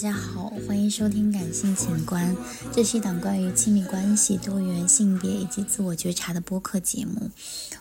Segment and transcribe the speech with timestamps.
[0.00, 2.34] 大家好，欢迎收听感性情观，
[2.72, 7.30] 这是一档关于亲密关系、多元性别以及自我觉察的播客节目。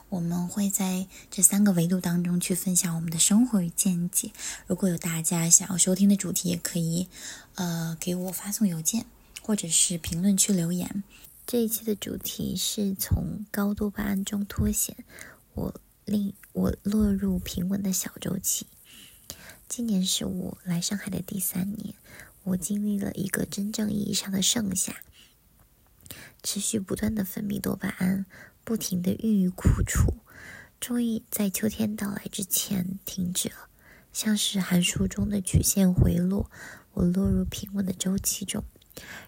[0.10, 4.34] 我们会在这三个维度当中去分享我们的生活与见解。
[4.68, 7.08] 如果有大家想要收听的主题，也可以
[7.56, 9.06] 呃给我发送邮件，
[9.42, 11.06] 或者是评论区留言。
[11.48, 14.94] 这一期的主题是从高多巴胺中脱险，
[15.54, 18.66] 我令我落入平稳的小周期。
[19.70, 21.94] 今年是我来上海的第三年，
[22.44, 24.96] 我经历了一个真正意义上的盛夏，
[26.42, 28.26] 持续不断的分泌多巴胺，
[28.64, 30.16] 不停的孕育苦楚，
[30.80, 33.70] 终于在秋天到来之前停止了，
[34.12, 36.50] 像是函数中的曲线回落，
[36.94, 38.64] 我落入平稳的周期中。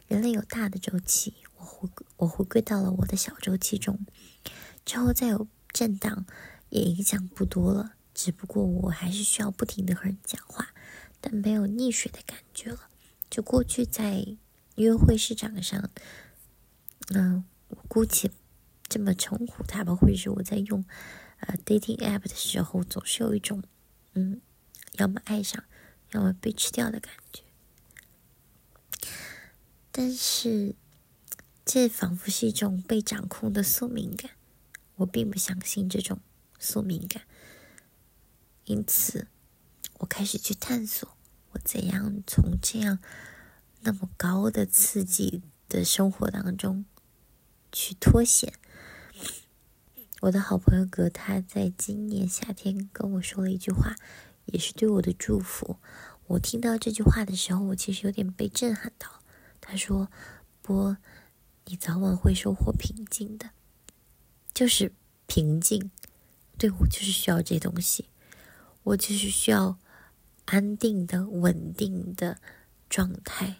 [0.08, 4.00] 人类有大的周期，我回我回归到了我的小周期中，
[4.84, 6.26] 之后再有震荡，
[6.70, 7.94] 也影响不多了。
[8.14, 10.74] 只不过我还是需要不停的和人讲话，
[11.20, 12.90] 但没有溺水的感觉了。
[13.30, 14.26] 就过去在
[14.76, 15.90] 约会市场上，
[17.10, 18.30] 嗯，我姑且
[18.88, 20.84] 这么称呼他吧，或者是我在用
[21.40, 23.64] 呃 dating app 的时候，总是有一种
[24.14, 24.42] 嗯，
[24.94, 25.64] 要么爱上，
[26.12, 27.44] 要么被吃掉的感觉。
[29.94, 30.76] 但是
[31.66, 34.32] 这仿佛是一种被掌控的宿命感，
[34.96, 36.20] 我并不相信这种
[36.60, 37.24] 宿命感。
[38.66, 39.28] 因此，
[40.00, 41.18] 我开始去探索，
[41.52, 43.00] 我怎样从这样
[43.82, 46.86] 那么高的刺激的生活当中
[47.72, 48.54] 去脱险。
[50.22, 53.96] 我的好朋友格，他在今年夏天跟我说了一句话，
[54.46, 55.78] 也是对我的祝福。
[56.28, 59.22] 我听到这句话的时候，我其实有点被震撼到。
[59.60, 60.12] 他说
[60.62, 60.98] ：“波，
[61.66, 63.50] 你早晚会收获平静的，
[64.54, 64.94] 就是
[65.26, 65.90] 平静。
[66.58, 68.06] 对我就是需要这东西。”
[68.84, 69.78] 我就是需要
[70.46, 72.40] 安定的、稳定的
[72.90, 73.58] 状态，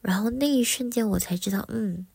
[0.00, 2.06] 然后那一瞬间，我才知道，嗯，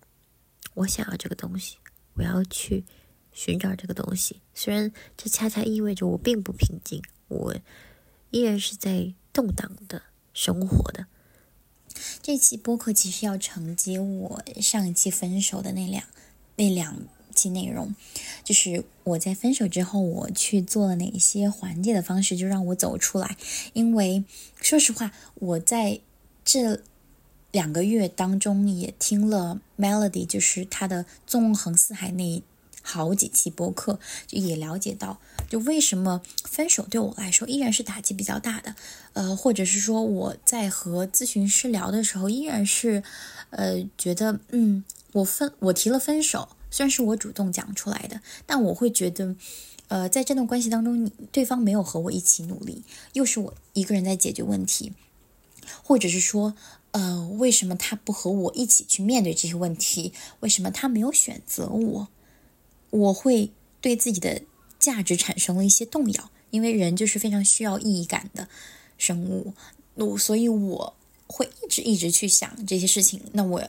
[0.73, 1.77] 我想要这个东西，
[2.15, 2.85] 我要去
[3.31, 4.41] 寻找这个东西。
[4.53, 7.55] 虽然这恰恰意味着我并不平静，我
[8.31, 11.07] 依然是在动荡的生活的。
[12.21, 16.03] 这期播客其实要承接我上一期分手的那两
[16.57, 17.07] 那两。
[17.37, 17.93] 期内容
[18.43, 23.37] 就是我在分手之后，我去做了哪些缓解的方式，就让我走出来。
[23.73, 24.23] 因为
[24.59, 25.99] 说实话，我在
[26.43, 26.81] 这
[27.51, 32.41] 两个月当中也听了 Melody，就是他的《纵横四海》那
[32.81, 38.75] 好几期播客，就也了解到，就为什么分手对我来说依然是打击比较大的。
[39.13, 43.03] 呃，或者是说我在和咨询师聊的时候，依然是
[43.49, 44.83] 呃觉得，嗯，
[45.13, 46.49] 我分我提了分手。
[46.69, 49.35] 虽然是我主动讲出来的，但我会觉得，
[49.87, 52.83] 呃，在这段关系当中，你对方没有和我一起努力，
[53.13, 54.91] 又是我一个人在解决问题，
[55.81, 56.55] 或者是说，
[56.91, 60.11] 呃，为什么他不和我一起去面对这些问题？
[60.41, 62.07] 为什么他没有选择我？
[62.89, 64.41] 我会对自己的
[64.77, 68.49] 价值产生了一些动摇，因为人就是非常需要意义感的
[68.97, 69.53] 生物，
[69.95, 70.95] 我所以我
[71.27, 73.21] 会一直一直去想这些事情。
[73.31, 73.63] 那我。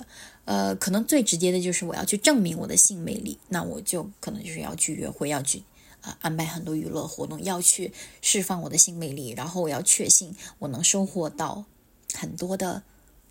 [0.49, 5.63] 呃，可能最直接的就是我要去证明我的性魅力，那我就可能就是要去约会，要去
[6.01, 7.93] 啊安排很多娱乐活动，要去
[8.23, 11.67] 释放我的性魅力，然后我要确信我能收获到
[12.15, 12.83] 很多的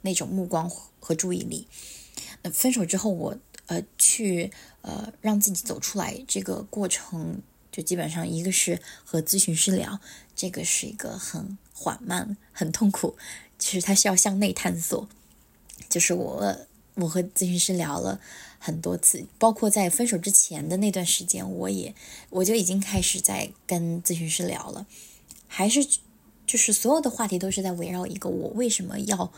[0.04, 0.70] 那种目光
[1.00, 1.68] 和注意力。
[2.44, 3.36] 那分手之后，我
[3.66, 4.52] 呃去
[4.84, 7.42] 呃让自己走出来这个过程，
[7.72, 10.00] 就基本上一个是和咨询师聊，
[10.36, 13.18] 这个是一个很缓慢、很痛苦，
[13.58, 15.10] 其实它是要向内探索，
[15.90, 16.67] 就是我。
[16.98, 18.20] 我和咨询师聊了
[18.60, 21.94] 很多次，包括在分手之前的那段时间，我也
[22.30, 24.86] 我就已经开始在跟咨询师聊了，
[25.48, 25.86] 还是
[26.46, 29.32] 就是所有的话题都是在围绕一个我为什么要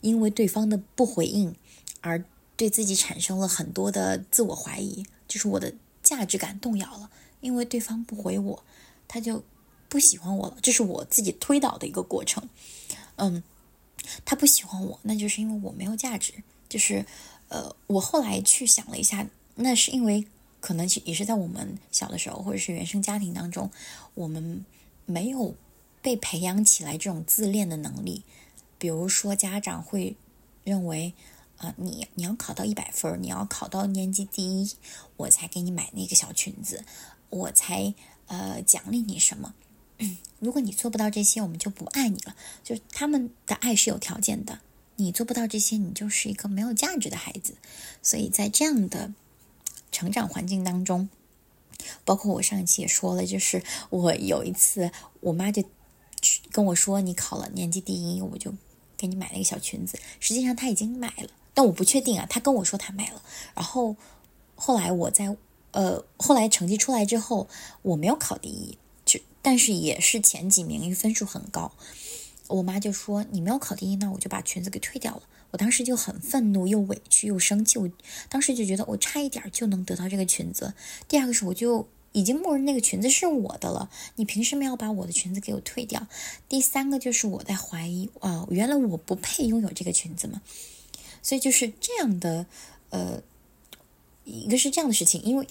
[0.00, 1.54] 因为对方的不回应
[2.00, 2.24] 而
[2.56, 7.10] 对自己产生了很多的自我怀疑，就是我的价值感动摇了，
[7.40, 8.64] 因为对方不回我，
[9.06, 9.44] 他就
[9.88, 12.48] 不喜欢我了，这是我自己推导的一个过程。
[13.16, 13.42] 嗯，
[14.24, 16.32] 他不喜欢我，那就是因为我没有价值。
[16.72, 17.04] 就是，
[17.48, 20.26] 呃，我后来去想了一下，那是因为
[20.58, 23.70] 可能也是在我们小的时候，或者是原生家庭当中，
[24.14, 24.64] 我们
[25.04, 25.54] 没有
[26.00, 28.24] 被培养起来这种自恋的能力。
[28.78, 30.16] 比如说，家长会
[30.64, 31.12] 认为，
[31.58, 34.74] 啊，你你要考到一百分，你要考到年级第一，
[35.18, 36.82] 我才给你买那个小裙子，
[37.28, 37.92] 我才
[38.28, 39.52] 呃奖励你什么。
[40.40, 42.34] 如果你做不到这些，我们就不爱你了。
[42.64, 44.58] 就是他们的爱是有条件的。
[45.02, 47.54] 你做不到这些，你就是一个没有价值的孩子。
[48.02, 49.12] 所以在这样的
[49.90, 51.08] 成长环境当中，
[52.04, 54.90] 包括我上一期也说了，就是我有一次，
[55.20, 55.64] 我妈就
[56.50, 58.54] 跟我说：“你考了年级第一，我就
[58.96, 59.98] 给你买了一个小裙子。
[60.20, 62.26] 实际上他已经买了，但我不确定啊。
[62.30, 63.22] 他跟我说他买了，
[63.54, 63.96] 然后
[64.54, 65.36] 后来我在
[65.72, 67.48] 呃，后来成绩出来之后，
[67.82, 71.72] 我没有考第一，就但是也是前几名，因为分数很高。
[72.48, 75.22] 我妈就说你没有考第一，那我就把裙子给退掉了。
[75.50, 77.78] 我当时就很愤怒，又委屈又生气。
[77.78, 77.90] 我
[78.28, 80.72] 当时就觉得我差一点就能得到这个裙子。
[81.08, 86.06] 第二个是我就已经默认那个裙子是我的了，你凭什么要把我的裙子给我退掉？
[86.48, 90.40] 第三个就是我在怀疑啊，原来我不配拥有这个裙子吗？
[91.22, 92.46] 所以就是这样的，
[92.90, 93.22] 呃，
[94.24, 95.46] 一个是这样的事情，因为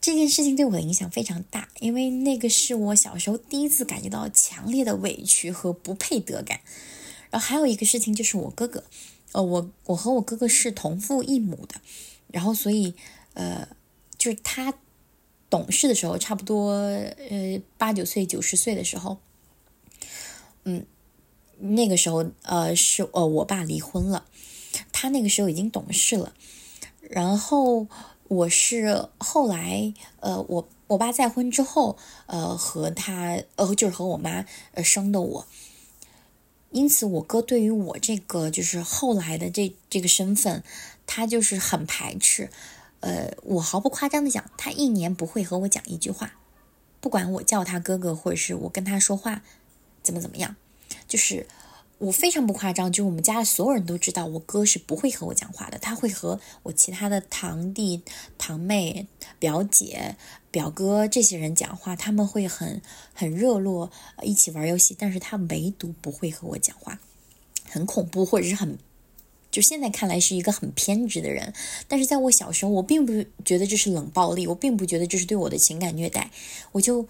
[0.00, 6.60] 这件事情对我的影响非常大，因为那个是我小时候第一次感觉到强烈的委屈和不配得感。
[7.30, 8.84] 然后还有一个事情就是我哥哥。
[9.32, 11.82] 呃，我我和我哥哥是同父异母的，
[12.28, 12.94] 然后所以
[13.34, 13.68] 呃，
[14.16, 14.72] 就是他
[15.50, 19.18] 懂事的时候，差不多呃八九岁、九十岁的时候，
[20.64, 20.86] 嗯，
[21.58, 24.24] 那个时候呃是呃我爸离婚了，
[24.92, 26.32] 他那个时候已经懂事了，
[27.02, 27.86] 然后
[28.28, 31.96] 我是后来呃我我爸再婚之后
[32.26, 35.46] 呃和他呃就是和我妈呃生的我。
[36.70, 40.62] 因此，我哥对于我这个就是后来的这这个身份，
[41.06, 42.50] 他就是很排斥。
[43.00, 46.34] 呃，我毫不夸张的讲，他一年不会和我讲一句话，
[47.00, 49.42] 不管我叫他哥哥，或者是我跟他说话，
[50.02, 50.56] 怎么怎么样，
[51.08, 51.46] 就是。
[51.98, 55.78] 我非常不夸张，就是我们家的所有人都知道，我哥是不会和我讲话的。
[55.78, 58.02] 他会和我其他的堂弟、
[58.38, 59.08] 堂妹、
[59.40, 60.14] 表姐、
[60.52, 62.80] 表哥这些人讲话，他们会很
[63.12, 63.90] 很热络，
[64.22, 64.94] 一起玩游戏。
[64.96, 67.00] 但是他唯独不会和我讲话，
[67.68, 68.78] 很恐怖，或者是很，
[69.50, 71.52] 就现在看来是一个很偏执的人。
[71.88, 76.30] 但是在我小时候，我并不觉得这是冷暴力，我并不觉得这是对我的情感虐待。
[76.70, 77.08] 我就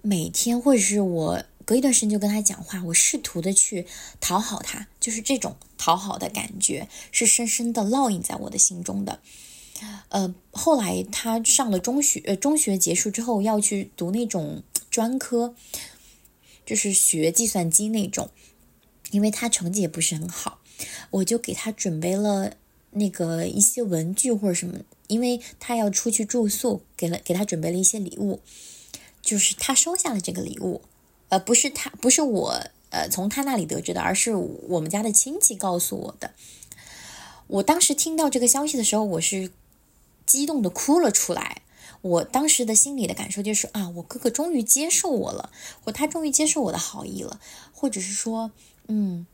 [0.00, 1.44] 每天，或者是我。
[1.64, 3.86] 隔一段时间就跟他讲话，我试图的去
[4.20, 9.20] 讨好他，就是这种讨好的感觉是深深的烙印在我的心中的。
[10.08, 15.54] 呃，后来他上了中学，呃，中学结束之后要去读那种专科，
[16.64, 18.30] 就是学计算机那种，
[19.10, 20.60] 因为他成绩也不是很好，
[21.10, 22.52] 我就给他准备了
[22.92, 24.78] 那个一些文具或者什么，
[25.08, 28.40] 因为他要出去住宿，给了给他准备了一些礼物，
[29.20, 30.82] 就是他收下了这个礼物。
[31.30, 36.32] 呃，不是他，不是我，呃，从他那里得知的，而是我们家的亲戚告诉我的。
[37.46, 39.50] 我当时听到这个消息的时候，我是
[40.24, 41.62] 激动的哭了出来。
[42.02, 45.50] 我当时的心里的感受就是啊，我哥哥终于接受我了，
[45.82, 47.40] 或他终于接受我的好意了，
[47.72, 48.50] 或者是说，
[48.88, 49.26] 嗯，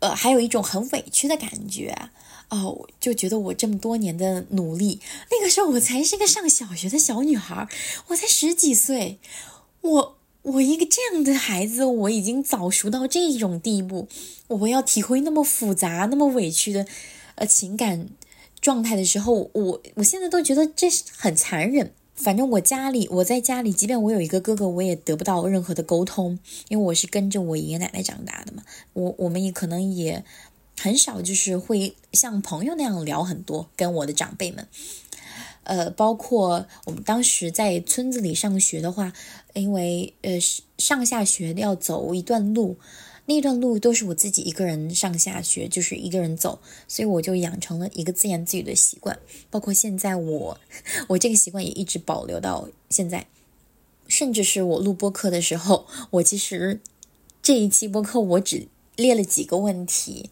[0.00, 2.10] 呃，还有一种很委屈的感觉
[2.50, 5.00] 哦，就觉得我这么多年的努力，
[5.30, 7.68] 那个时候我才是个上小学的小女孩，
[8.08, 9.18] 我才十几岁，
[9.80, 10.18] 我。
[10.44, 14.06] 我一个这样的孩子，我已经早熟到这种地步，
[14.46, 16.86] 我要体会那么复杂、那么委屈的，
[17.36, 18.08] 呃，情感
[18.60, 21.92] 状态的时候，我我现在都觉得这是很残忍。
[22.14, 26.38] 反正我家里，我在家里，即便我有一个哥哥，我也得不到任何的沟通，
[26.68, 28.62] 因为我是跟着我爷爷奶奶长大的嘛。
[28.92, 30.22] 我我们也可能也
[30.78, 34.68] 很少，就是会像朋友那样聊很多，跟我的长辈们。
[35.64, 39.12] 呃，包括我们当时在村子里上学的话，
[39.54, 40.38] 因为呃
[40.78, 42.76] 上下学要走一段路，
[43.26, 49.18] 那段路都是我自己一个人上下学，就是一个人走，所以我就养成了一个自言自语的习惯。
[49.50, 50.60] 包括现在我，
[51.08, 53.26] 我这个习惯也一直保留到现在，
[54.06, 56.80] 甚至是我录播课的时候，我其实
[57.42, 60.30] 这一期播客我只列了几个问题。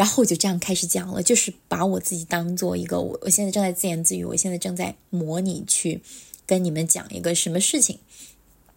[0.00, 6.00] 然后我就这样开始讲了，就是把我自己当做一个我，我现在正在自言自语，我现在正在模拟去
[6.46, 7.98] 跟你们讲一个什么事情。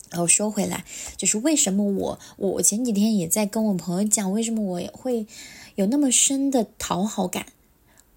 [0.10, 0.84] 然后说回来，
[1.16, 5.26] 就是为什么我我前几天也在跟我朋友讲，为什么我会
[5.76, 7.46] 有那么深的讨好感？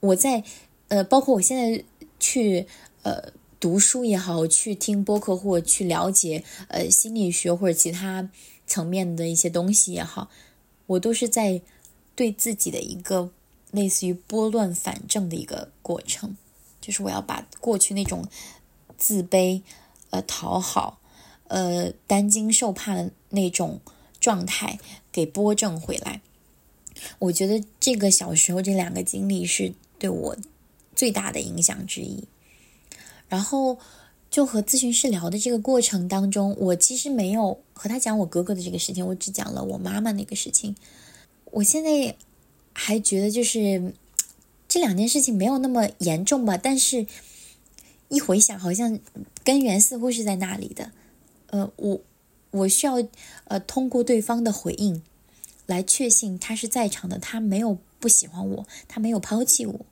[0.00, 0.42] 我在
[0.88, 1.84] 呃，包括我现在
[2.18, 2.66] 去
[3.04, 8.28] 呃读书也好，去听播客或去了解呃心理学或者其他
[8.66, 10.28] 层面的一些东西也好，
[10.86, 11.62] 我都是在。
[12.16, 13.30] 对自己的一个
[13.70, 16.37] 类似于拨乱反正的一个过程，
[16.80, 18.26] 就是我要把过去那种
[18.99, 19.62] 自卑、
[20.11, 20.99] 呃讨好、
[21.49, 23.80] 呃担惊受怕的那种
[24.18, 24.78] 状态
[25.12, 26.23] 给拨正回来。
[27.18, 30.37] 我觉得这个小时候这两个经历是对我
[30.94, 32.25] 最大的影响之一。
[33.28, 33.78] 然后
[34.30, 40.75] 就和咨询师聊的这个过程当中，我其实没有和他讲我哥哥的这个事情，我只讲了我妈妈那个事情。
[41.56, 42.14] 我现在
[42.75, 43.94] 还觉得就是
[44.68, 47.06] 这两件事情没有那么严重吧，但是
[48.08, 48.98] 一回想，好像
[49.42, 50.92] 根源似乎是在那里的。
[51.46, 52.00] 呃，我
[52.50, 53.02] 我需要
[53.44, 55.02] 呃通过对方的回应
[55.64, 59.86] 来确信他是在场的，他没有不喜欢我，他没有抛弃我。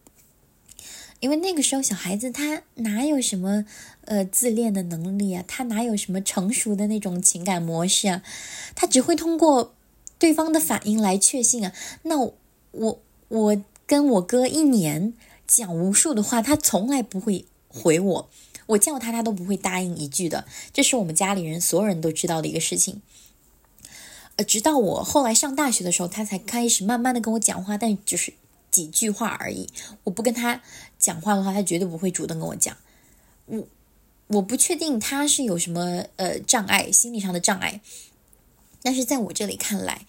[1.20, 3.64] 因为那个时候小孩子他哪有什么
[4.04, 8.22] 呃自恋的能力啊，他哪有什么成熟的那种情感模式啊，
[8.74, 9.74] 他只会通过
[10.24, 11.70] 对方的反应来确信啊。
[12.04, 12.18] 那
[12.70, 15.12] 我我跟我哥一年
[15.46, 18.30] 讲无数的话，他从来不会回我，
[18.68, 23.02] 我叫他他都不会答应一句的，这是我们家里人所有人都知道的一个事情。
[24.36, 28.32] 呃，直到我后来上大学的时候，他才开始慢慢的跟我讲话，但只是
[28.70, 29.68] 几句话而已。
[30.04, 30.62] 我不跟他
[30.98, 32.74] 讲话的话，他绝对不会主动跟我讲。
[33.44, 33.68] 我
[34.28, 37.82] 我不确定他是有什么呃障碍，心理上的障碍。
[38.84, 40.06] 但是在我这里看来，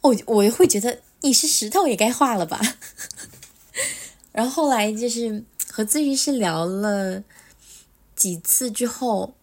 [0.00, 2.60] 我我会觉得你是石头也该化了吧。
[4.32, 7.22] 然后后来就是和咨询师聊了
[8.16, 9.34] 几次之后，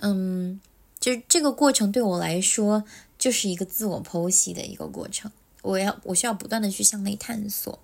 [0.00, 0.60] 嗯，
[0.98, 2.84] 就是这个过程对我来说。
[3.20, 7.78] 就是一个自我剖析的一个过程，我要我需要不断的去向内探索，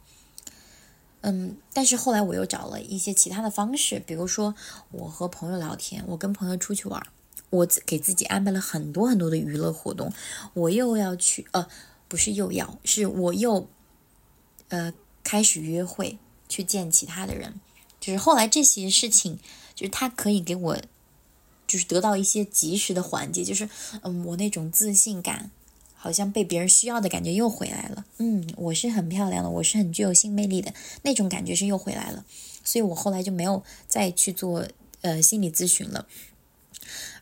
[1.20, 4.54] 嗯，但是后来我又找了一些其他的方式，比如说
[4.92, 7.06] 我和朋友聊天，我跟朋友出去玩，
[7.50, 10.12] 我给自己安排了很多很多的娱乐活动，
[10.54, 11.66] 我又要去呃，
[12.08, 13.68] 不是又要，是我又
[14.68, 17.60] 呃开始约会，去见其他的人，
[18.00, 19.38] 就是后来这些事情，
[19.74, 20.78] 就是他可以给我。
[21.68, 23.68] 就是得到一些及时的缓解，就是
[24.02, 25.50] 嗯，我那种自信感，
[25.96, 28.06] 好像被别人需要的感觉又回来了。
[28.18, 30.72] 嗯，我是很漂亮的，我是很具有性魅力的
[31.02, 32.24] 那种感觉是又回来了。
[32.62, 34.64] 所以我后来就没有再去做
[35.00, 36.06] 呃心理咨询了。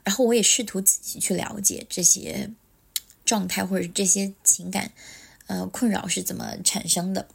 [0.04, 2.50] 然后我也试图自己去了解这些
[3.24, 4.92] 状态或者这些情感
[5.48, 7.26] 呃困扰是怎么产生的。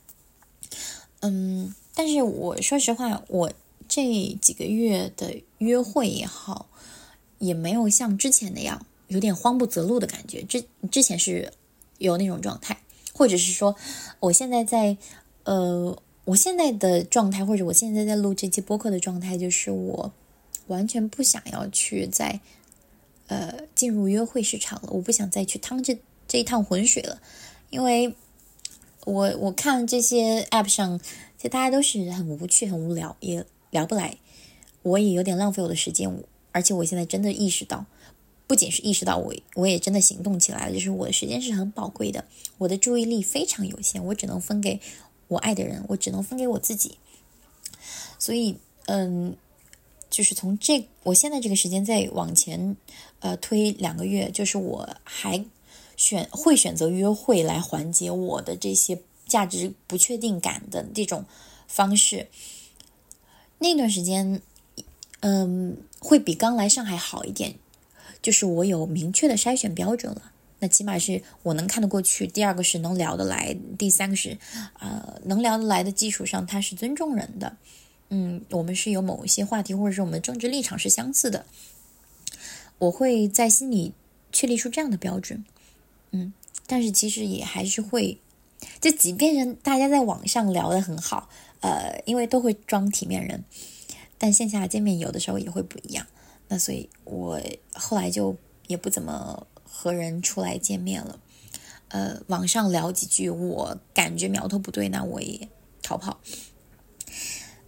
[1.19, 3.51] 嗯，但是我说实话，我
[3.87, 6.67] 这几个月的约会也好。
[7.41, 10.43] 也没有像之前那样有点慌不择路的感觉。
[10.43, 10.61] 之
[10.91, 11.53] 之前是
[11.97, 12.77] 有那种状态，
[13.13, 13.77] 或者是说，
[14.19, 14.97] 我现在在
[15.45, 20.11] 呃，我现在的状态，或者我现在在录这期播客的状态，就是我
[20.67, 22.41] 完全不想要去再
[23.29, 24.89] 呃进入约会市场了。
[24.91, 27.21] 我不想再去趟这这一趟浑水了，
[27.69, 28.13] 因为
[29.05, 30.99] 我我看这些 app 上，
[31.37, 34.17] 其实大家都是很无趣、很无聊，也聊不来，
[34.83, 36.23] 我也有点浪费我的时间。
[36.51, 37.85] 而且我现在真的意识到，
[38.47, 40.73] 不仅是意识到我，我也真的行动起来了。
[40.73, 42.25] 就是我的时间是很宝贵的，
[42.57, 44.81] 我的注意力非常有限，我只能分给
[45.27, 46.97] 我爱的人，我只能分给我自己。
[48.17, 48.57] 所以，
[48.87, 49.37] 嗯，
[50.09, 52.75] 就是从这我现在这个时间再往前，
[53.19, 55.45] 呃，推两个月，就是我还
[55.95, 61.25] 选会选择约会来缓解我的这些价值不确定感的这种
[61.67, 62.27] 方式。
[63.59, 64.41] 那段时间。
[65.21, 67.55] 嗯，会比刚来上海好一点，
[68.21, 70.31] 就是我有明确的筛选标准了。
[70.59, 72.25] 那起码是我能看得过去。
[72.25, 74.37] 第二个是能聊得来，第三个是，
[74.79, 77.57] 呃，能聊得来的基础上，他是尊重人的。
[78.07, 81.45] 嗯，我们是有某一些话题，或者是我们的政治立场是相似的。
[82.79, 83.93] 我会在心里
[84.31, 85.45] 确立出这样的标准。
[86.11, 86.33] 嗯，
[86.65, 88.19] 但是其实也还是会，
[88.81, 91.29] 就即便是大家在网上聊得很好，
[91.61, 93.43] 呃，因为都会装体面人。
[94.17, 96.05] 但线下见面有的时候也会不一样，
[96.49, 97.39] 那所以我
[97.73, 98.35] 后来就
[98.67, 101.19] 也不怎么和人出来见面了。
[101.87, 105.47] 呃，网上聊几句，我感觉苗头不对，那我也
[105.81, 106.19] 逃跑。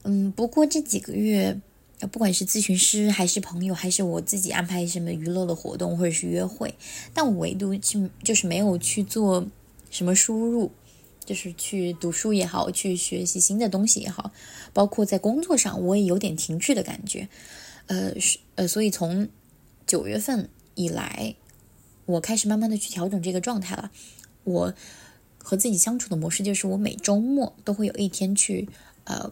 [0.03, 1.61] 嗯，不过这几个月，
[2.07, 6.73] 不管是咨询师还是朋友，还是我自己安排什么娱乐的活动或者是约会，
[7.13, 9.45] 但我唯独是就是没有去做
[9.89, 10.71] 什么输入。
[11.23, 14.31] 就是去读书也好，去学习新的东西也好，
[14.73, 17.29] 包括在工作上，我也有点停滞的感觉。
[17.85, 19.29] 呃，是呃，所以从
[19.85, 21.35] 九月份以来，
[22.07, 23.91] 我开始慢慢的去调整这个状态了。
[24.43, 24.73] 我
[25.37, 28.67] 和自己相处的模式就是，我每周末都会有一天去
[29.03, 29.31] 呃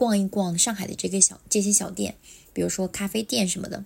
[0.00, 2.16] 逛一逛上海的这个小这些小店，
[2.54, 3.84] 比如说咖啡店什么的。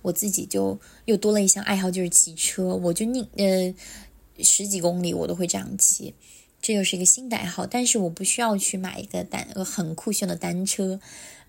[0.00, 2.74] 我自己就又多了一项爱好，就是骑车。
[2.74, 3.74] 我就宁呃
[4.42, 6.14] 十几公里我都会这样骑。
[6.62, 10.98] 这又是一个新的爱好，但是我不需要去买一个单呃很酷炫的单车，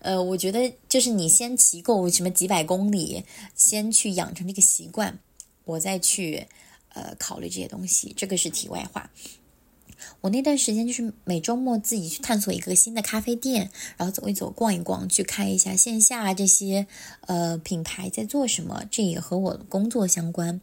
[0.00, 3.24] 呃，我觉得就是你先骑够什么几百公里，
[3.56, 5.18] 先去养成这个习惯，
[5.64, 6.46] 我再去
[6.90, 8.12] 呃考虑这些东西。
[8.14, 9.10] 这个是题外话。
[10.22, 16.86] 我那段时间就是每周末自己去探索一个新的咖啡店，然后走一走、逛一逛，去看一下线下这些
[17.22, 20.60] 呃品牌在做什么，这也和我工作相关。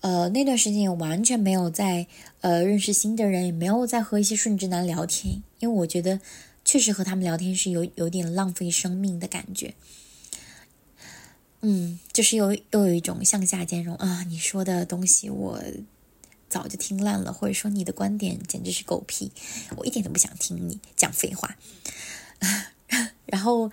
[0.00, 2.06] 呃，那段时间也完全没有在
[2.40, 6.20] 呃认识新的人，也没有在和一些顺直男聊天，因为我觉得
[6.64, 9.74] 确实和他们聊天是有有点浪费生命的感觉。
[11.62, 15.58] 嗯，就是有又有一种向下兼容啊，你说的东西我
[16.54, 19.32] 早就听烂了，或者说你的观点简直是狗屁，
[19.76, 21.56] 我一点都不想听你讲废话。
[23.26, 23.72] 然后，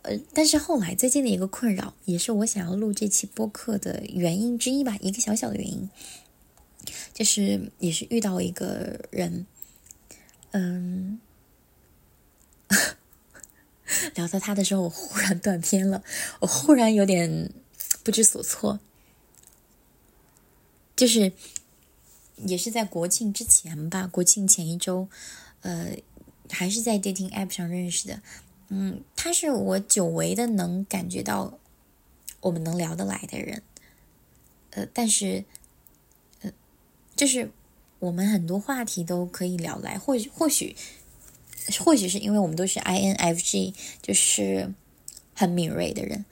[0.00, 5.90] 呃，但是后来最近的一个困扰，也是我想要录这期播客的原因之一吧，一个小小的原因，
[7.12, 9.44] 就是也是遇到一个人，
[10.52, 11.20] 嗯，
[14.14, 16.02] 聊到他的时候，我忽然断片了，
[16.40, 17.52] 我忽然有点
[18.02, 18.80] 不知所措，
[20.96, 21.32] 就是
[22.36, 25.08] 也是在国庆之前吧，国庆前一周，
[25.62, 25.96] 呃。
[26.50, 28.20] 还是在 dating app 上认识的，
[28.68, 31.58] 嗯，他是我久违的能感觉到
[32.42, 33.62] 我们能聊得来的人，
[34.72, 35.46] 呃，但是，
[36.42, 36.52] 呃，
[37.16, 37.50] 就是
[37.98, 40.76] 我们很多话题都可以聊来，或许或许
[41.82, 44.70] 或许是因为我们都是 INFJ，就是
[45.34, 46.26] 很敏锐的人，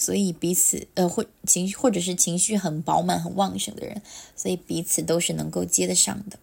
[0.00, 4.00] 所以彼此呃或情绪或者是情绪很饱满很旺盛的人，
[4.36, 6.38] 所以彼此都是能够接得上的。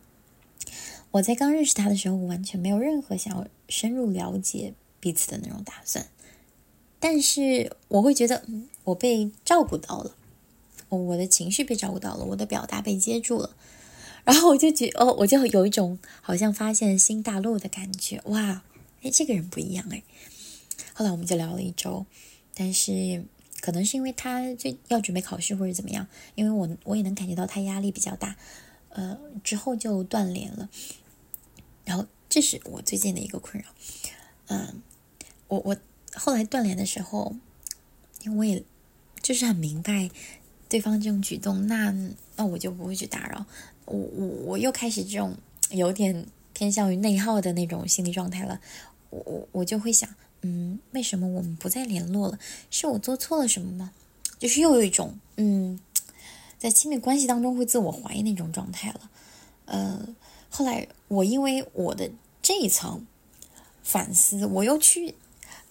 [1.11, 6.05] 我在刚认识他的时候，我完全没有任何想要深入了解彼此的那种打算，
[6.99, 8.43] 但是我会觉得
[8.83, 10.11] 我被照顾到了，
[10.89, 13.55] 我的情绪被照顾到了，我的表达被接住了，
[14.25, 18.63] 然后我就觉哦，我就有一种好像发现新大陆的感觉，哇，
[19.01, 20.03] 哎，这个人不一样哎。
[20.93, 22.05] 后来我们就聊了一周，
[22.53, 23.23] 但是
[23.65, 26.05] 可能是因为他最要准备考试或者怎么样，
[26.35, 28.35] 因为我我也能感觉到他压力比较大，
[28.89, 30.69] 呃，之后就断联了。
[31.83, 33.69] 然后，这是我最近的一个困扰。
[34.49, 34.83] 嗯，
[35.47, 35.75] 我我
[36.13, 37.35] 后来断联的时候，
[38.23, 38.63] 因为我也
[39.19, 40.11] 就是很明白
[40.69, 41.91] 对方这种举动，那
[42.35, 43.47] 那我就不会去打扰。
[43.85, 45.35] 我我我又开始这种
[45.71, 48.61] 有点偏向于内耗的那种心理状态了。
[49.09, 50.07] 我我我就会想，
[50.45, 52.37] 嗯，为什么我们不再联络了？
[52.69, 53.91] 是我做错了什么吗？
[54.37, 55.79] 就是又有一种嗯，
[56.59, 59.09] 在亲密关系当中会自我怀疑那种状态了。
[59.65, 60.15] 呃。
[60.47, 62.09] 后来，我因为我的
[62.41, 63.05] 这一层
[63.83, 65.15] 反思，我又去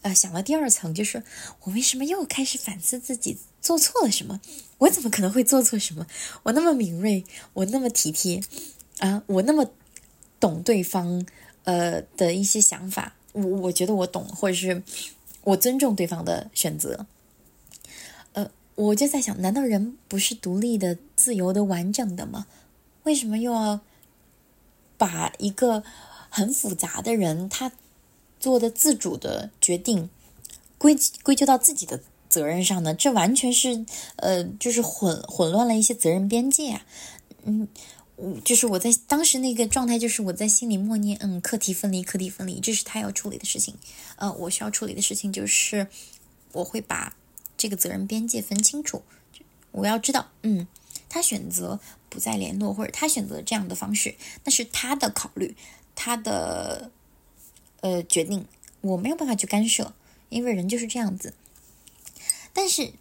[0.02, 1.22] 呃想了第二层，就是
[1.62, 4.42] 我为什么又开始反思自己做错了什么？
[4.76, 6.06] 我怎么可能会做错什么？
[6.42, 8.42] 我那么敏锐，我那么体贴
[8.98, 9.70] 啊，我那么
[10.38, 11.24] 懂对方
[11.62, 14.82] 呃的一些想法，我我觉得我懂，或者是
[15.42, 17.06] 我尊重对方的选择。
[18.32, 22.46] 呃，我就在想，难道人不是独立的、自由的、完整的吗？
[23.02, 23.80] 为什么又要？
[24.96, 25.82] 把一个
[26.30, 27.72] 很复杂的人他
[28.38, 30.08] 做的自主的决定
[30.78, 32.94] 归归咎到自己的责任上呢？
[32.94, 33.84] 这完全是
[34.16, 36.86] 呃，就是混混乱了一些责任边界啊。
[37.42, 37.66] 嗯，
[38.44, 43.74] 就是我在当时那个状态，就是我在心里默念，嗯，课题分离，课题分离，这是他要处理的事情。
[44.16, 45.88] 呃，我需要处理的事情就是
[46.52, 47.16] 我会把
[47.56, 49.02] 这个责任边界分清楚。
[49.72, 50.66] 我要知道，嗯。
[51.06, 55.54] 他选择不再联络，或者他选择这样的方式，那是他的考虑，
[55.94, 56.90] 他的
[57.82, 58.44] 呃决定，
[58.80, 59.94] 我没有办法去干涉，
[60.28, 61.34] 因为人就是这样子。
[62.52, 62.94] 但是，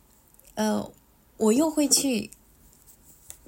[0.53, 0.91] 呃，
[1.37, 2.29] 我又会去，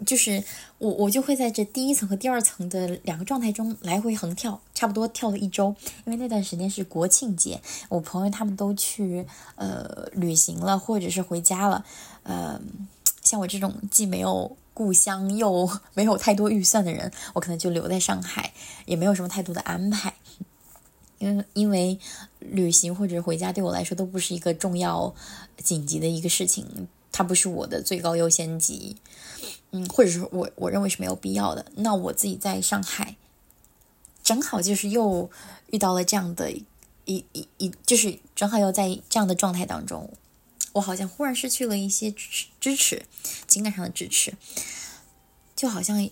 [0.06, 0.44] 就是
[0.80, 11.86] 我我就会在这第一层和第二层的两个状态中来回横跳，差不多跳了一周，因为那段时间是国庆节，我朋友他们都去呃旅行了，或者是回家了，
[12.24, 12.88] 嗯。
[13.24, 18.54] 像我这种既没有故乡又 没有太多预算的人，我可能就留在上海，
[18.86, 20.14] 也没有什么太多的安排。
[21.18, 21.98] 因为因为
[22.40, 25.16] 旅行或者回家对我来说都不是一个重要
[25.58, 28.96] 紧急的一个事情，它不是我的最高优先级。
[29.76, 31.66] 嗯，或者是我我认为是没有必要的。
[31.76, 33.18] 那我自己在上海，
[34.24, 35.30] 正好就是又
[35.72, 36.64] 遇到了这样的一
[37.04, 40.10] 一一，就是正好又在这样的状态当中。
[40.74, 43.06] 我好像忽然失去了一些支，支持
[43.48, 44.34] 情感上的支持，
[45.56, 46.10] 就好像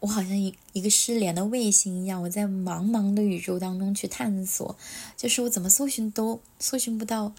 [0.00, 4.76] 我好像一一个失联的卫星一样，我在茫茫的宇宙当中去探索，
[5.16, 7.32] 就是我怎么搜寻都搜寻不到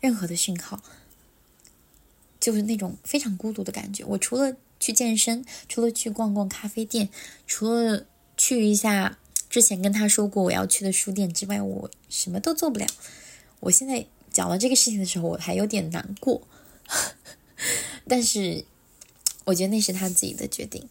[0.00, 0.80] 任何的讯号，
[2.38, 4.04] 就是那种非常孤独的感觉。
[4.04, 7.08] 我除了去健身，除了去逛逛咖啡店，
[7.46, 12.86] 除了去一下之前跟他说过我要去的书店之外，我什么都做不了。
[13.60, 14.06] 我现在。
[14.32, 16.42] 讲到这个事情的时候，我还有点难过，
[18.06, 18.64] 但是
[19.44, 20.88] 我觉得那是他自己的决定，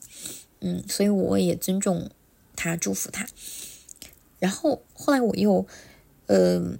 [0.60, 2.12] 嗯，所以我也尊重
[2.58, 3.26] 他，祝福他。
[4.40, 5.66] 然后后来我又，
[6.26, 6.78] 呃，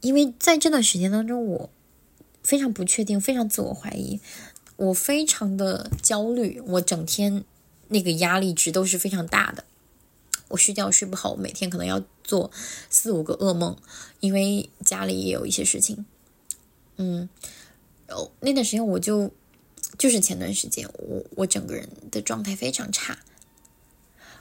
[0.00, 1.70] 因为在这段时间当中，我
[2.44, 4.20] 非常不确定，非常自我怀疑，
[4.76, 7.44] 我非常的焦虑，我整天
[7.88, 9.64] 那个压力值都是非常大的。
[10.48, 12.50] 我睡觉睡不好，我每天可能要做
[12.90, 13.76] 四五个噩梦，
[14.20, 16.04] 因为家里也有一些事情。
[16.96, 17.28] 嗯，
[18.08, 19.32] 哦，那段时间我就
[19.98, 23.18] 就是前段时间，我我整个人的状态非常差，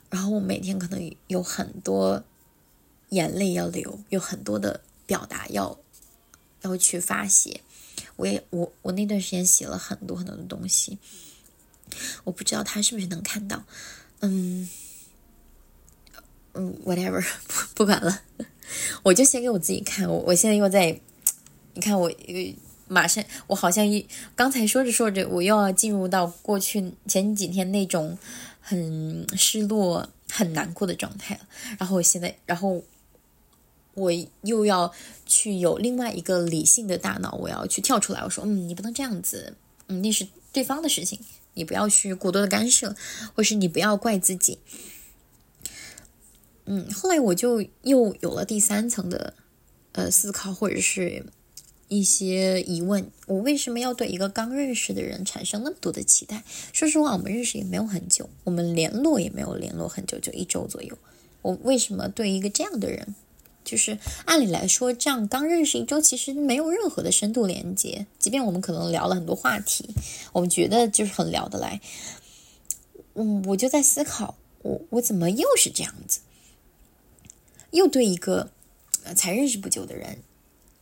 [0.09, 2.23] 然后我每天可能有很多
[3.09, 5.79] 眼泪要流，有很多的表达要
[6.61, 7.61] 要去发泄。
[8.15, 10.97] 我也我我那段时间写了很多很多的东西，
[12.23, 13.63] 我不知道他是不是能看到。
[14.21, 14.69] 嗯
[16.53, 18.21] 嗯，whatever， 不不管了，
[19.03, 20.09] 我就先给我自己看。
[20.09, 20.99] 我我现在又在，
[21.73, 22.11] 你看我
[22.87, 28.17] 马上，我好像一刚才说着说着，我又要进入到过去前几天那种。
[28.65, 31.41] 很失落、很难过的状态了。
[31.77, 32.81] 然后我现在，然后
[33.93, 34.91] 我又要
[35.25, 38.21] 去有另外一个理性的大脑，我要去跳出来。
[38.21, 39.55] 我说：“嗯，你不能这样子，
[39.87, 41.19] 嗯，那是对方的事情，
[41.53, 42.95] 你不要去过多的干涉，
[43.35, 44.59] 或是你不要怪自己。”
[46.65, 49.33] 嗯，后来我就又有了第三层的
[49.93, 51.25] 呃思考，或者是。
[51.89, 56.43] 一些疑问，我为什么要对一个刚认识的人产生那么多的期待？
[56.71, 60.97] 说实话，我们认识也没有很久，我们联络也没有联络很久，就一周左右。
[61.43, 63.13] 我为什么对一个这样的人，
[63.63, 69.89] 就是按理来说，这样刚认识一周，其实没有任何的深度连接，即便我们可能聊了很多话题，
[70.31, 71.81] 我们觉得就是很聊得来。
[73.15, 76.19] 嗯，我就在思考，我我怎么又是这样子，
[77.71, 78.51] 又对一个
[79.15, 80.19] 才认识不久的人。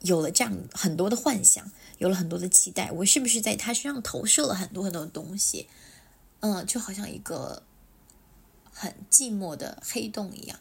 [0.04, 5.68] 有了这样很多的幻想，有了很多的期待，我是不是在他身上投射了很多很多的东西？
[6.40, 7.62] 嗯，就好像一个
[8.72, 10.58] 很寂寞的黑洞一样。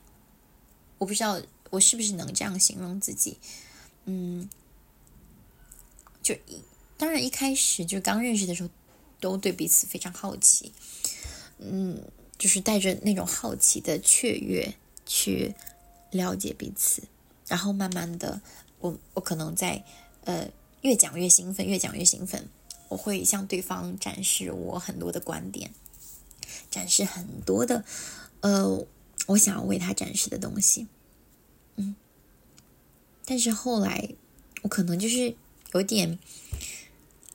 [0.99, 3.39] 我不知道我是不是能这样形容自己。
[4.05, 4.49] 嗯，
[6.23, 6.63] 就一
[6.97, 8.69] 当然一开始就刚认识的时候，
[9.21, 10.73] 都对彼此非常好奇。
[11.59, 12.03] 嗯，
[12.39, 14.75] 就是带着那种好奇的雀跃
[15.07, 15.55] 去
[16.11, 17.03] 了解彼此，
[17.47, 18.41] 然后慢慢的。
[18.81, 19.85] 我我可能在，
[20.25, 22.49] 呃，越讲越兴奋，越讲越兴奋。
[22.89, 25.71] 我会向对方展示我很多的观点，
[26.71, 27.85] 展示很多的，
[28.41, 28.87] 呃，
[29.27, 30.89] 我想要为他展示的东西。
[33.31, 34.09] 但是后来
[34.63, 35.37] 我可能就是
[35.73, 36.19] 有点，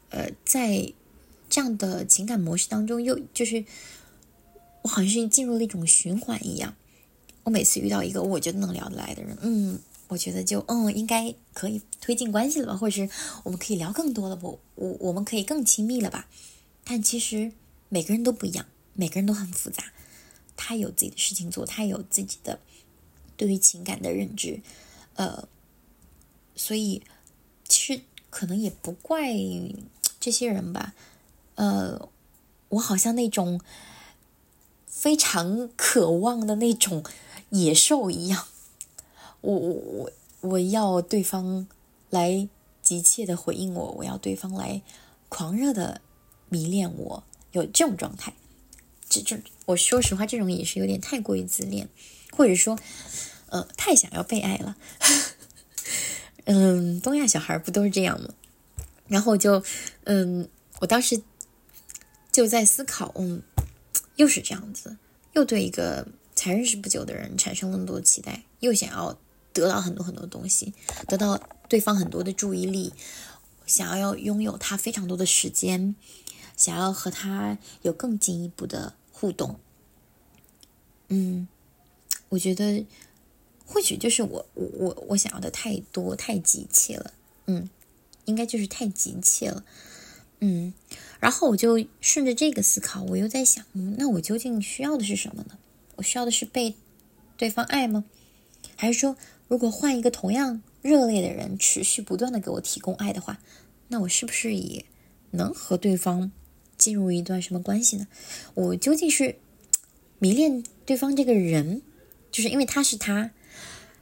[0.10, 0.92] 呃，在
[1.50, 3.64] 这样的情感模式当中，又就是
[4.82, 6.76] 我好像是进入了一种循环一样。
[7.44, 9.80] 我每次遇到一个我觉得能聊得来的人，嗯。
[10.08, 13.10] 我觉得就嗯，应该可以推进关系了吧，或者是
[13.44, 16.28] 我们可以聊更多了，我我我们可以更亲密了吧？
[16.84, 17.54] 但其实
[17.90, 19.86] 每个人都不一样，每个人都很复杂，
[20.56, 22.60] 他有自己的事情做，他有自己的
[23.36, 24.62] 对于情感的认知，
[25.16, 25.48] 呃，
[26.56, 27.02] 所以
[27.68, 29.34] 其实可能也不怪
[30.20, 30.94] 这些人吧，
[31.56, 32.10] 呃，
[32.70, 33.62] 我好像那种
[34.88, 37.04] 非常渴望的那种
[37.50, 38.48] 野兽一样。
[39.42, 41.68] 我我我我要对方
[42.10, 42.48] 来
[42.82, 44.82] 急切的回应我，我要对方来
[45.30, 46.02] 狂热的
[46.50, 48.34] 迷恋我，有这种状态。
[49.08, 51.88] 这这，我说实话，这种也是有点太过于自恋，
[52.32, 52.78] 或者说，
[53.50, 54.76] 呃，太想要被爱了。
[56.46, 58.30] 嗯，东亚小孩不都是这样吗？
[59.08, 59.64] 然后就，
[60.06, 61.22] 嗯，我当时
[62.32, 63.44] 就在思考，嗯，
[64.16, 64.98] 又是这样子，
[65.34, 69.18] 又对一个才认识不久的人产生那么多期待，又想要。
[69.56, 70.74] 得到很多很多东西，
[71.08, 72.92] 得到对方很多的注意力，
[73.66, 75.96] 想要拥有他非常多的时间，
[76.58, 79.58] 想要和他有更进一步的互动。
[81.08, 81.48] 嗯，
[82.28, 82.86] 我觉得
[83.66, 87.14] 或许就是我我我我想要的太多太急切了。
[87.48, 87.70] 嗯，
[88.26, 89.66] 应该就是太急切了。
[90.40, 90.74] 嗯，
[91.20, 95.58] 然后我就顺着这个思考，我又在想，嗯，那我究竟需要的是什么呢？
[95.96, 96.76] 我需要的是被
[97.38, 98.06] 对方爱吗？
[98.76, 99.16] 还是说？
[99.48, 103.40] 如果换一个同样热烈的人，持续不断的给我提供爱的话，
[103.90, 104.84] 那我是不是也
[105.30, 106.32] 能和对方
[106.80, 108.08] 进入一段什么关系呢？
[108.56, 109.38] 我究竟是
[110.18, 111.84] 迷恋对方这个人，
[112.32, 113.30] 就是因为他是他，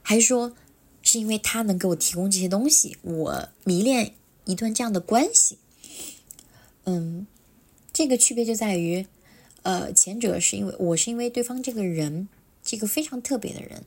[0.04, 0.54] 还是说
[1.02, 4.14] 是因为他能给我提供这些东西，我迷恋
[4.44, 5.58] 一段这样的关系？
[6.84, 7.26] 嗯，
[7.92, 9.06] 这个区别就在于，
[9.62, 12.28] 呃，前者是因为我是因为对方这个人，
[12.62, 13.84] 这个非常特别的人。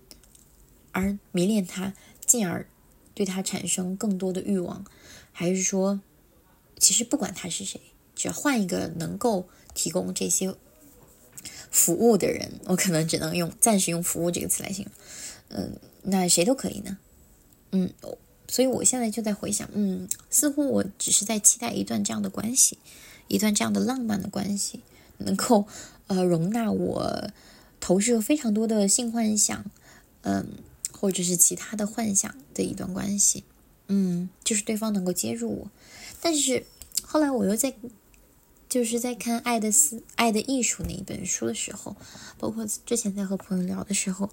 [0.91, 1.93] 而迷恋他，
[2.25, 2.67] 进而
[3.13, 4.83] 对他产生更多的欲望，
[5.31, 6.01] 还是说，
[6.79, 7.79] 其实不管他是谁，
[8.15, 10.55] 只要换一个能够提供这些
[11.69, 14.93] 服务的人，我可能只能用暂时用“服务”这个词来形容。
[15.49, 16.97] 嗯，那谁都可以呢？
[17.71, 17.93] 嗯，
[18.47, 22.77] 所以我现在就在回想，嗯，似乎我只是在期待一段这样的关系，
[23.27, 24.81] 一段这样的浪漫的关系，
[25.19, 25.67] 能够
[26.07, 27.29] 呃容纳我
[27.79, 29.65] 投射非常多的性幻想，
[30.21, 30.47] 嗯。
[30.99, 33.43] 或者是其他的幻想的一段关系，
[33.85, 35.71] 嗯，就是对方能够接住我，
[36.19, 36.65] 但是
[37.03, 37.75] 后来我又在
[38.67, 41.95] 就是在看《爱的思爱的艺术》那一本书的时候，
[42.39, 44.31] 包括之前在和朋友聊的时候，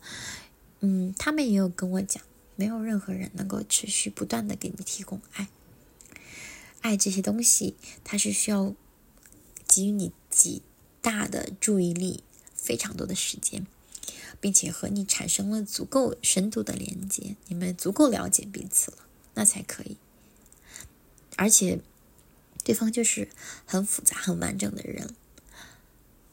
[0.80, 2.22] 嗯，他们也有跟我讲，
[2.56, 5.48] 没有任何人能够持续不断的给你提供爱。
[6.80, 8.74] 爱这些东西，它是需要
[9.66, 10.62] 给予你极
[11.00, 12.22] 大的注意力，
[12.54, 13.66] 非常多的时间，
[14.40, 18.98] 并且和你产生了足够深度的连接，你们足够了解彼此了，
[19.34, 19.96] 那才可以。
[21.36, 21.80] 而且。
[22.66, 23.28] 对方就是
[23.66, 25.14] 很复杂、很完整的人，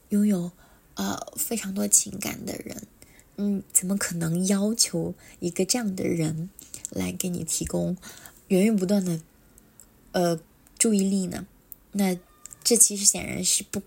[0.07, 0.53] 拥有
[0.93, 2.87] 呃非常多情感的人，
[3.37, 6.49] 嗯，怎么可能要求一个这样的人
[6.89, 7.97] 来给你提供
[8.47, 9.21] 源源不断的
[10.11, 10.39] 呃
[10.77, 11.45] 注意力呢？
[11.93, 12.17] 那
[12.63, 13.81] 这其实显然是不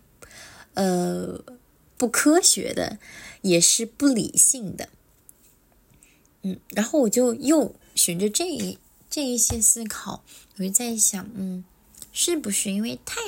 [0.74, 1.44] 呃
[1.96, 2.98] 不科学的，
[3.42, 4.88] 也是不理性的。
[6.42, 8.78] 嗯，然后我就又循着这一
[9.08, 10.24] 这一些思考，
[10.56, 11.64] 我就在想，嗯。
[12.16, 13.20] 是不是因为太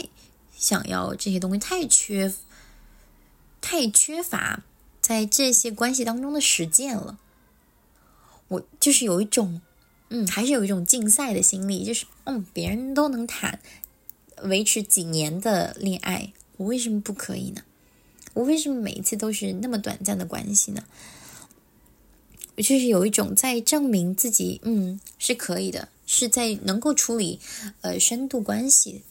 [0.57, 2.33] 想要这些东西，太缺，
[3.61, 4.63] 太缺乏
[5.07, 7.17] 在这些关系当中的实践了？
[8.49, 9.63] 我就是有一种，
[10.09, 13.61] 嗯，还是有一种竞赛的心理，就是嗯，别人都能谈
[14.43, 17.63] 维持几年的恋爱，我为什么不可以呢？
[18.35, 20.83] 我为什么每一次都是那么短暂的关系呢？
[22.57, 25.89] 我就是有一种在证明自己，嗯，是可以的。
[26.05, 27.39] 是在能够处理
[27.83, 29.03] 呃深度关系，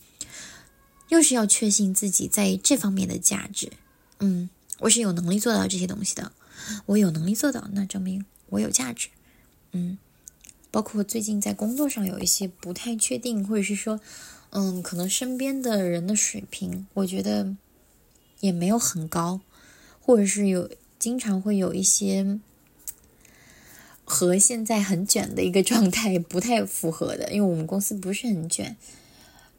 [1.08, 3.71] 又是要确信自己在这方面的价值。
[4.19, 4.49] 嗯，
[4.80, 6.32] 我是有能力做到这些东西的。
[6.86, 9.10] 我有能力做到，那证明我有价值。
[9.72, 9.98] 嗯，
[10.72, 14.00] 包括最近在工作上有一些不太确定，或者是说，
[14.52, 17.56] 嗯，可能身边的人的水平，我觉得
[18.40, 19.42] 也没有很高，
[20.02, 22.40] 或者是有经常会有一些。
[24.08, 28.78] 和现在很卷的一个状态 不太符合的，因为我们公司不是很卷，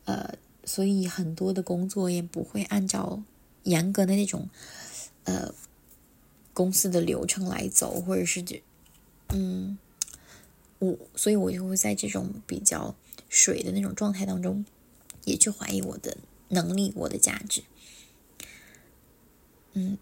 [0.04, 3.20] 呃，所以很多的工作也不会按照
[3.64, 4.48] 严格的那种
[5.26, 5.54] 呃
[6.52, 8.60] 公司的流程来走，或者是这，
[9.28, 9.78] 嗯，
[10.80, 12.96] 我所以我就会在这种比较
[13.28, 14.64] 水的那种状态当中，
[15.24, 16.16] 也去怀疑我的
[16.48, 17.62] 能力，我的价值，
[19.74, 19.98] 嗯，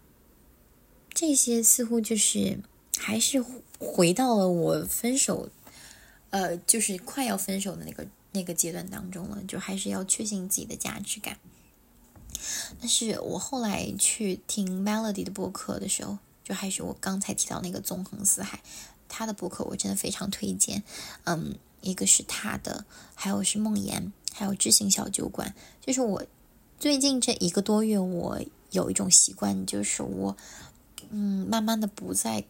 [1.13, 2.59] 这些似乎就是
[2.97, 3.45] 还是。
[3.77, 5.49] 回到了我分手，
[6.29, 11.37] 呃，就是快要分手的那个那个阶段当中了，就还是要确信自己的价值感。
[12.79, 18.61] 但是我后来去听 Melody 的播客的时候，就还是我刚才提到那个纵横四海，
[19.07, 20.83] 他的播客我真的非常推荐。
[21.23, 25.53] 嗯，一个是他的，还有是梦妍，还有知行小酒馆。
[25.81, 26.23] 就是我
[26.79, 28.39] 最近这一个多月，我
[28.71, 30.35] 有一种习惯，就是我
[31.09, 32.45] 嗯，慢慢的不再。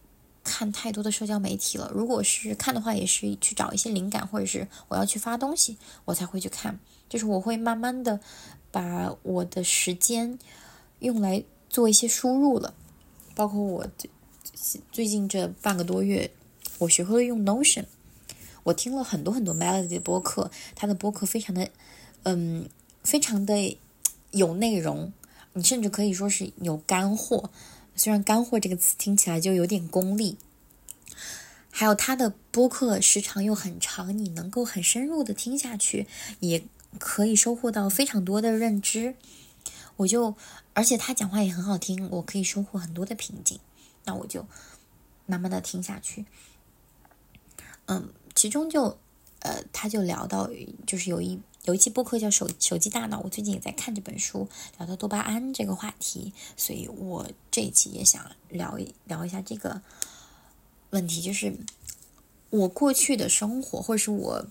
[0.48, 1.92] 看太多的社交媒体了。
[1.92, 6.80] 如果是看的话，也是去找一些灵感，或者是我要去发东西，我才会去看。
[7.10, 8.20] 就是我会慢慢的
[8.76, 10.38] 把我的时间
[11.00, 12.74] 用来做一些输入了。
[13.34, 14.10] 包括我最
[14.92, 16.30] 最近这半个多月，
[16.80, 17.86] 我学会了用 Notion。
[18.64, 21.70] 我听了很多很多 Melody 的播客，他的播客非常的，
[22.24, 22.68] 嗯，
[23.02, 23.78] 非常的
[24.32, 25.14] 有内容。
[25.54, 27.50] 你甚至可以说是有干货。
[27.96, 30.38] 虽然“干货”这个词听起来就有点功利，
[31.72, 36.08] 还有他的播客时长又很长，你能够很深入的听下去，
[36.42, 36.62] 也
[37.00, 39.16] 可以收获到非常多的认知。
[39.98, 40.36] 我就，
[40.74, 43.60] 而且他讲话也很好听，我可以收获很多的平静。
[44.04, 44.46] 那我就
[45.26, 46.26] 慢慢的听下去。
[47.86, 48.98] 嗯，其中就，
[49.40, 50.50] 呃，他就聊到，
[50.86, 51.40] 就是有一。
[51.66, 59.82] 有一期播客叫《手手机大脑》，我最近也在看这本书，聊到多巴胺这个话题，所以我这一期也想聊一聊一下这个
[60.92, 61.58] 问题，就是
[62.52, 64.46] 我过去的生活，或者是我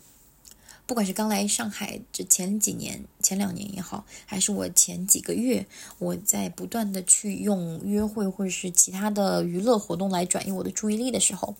[0.86, 5.66] 不管是刚来上海这前几年、前两年也好，还是我前几个月，
[5.98, 11.54] 我在不断的去用约会或者是其他的娱乐活动来转移我的注意力的时候，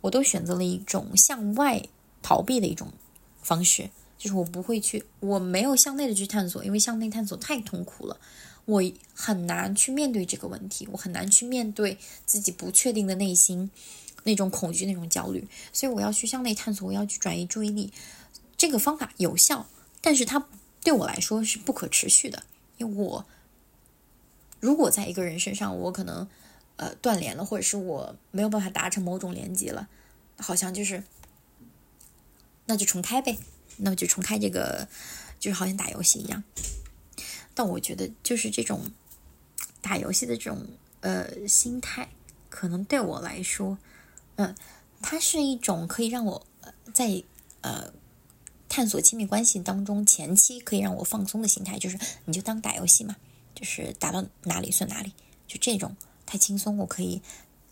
[0.00, 1.82] 我都选择了一种向外
[2.22, 2.92] 逃避的一种
[3.42, 3.90] 方式。
[4.16, 8.20] 就是我不会去，我没有向内的去探索，因为向内探索太痛苦了，
[8.66, 8.82] 我
[9.14, 13.70] 很难去面对这个问题，我很难去面对自己不确定的内心，
[14.24, 17.90] 那种恐惧、那种焦虑，所以我要去向内探索，我要去转移注意力。
[18.60, 19.66] 这个方法有效，
[20.02, 20.46] 但是它
[20.84, 22.42] 对我来说是不可持续的，
[22.76, 23.24] 因为我
[24.60, 26.28] 如果在一个人身上，我可能
[26.76, 29.88] 呃断联了，或者是我没有办法达成某种连接了，
[30.36, 31.02] 好像就是
[32.66, 33.38] 那就重开呗。
[33.78, 34.86] 那么就重开这个，
[35.38, 36.44] 就是好像打游戏一样。
[37.54, 38.90] 但我觉得，就是这种
[39.80, 40.66] 打游戏的这种
[41.00, 42.10] 呃心态，
[42.50, 43.78] 可能对我来说，
[44.36, 44.54] 嗯，
[45.00, 46.46] 它是一种可以让我
[46.92, 47.22] 在
[47.62, 47.90] 呃
[48.70, 53.16] 探索亲密关系当中前期可以让我放松的心态，就是你就当打游戏嘛，
[53.52, 55.12] 就是打到哪里算哪里，
[55.48, 57.20] 就这种太轻松，我可以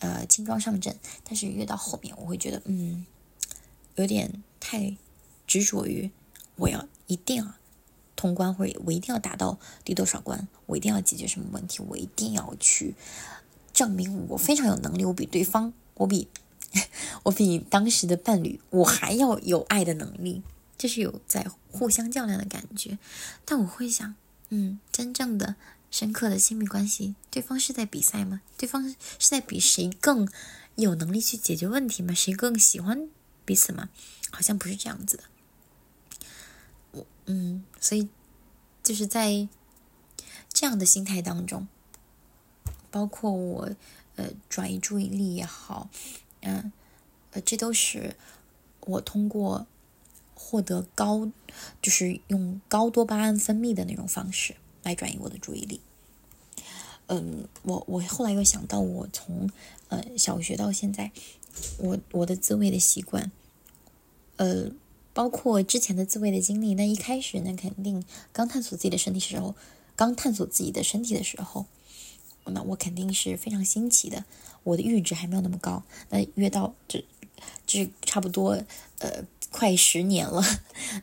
[0.00, 0.98] 呃轻装上阵。
[1.22, 3.06] 但是越到后面，我会觉得嗯，
[3.94, 4.96] 有点太
[5.46, 6.10] 执着于
[6.56, 7.54] 我要一定要
[8.16, 12.96] 通关，或者我一定要达到第多少关，我一定要解决什么问题，我一定要去
[13.72, 16.28] 证明我非常有能力，我比对方，我比。
[17.24, 20.42] 我比当时的伴侣，我还要有爱的能力，
[20.78, 22.98] 就是有在互相较量的感觉。
[23.44, 24.14] 但我会想，
[24.48, 25.56] 嗯，真正的
[25.90, 28.40] 深刻的亲密关系，对方是在比赛吗？
[28.56, 30.26] 对方是在比谁更
[30.76, 32.14] 有能力去解决问题吗？
[32.14, 33.10] 谁更喜欢
[33.44, 33.88] 彼此吗？
[34.30, 35.24] 好像不是这样子的。
[36.92, 38.08] 我，嗯，所以
[38.82, 39.48] 就是在
[40.52, 41.66] 这样的心态当中，
[42.90, 43.70] 包括我，
[44.16, 45.90] 呃，转移注意力也好。
[46.40, 46.72] 嗯，
[47.32, 48.16] 呃，这都是
[48.80, 49.66] 我通过
[50.48, 51.30] 获得高，
[51.82, 55.82] 就是用高多巴胺分泌的那种方式来转移我的注意力。
[57.08, 59.50] 嗯，我我后来又想到，我从
[59.88, 61.12] 呃小学到现在，
[61.76, 63.30] 我我的自慰的习惯，
[64.36, 64.70] 呃，
[65.12, 66.72] 包括之前的自慰的经历。
[66.72, 69.54] 那一开始，那肯定刚探索自己的身体时候，
[69.94, 71.66] 刚探索自己的身体的时候。
[72.50, 74.24] 那我肯定是非常新奇的，
[74.64, 75.82] 我的阈值还没有那么高。
[76.08, 77.04] 那越到这，
[77.66, 78.64] 这差不多
[79.00, 80.42] 呃快十年了。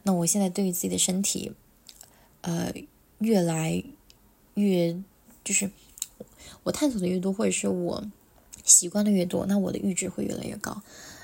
[0.04, 1.52] 那我现在对于自己的身体，
[2.42, 2.74] 呃，
[3.20, 3.84] 越来
[4.54, 4.96] 越
[5.44, 5.72] 就是
[6.64, 8.06] 我探索的越多，或者是我
[8.64, 10.82] 习惯的越多，那我的阈值会越来越高。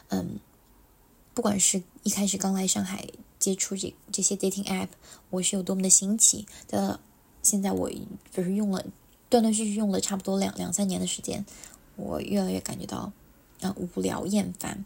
[0.10, 0.39] 嗯，
[1.34, 3.07] 不管是一开始刚来上海
[3.39, 4.89] 接触这这些 dating app，
[5.29, 6.99] 我是有多么的新奇的，
[7.41, 7.91] 现在我
[8.31, 8.86] 就是用了。
[9.29, 11.45] 断断续续用了差不多两两三年的时间，
[11.95, 13.13] 我越来越感觉到，
[13.62, 14.84] 啊无聊厌烦，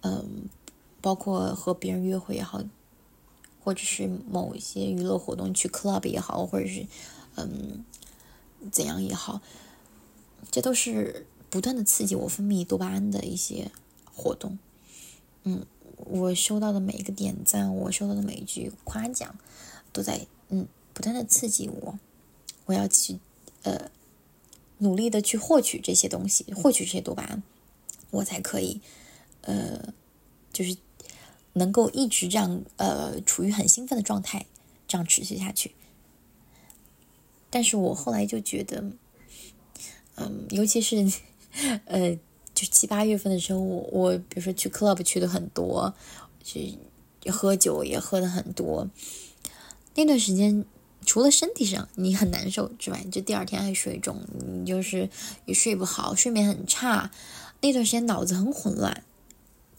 [0.00, 0.48] 嗯，
[1.06, 2.60] 包括和别人约会也好，
[3.62, 6.84] 或者是某一些娱乐活动去 club 也好，或者是
[7.36, 7.84] 嗯
[8.72, 9.40] 怎样也好，
[10.50, 13.70] 这都是不断的刺激我分泌多巴胺的一些
[14.12, 14.58] 活动。
[15.44, 15.64] 嗯，
[15.94, 19.36] 我收到的每一个点赞，我收到的每一句夸奖，
[19.92, 22.00] 都在嗯不断的刺激我，
[22.64, 23.20] 我要继续。
[23.62, 23.92] 呃，
[24.78, 27.44] 努力的去获取这些东西，获取这些多巴胺，
[28.10, 28.80] 我才可以，
[29.42, 29.92] 呃，
[30.52, 30.76] 就是
[31.56, 34.46] 能够一直这样，呃，处于很兴奋的状态，
[34.86, 35.74] 这样持续下去。
[37.50, 38.84] 但是我后来就觉得，
[40.14, 41.10] 嗯，尤其是，
[41.86, 42.16] 呃，
[42.54, 45.94] 就七八月份的时候，我我比如说去 club 去的很多，
[46.42, 46.74] 去
[47.30, 48.88] 喝酒也喝的很多，
[49.94, 50.64] 那段时间。
[51.04, 55.08] 除了身体上你很难受之外，就第二天还水肿，你就是
[55.44, 57.12] 也睡不好，睡眠很差。
[57.60, 59.04] 那段时间脑子很混乱，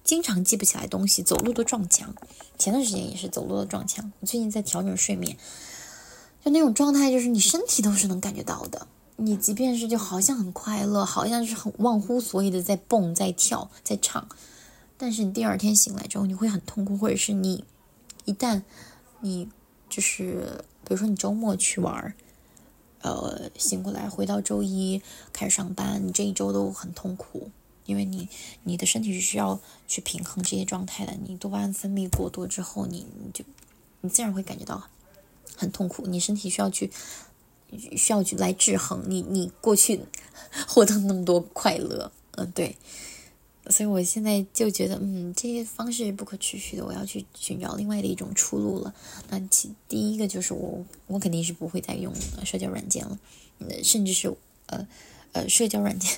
[0.08, 2.16] 经常记不起来东西，走路都撞墙。
[2.58, 4.12] 前段时间也是走路都撞墙。
[4.22, 5.38] 我最近在调整睡眠，
[6.44, 8.88] 就那种状态，就是你身体都是能感觉到的。
[9.18, 14.28] 你即便是就好像很快乐，好像是很忘乎所以的在蹦、在跳、在唱，
[14.98, 17.64] 但是你第二天醒来之后，你会很痛苦，或者是你
[18.26, 18.64] 一旦
[19.20, 19.48] 你
[19.90, 20.64] 就是。
[20.88, 22.14] 比如说，你周末去玩，
[23.02, 25.02] 呃，醒过来回到周一
[25.34, 27.52] 开始上班，你这一周都很痛苦，
[27.88, 28.30] 因为你
[28.64, 31.18] 你的身体是需要去平衡这些状态的。
[31.28, 33.44] 你多巴胺分泌过多之后，你你就
[34.02, 34.88] 你自然会感觉到
[35.56, 36.92] 很痛苦，你身体需要去
[37.96, 40.02] 需要去来制衡你你过去
[40.68, 42.76] 获得那么多快乐，嗯，对。
[43.70, 48.96] 所以我现在就觉得，嗯，这些方式不可持续的，我要去寻找另外的一种出路了。
[49.28, 52.14] 那其第一个就是我，我肯定是不会再用
[52.46, 53.20] 社交软件了，
[53.84, 54.34] 甚至是
[54.68, 54.88] 呃
[55.34, 56.18] 呃社交软件，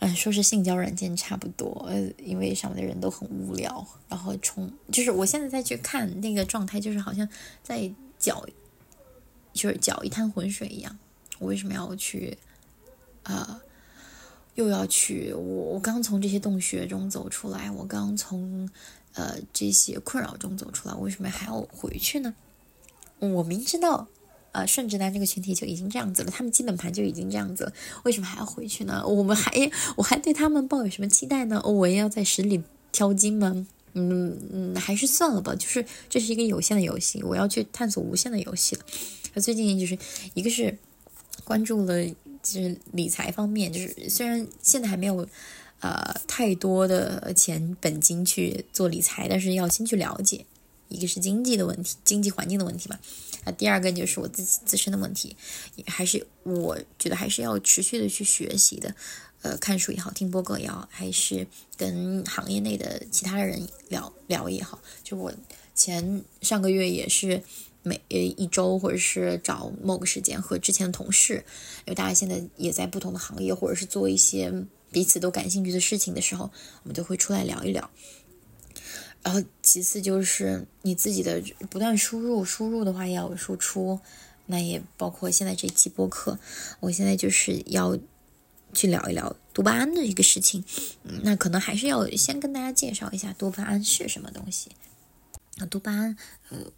[0.00, 7.28] 嗯， 说是性交软件差不多，因为上面的人都很无聊，然后冲，就是我现在再去看那个状态，就是好像
[7.62, 8.44] 在搅，
[9.52, 10.98] 就是搅一滩浑水一样。
[11.38, 12.36] 我为什么要去
[13.22, 13.60] 啊？
[14.54, 18.68] 又要去，我我刚从这些洞穴中走出来，我刚从
[19.14, 22.34] 呃这些困扰中走出来，为什么还要回去呢？
[23.18, 24.08] 我明知道，
[24.52, 27.72] 呃顺直男这个群体就已经这样子了，他们基本盘就已经这样子了，
[28.04, 29.04] 为什么还要回去呢？
[29.06, 29.52] 我们还
[29.96, 31.60] 我还对他们抱有什么期待呢？
[31.64, 33.66] 我也要在十里挑金吗？
[33.94, 38.82] 嗯嗯，还是算了吧，就是这是一个有限的游戏，我要去探索无限的游戏了。
[39.40, 39.98] 最近就是
[40.34, 40.78] 一个是
[41.44, 42.06] 关注了。
[42.44, 45.24] 就是理财方面，就是虽然现在还没有，
[45.78, 50.44] 呃，太多的钱本金去做理财，但是要先去了解，
[50.92, 52.98] 一个是经济的问题，经济环境的问题嘛，
[53.44, 55.34] 啊，第二个就是我自己自身的问题，
[55.86, 58.94] 还是我觉得还是要持续的去学习的，
[59.42, 65.32] 呃，看书也好，听播客也好，还是跟行业内的其他人聊聊也好，就我
[65.74, 67.42] 前上个月也是
[67.82, 71.44] 每呃一周或者是找某个时间和之前的同事，
[71.86, 74.52] 因为大家现在也在不同的行业或者是做一些
[74.90, 76.50] 彼此都感兴趣的事情的时候，
[76.82, 77.90] 我们就会出来聊一聊。
[79.22, 84.00] 然后其次就是你自己的不断输入，输入的话要有输出，
[84.46, 86.38] 那也包括现在这期播客，
[86.80, 87.96] 我现在就是要
[88.72, 90.64] 去聊一聊多巴胺的一个事情。
[91.22, 94.72] 那可能还是要先跟大家介绍一下多巴胺是什么东西。
[95.56, 96.16] 那多巴胺，
[96.48, 96.72] 呃，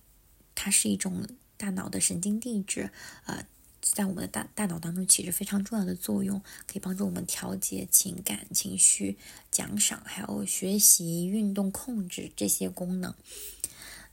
[0.55, 1.27] 它是一种
[1.57, 2.91] 大脑的神经递质，
[3.27, 3.47] 呃。
[3.93, 9.19] 在我们的大大脑当中起着非常重要的作用，可以帮助我们调节情感、情绪、
[9.51, 13.15] 奖赏，还有学习、运动、控制这些功能。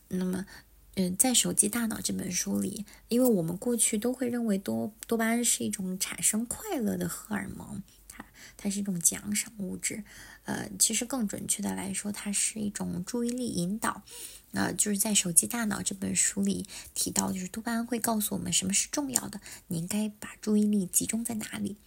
[0.09, 0.45] 那么，
[0.95, 8.26] 嗯，在《手机大脑》这本书里，因为我们过去都会认为多多巴胺是一种产生快乐的荷尔蒙，它
[8.57, 10.03] 它是一种奖赏物质。
[10.43, 14.03] 呃，其实更准确的来说，它是一种注意力引导。
[14.52, 21.78] 那就是在《手机大脑》这本书里提到，就是多巴胺会告诉我们什么是重要的，你应该把注意力集中在哪里。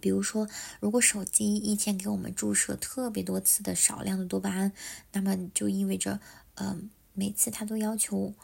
[0.00, 0.48] 比如说，
[0.80, 4.72] 如果手机一天给我们注射特别多次的少量的多巴胺，
[5.12, 6.20] 那么就意味着，
[6.56, 8.34] 嗯，每次它都要求，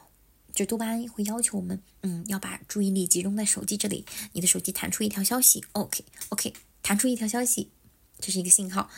[0.54, 4.06] 就多巴胺会要求我们，嗯，要把注意力集中在手机这里。
[4.32, 7.70] 你的手机弹出一条消息，OK，OK，弹出一条消息。
[8.20, 8.88] 这是一个信号，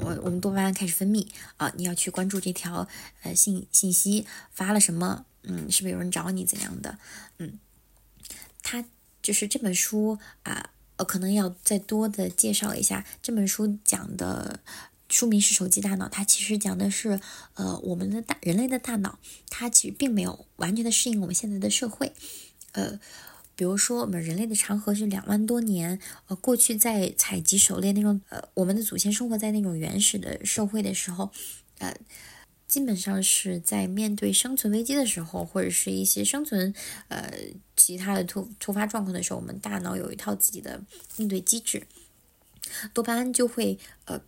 [0.00, 1.26] 我我们多巴胺开始分泌
[1.58, 2.88] 啊，你要去关注这条
[3.22, 6.98] 呃信信息发了什么，嗯，是不是有人找你怎样的，
[7.38, 7.58] 嗯，
[8.62, 8.84] 它
[9.22, 14.60] 就是这本书啊，呃，可能要再多的介绍一下这本书讲的，
[15.08, 17.20] 书名是手机大脑，它其实讲的是
[17.54, 19.18] 呃我们的大人类的大脑，
[19.48, 22.12] 它其实并没有完全的适应我们现在的社会，
[22.72, 22.98] 呃。
[23.60, 26.00] 比如说，我们人类的长河是两万多年。
[26.28, 31.30] 呃，过去在采集狩猎那种，呃，我们的祖先生活在那种原始的社会的时候，
[31.76, 31.94] 呃，
[32.66, 36.72] 基本上是在面对生存危机的时候，或者是一些生存，
[37.08, 37.30] 呃，
[37.76, 40.82] 其他的突突发状况的时候，我们大脑有一套自己的
[41.18, 41.86] 应对机制，
[42.94, 44.22] 多巴胺就会，呃，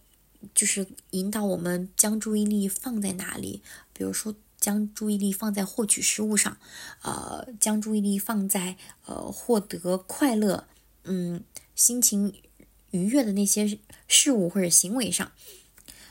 [0.55, 3.62] 就是引导我们将注意力放在哪里，
[3.95, 4.35] 比如说。
[4.62, 6.56] 将注意力放在获取食物上，
[7.02, 10.68] 呃，将注意力放在呃获得快乐，
[11.02, 11.42] 嗯，
[11.74, 12.32] 心情
[12.92, 15.32] 愉悦的那些事物或者行为上。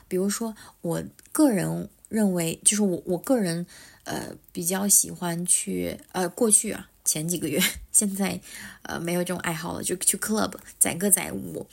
[0.09, 3.65] 比如说，我个人认为，就是我我个人
[4.03, 7.57] 呃比较喜欢去呃过去啊前几个月，
[7.93, 8.41] 现在
[8.81, 11.65] 呃没有这种爱好了，就去 club 载歌载舞，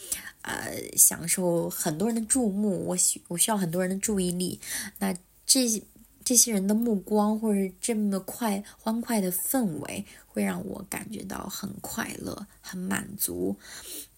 [0.43, 4.61] 呃，享受很多人的注目，我需我需要很多人的注意力，
[5.01, 5.13] 那
[5.45, 5.83] 这。
[6.29, 13.57] 这些人的目光，或者这么快欢快的氛围，会让我感觉到很快乐、很满足。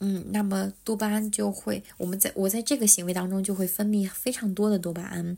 [0.01, 5.37] 嗯，那么多巴胺就会，我们在我在这个行为当中就会分泌非常多的多巴胺，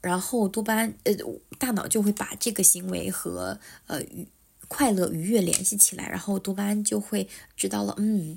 [0.00, 1.14] 然后多巴胺，呃，
[1.58, 4.02] 大脑就会把这个行为和呃
[4.76, 8.36] 快乐愉悦联系起来，然后多巴胺就会知道了，嗯，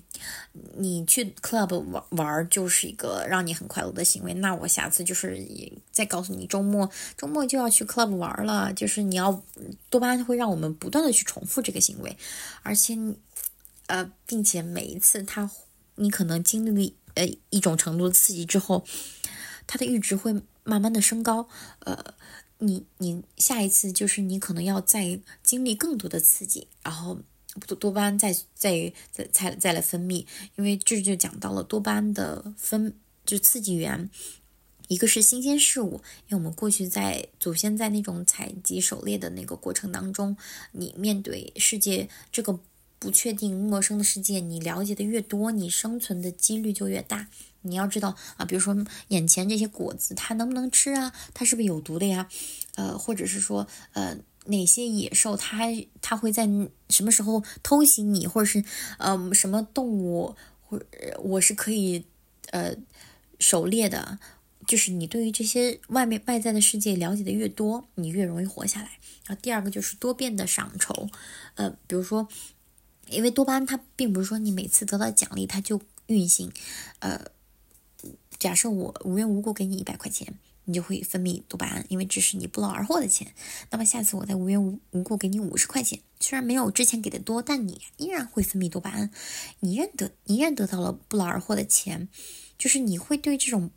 [0.76, 5.44] 你去 club 玩玩就是一个让你很快乐的行为，那我下次就是
[5.92, 9.42] 再告诉你，周末周末就要去 club 玩了，就是你要
[9.90, 12.16] 多巴胺会让我们不断的去重复这个行为，
[12.62, 12.96] 而且
[13.88, 15.50] 呃，并且每一次他
[15.96, 18.86] 你可能经历了呃一种程度的刺激之后，
[19.66, 20.32] 它的阈值会
[20.64, 22.14] 慢慢的升高，呃。
[22.60, 27.20] 你你下一次就是你可能要再经历更多的刺激，然后
[27.68, 32.94] 多多巴胺再再再再再来分泌，因为这就讲到了多巴胺的分
[33.26, 34.10] 就刺激源，
[34.88, 40.36] 一个是新鲜事物，因为我们过去在祖先在那种采集狩猎的那个过程当中，
[40.72, 42.60] 你面对世界这个
[42.98, 47.28] 不确定陌生的世界，你了解的越多，你生存的几率就越大。
[47.68, 48.76] 你要知道啊，比如说
[49.10, 51.14] 眼前这些果子，它能不能吃啊？
[51.34, 52.28] 它是不是有毒的呀？
[52.76, 55.66] 呃，或者是说，呃，哪些野兽它
[56.02, 56.48] 它会在
[56.90, 58.64] 什么时候偷袭你，或者是
[59.00, 60.86] 呃什么动物或者
[61.24, 62.06] 我是可以
[62.52, 62.76] 呃
[63.40, 64.20] 狩猎的？
[64.68, 69.00] 就是你对于这些外面外在的世界了解的越多，你越容易活下来。
[69.26, 71.10] 然后第二个就是多变的赏酬，
[71.56, 72.28] 呃，比如说，
[73.10, 76.52] 因为多巴胺它并不是说你每次得到奖励它就运行，
[77.00, 77.32] 呃。
[78.40, 80.34] 假设我无缘无故给你一百块钱，
[80.66, 83.34] 你就会分泌多巴胺，因为这是你不劳而获的钱。
[83.72, 89.10] 那么下次我再无缘无无故给你五十块钱，虽然没有之前给的多，但你依然会分泌多巴胺，
[89.62, 92.10] 你认得，你依然得到了不劳而获的钱，
[92.58, 93.72] 就是你会对这种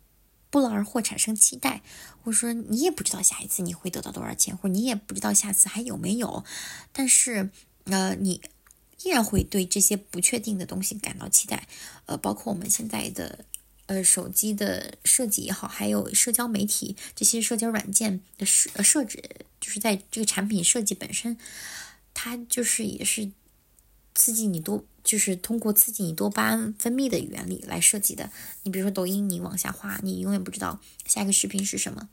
[0.49, 1.81] 不劳而获产生期待，
[2.21, 6.43] 或者说你也不知道下一次你会得到多少钱，或者你也不知道下次还有没有，
[6.91, 7.49] 但是
[7.85, 8.41] 呃，你
[9.03, 11.67] 依然会对这些不确定的东西感到期待，
[12.05, 13.45] 呃，包括我们现在的。
[13.91, 19.21] 呃手机的设计也好，还有社交媒体这些社交软件的设设置，
[19.59, 21.37] 就是在这个产品设计本身，
[22.13, 23.29] 它就是也是
[24.15, 28.31] 刺激你多，就是通过刺激你多巴胺分泌的原理来设计的。
[28.63, 32.07] 你比如说抖音，你往下滑，你永远不知道下一个视频是什么。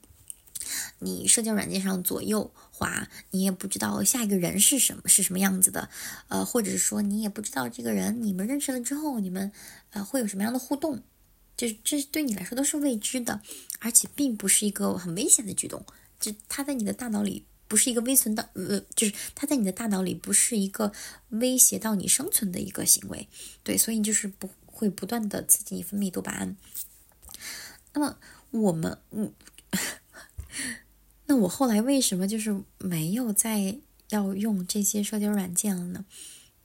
[0.99, 5.89] 你社交软件上左右滑，你也不知道下一个人是什么是什么样子的，
[6.27, 9.53] 呃，或者是说你也不知道这个人你们认识了之后，你们
[9.93, 11.03] 呃会有什么样的互动，
[11.59, 13.43] 这这对你来说都是未知的，
[13.81, 15.85] 而且并不是一个很危险的举动，
[16.19, 20.93] 就它在你的大脑里不是一个微存的，呃，就是它在你的大脑里不是一个
[21.29, 23.29] 威胁到你生存的一个行为，
[23.63, 26.57] 对，所以就是不会不断的刺激你分泌多巴胺。
[27.93, 28.17] 那么
[28.53, 29.33] 我们，嗯。
[31.27, 33.77] 那我后来为什么就是没有再
[34.09, 36.07] 要用这些社交软件了呢？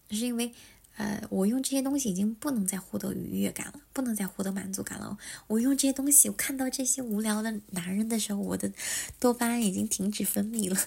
[0.10, 0.54] 是因为，
[0.96, 5.18] 呃，我用这些东西已经不能再获得愉悦感了，不能再获得满足感了。
[5.48, 8.72] 我用这些东西，我看到这些无聊的男人的时候，我的
[9.20, 10.80] 多巴胺已经停止分泌了。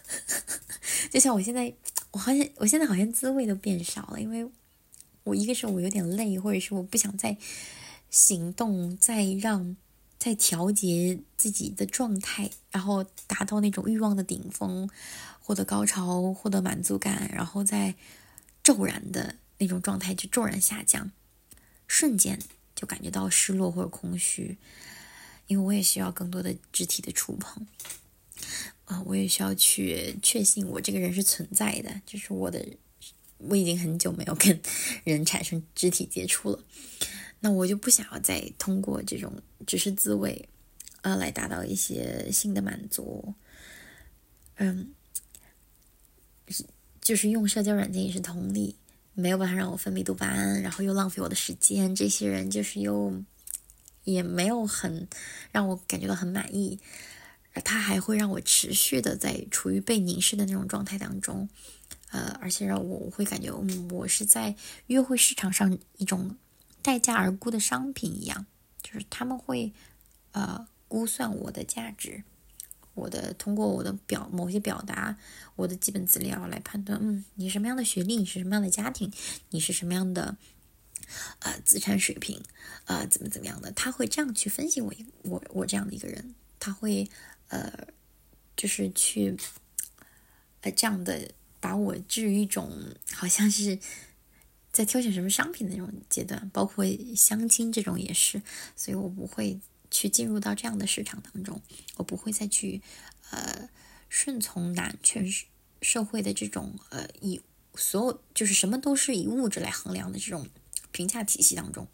[1.11, 1.75] 就像我现在，
[2.13, 4.49] 我好像我现在好像滋味都变少了，因为
[5.25, 7.37] 我一个是我有点累，或者是我不想再
[8.11, 9.77] 行动，再让。
[10.19, 14.89] 再调节自己的状态，然后达到那种欲望的顶峰，
[15.41, 17.95] 获得高潮，获得满足感，然后再
[18.65, 21.11] 骤然的那种状态就骤然下降，
[21.87, 22.39] 瞬间
[22.75, 24.59] 就感觉到失落或者空虚。
[25.47, 27.65] 因为我也需要更多的肢体的触碰，
[28.87, 32.67] 啊，我也需要去确信我这个人是存在的，就是我的，
[33.39, 34.61] 我已经很久没有跟
[35.05, 36.59] 人产生肢体接触了。
[37.39, 40.49] 那我就不想要再通过这种只是自慰，
[41.03, 43.33] 呃，来达到一些性的满足。
[44.57, 44.93] 嗯，
[47.01, 48.75] 就是用社交软件也是同理，
[49.17, 51.93] 没有办法让我分泌多巴胺，然后又浪费我的时间。
[51.93, 53.21] 这些人就是又
[54.05, 55.09] 也没有很
[55.51, 56.79] 让我感觉到很满意，
[57.65, 61.49] 他还会让我持续的在处于被凝视的那种状态当中，
[62.13, 64.55] 呃，而且让我会感觉，嗯，我是在
[64.87, 66.37] 约会市场上一种。
[66.83, 68.47] 待价而沽的商品一样，
[68.81, 69.73] 就是他们会，
[70.31, 72.23] 呃，估算我的价值，
[72.97, 75.17] 我的通过我的表某些表达，
[75.55, 79.13] 我的基本资料来判断，嗯，你什么样的学历，你是什么样的家庭，
[79.51, 80.37] 你是什么样的，
[81.39, 82.43] 呃，资产水平，
[82.87, 84.93] 呃，怎么怎么样的，他会这样去分析我，
[85.23, 87.09] 我我这样的一个人，他会，
[87.49, 87.87] 呃，
[88.57, 89.37] 就是去，
[90.63, 91.31] 呃，这样的
[91.61, 92.73] 把我置于一种
[93.13, 93.79] 好像是。
[94.73, 96.85] 在挑选什么商品的那种阶段，包括
[97.17, 98.43] 相亲这种也是，
[98.77, 99.59] 所以我不会
[99.91, 101.61] 去进入到这样的市场当中，
[101.97, 102.83] 我不会再去
[103.31, 103.69] 呃
[104.09, 105.27] 顺从男权
[105.83, 107.41] 社会的这种呃以
[107.75, 110.49] 所有就是什么都是以物质来衡量的这种
[110.93, 111.87] 评价体系当中。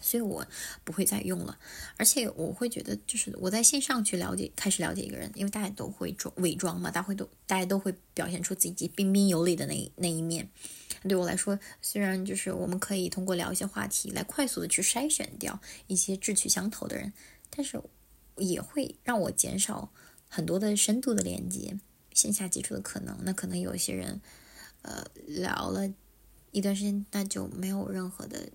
[0.00, 0.46] 所以我
[0.84, 1.58] 不会再用了，
[1.96, 10.48] 而且我会觉得，就是我在线上去了解，开始了解一个人，因为大家都会装伪装嘛，大会都大家都会表现出自己彬彬有礼的那那一面。
[11.02, 17.12] 对我来说，虽然就是我们可以通过聊一些话题来快速的去筛选掉一些志趣相投的人，
[17.50, 17.80] 但是
[18.36, 19.92] 也会让我减少
[20.28, 21.78] 很多的深度的连接、
[22.12, 23.16] 线下接触的可能。
[23.22, 24.20] 那可能有一些人，
[24.82, 25.88] 呃，聊了
[26.50, 28.48] 一段时间，那就没有任何的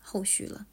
[0.00, 0.66] 后续了。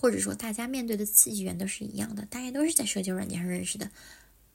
[0.00, 3.90] 或者说，大家面对的刺激源都是一样的，大家都是在社交软件上认识的，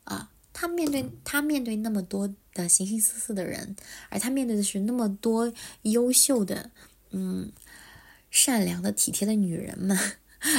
[0.04, 3.76] 啊，他面对他面对那么多的形形色色的人，
[4.10, 6.72] 而他面对的是那么多优秀的、
[7.12, 7.52] 嗯，
[8.32, 9.96] 善良的、体贴的女人们，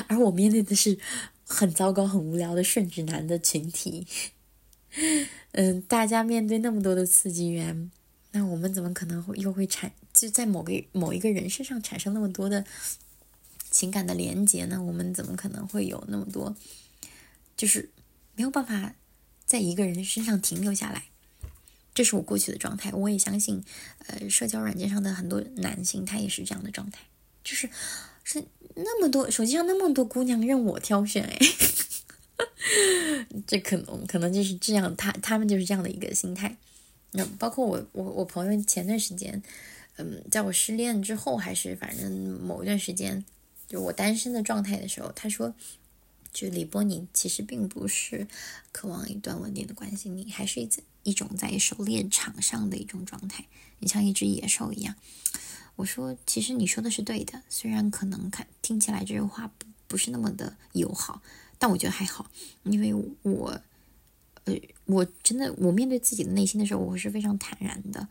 [0.06, 0.96] 而我面对的是
[1.44, 4.06] 很糟糕、很无聊的顺直男的群体，
[5.50, 7.90] 嗯，大家面对那么多的刺激源，
[8.30, 12.64] 那我们怎么可能会又会产就在某个某一个人身上产生那么多的？
[13.76, 14.82] 情感的连接呢？
[14.82, 16.56] 我们怎么可能会有那么多？
[17.58, 17.90] 就是
[18.34, 18.94] 没有办法
[19.44, 21.02] 在一个人身上停留下来。
[21.92, 22.90] 这是我过去的状态。
[22.92, 23.62] 我也相信，
[24.06, 27.02] 呃，社交软件上的很多男性他也是这样的状态，
[27.44, 27.68] 就是
[28.24, 28.42] 是
[28.76, 31.38] 那么多手机上那么多姑娘任我挑选，哎，
[33.46, 36.56] 这可能可能就是这样，他他们就是这样的一个心态。
[37.12, 39.42] 那包括我我我朋友前段时间，
[39.96, 42.10] 嗯，在我失恋之后，还是反正
[42.40, 43.22] 某一段时间。
[43.68, 45.54] 就我单身的状态的时候，他说
[46.32, 48.28] ：“就李波，你其实并不是
[48.72, 50.68] 渴望一段稳定的关系，你还是一
[51.02, 53.44] 一种在狩猎场上的一种状态，
[53.80, 54.94] 你像一只野兽一样。”
[55.76, 61.20] 我说：“其实你说的是对的，虽然可能看听起来这句话不不是那么的友好，
[61.58, 62.30] 但我觉得还好，
[62.62, 63.60] 因为我，
[64.44, 64.54] 呃，
[64.86, 68.08] 我真的我面对自己的内心的时候，我是非常坦然的。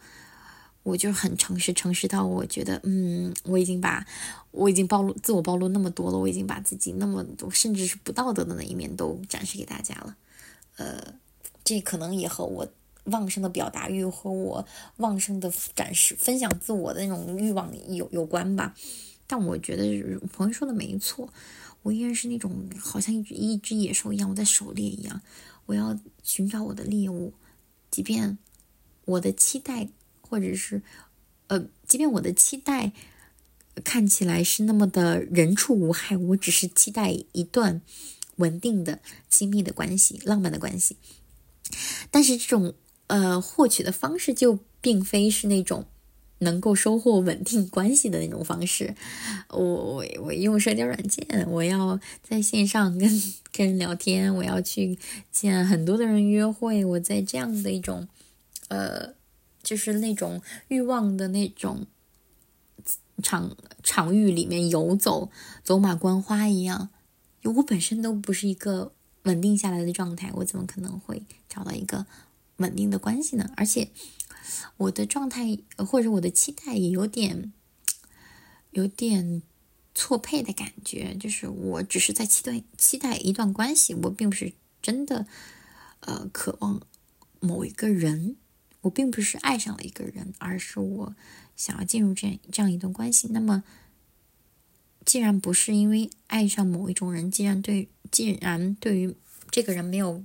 [0.85, 4.05] 我就很诚实，诚实到我觉得，嗯，我已经把
[4.51, 10.15] 我已经暴露自我暴露那么多了，我已经把自己那么多甚至是不道德的那一面都展示给大家了。
[10.77, 11.15] 呃，
[11.63, 12.67] 这可能也和我
[13.05, 14.63] 旺盛的表达欲和我
[14.97, 18.75] 旺盛的展示、分享自我的那种欲望有有关吧。
[19.25, 21.27] 但我觉得朋友说的没错，
[21.81, 25.19] 我依然是那种好像一只一只野兽一样，我在狩猎一样，
[25.65, 27.33] 我要寻找我的猎物，
[27.89, 28.37] 即便
[29.05, 29.89] 我的期待。
[30.27, 30.81] 或者是，
[31.47, 32.91] 呃，即便我的期待
[33.83, 37.81] 看起来是那么的人畜无害，我只是期待一段
[38.37, 38.99] 稳定的、
[39.29, 40.97] 亲密的关系、浪漫的关系。
[42.09, 42.73] 但是这种
[43.07, 45.85] 呃获取的方式就并非是那种
[46.39, 48.95] 能够收获稳定关系的那种方式。
[49.49, 53.09] 我我我用社交软件，我要在线上跟
[53.51, 54.97] 跟人聊天，我要去
[55.31, 56.85] 见很多的人约会。
[56.85, 58.07] 我在这样的一种
[58.69, 59.13] 呃。
[59.65, 61.87] 就是那种欲望的那种
[63.21, 65.31] 场场域里面游走，
[65.63, 66.89] 走马观花一样。
[67.43, 68.93] 我本身都不是一个
[69.23, 72.05] 稳定下来的状态，我怎么可能会找到一个
[72.57, 73.51] 稳定的关系呢？
[73.57, 73.89] 而且
[74.77, 77.51] 我的状态或者我的期待也有点
[78.71, 79.41] 有点
[79.93, 85.25] 错配的感觉，就是我只是在期待期待一段关系，我并不是真的
[86.01, 86.81] 呃渴望
[87.39, 88.35] 某一个人。
[88.85, 91.15] 我并不是爱上了一个人，而是我
[91.55, 93.27] 想要进入这样这样一段关系。
[93.31, 93.63] 那么，
[95.03, 99.15] 既然不是因为爱上某一种人，既然对既然对于
[99.49, 100.23] 这个人没有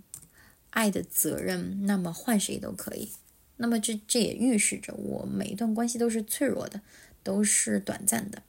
[0.71, 3.13] 爱的责任，那么换谁都可以。
[3.57, 6.83] 那么这这也预示着我每一段关系都是脆弱的，
[7.23, 8.43] 都是短暂的。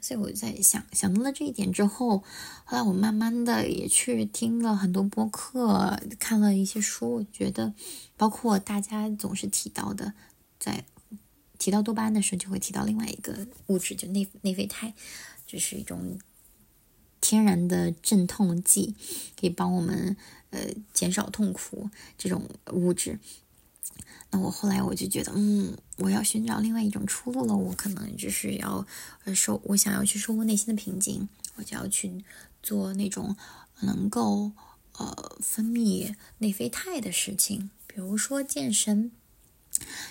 [0.00, 2.18] 所以我在想想到了这一点之后，
[2.64, 7.72] 后来我慢慢的也去听了很多播客，看了一些书，我觉得
[8.16, 10.14] 包括大家总是提到的，
[10.58, 10.84] 在
[11.58, 14.94] 提到多巴胺的时候，就会提到另外一个物质，就内内啡肽，
[15.46, 16.18] 就是一种
[17.20, 18.94] 天然的镇痛剂，
[19.40, 20.16] 可以帮我们
[20.50, 20.60] 呃
[20.92, 23.18] 减少痛苦这种物质。
[24.30, 27.56] 那我后来我就觉得，嗯，我要寻找另外一种出路了。
[27.56, 28.84] 我可能就是要
[29.34, 32.24] 收，我想要去收获内心的平静，我就要去
[32.62, 33.36] 做那种
[33.82, 34.50] 能够
[34.98, 39.12] 呃分泌内啡肽的事情，比如说健身。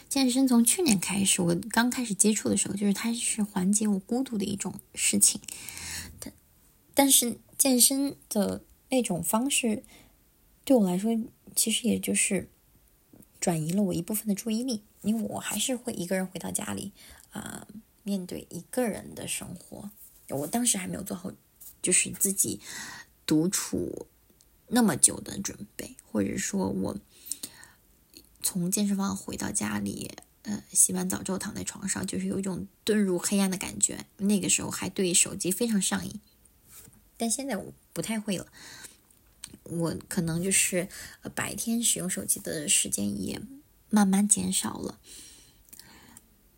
[0.07, 5.41] 健身从去年开始，我刚开始接触的时候，就是它是缓解我孤独的一种事情。
[6.19, 6.33] 但
[6.93, 9.83] 但是健身的那种方式，
[10.63, 11.19] 对我来说，
[11.53, 12.49] 其实也就是。
[13.45, 16.91] 转移了我一部分的注意力，因为我还是会一个人回到家里，
[17.29, 17.67] 啊，
[18.01, 19.91] 面对一个人的生活。
[20.29, 21.31] 我当时还没有做好，
[21.79, 22.59] 就是自己
[23.23, 24.07] 独处
[24.69, 26.97] 那么久的准备，或者说，我
[28.41, 30.09] 从健身房回到家里，
[30.41, 34.07] 呃，洗完澡之后躺在床上，就是有一种遁入黑暗的感觉。
[34.17, 36.19] 那个时候还对手机非常上瘾，
[37.15, 38.47] 但现在我不太会了。
[39.65, 40.87] 我可能就是
[41.33, 43.41] 白天使用手机的时间也
[43.89, 44.99] 慢慢减少了，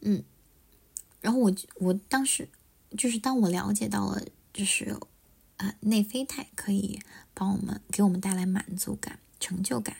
[0.01, 0.23] 嗯，
[1.21, 2.49] 然后我我当时
[2.97, 4.21] 就是当我了解到了，
[4.53, 4.97] 就是
[5.57, 6.99] 啊内啡肽可以
[7.33, 9.97] 帮我们给我们带来满足感、成就感，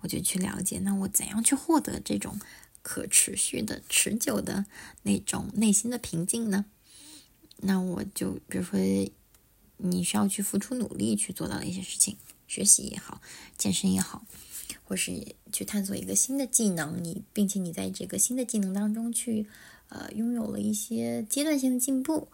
[0.00, 2.40] 我就去了解，那我怎样去获得这种
[2.82, 4.64] 可持续的、持久的
[5.02, 6.64] 那种内心的平静呢？
[7.58, 8.78] 那我就比如说，
[9.78, 12.16] 你需要去付出努力去做到一些事情。
[12.46, 13.20] 学习也好，
[13.58, 14.24] 健身也好，
[14.84, 19.46] 或是去探索一个新的技能，你并且你在这个新的技能当中去，
[19.88, 22.28] 呃，拥有了一些阶段性的进步。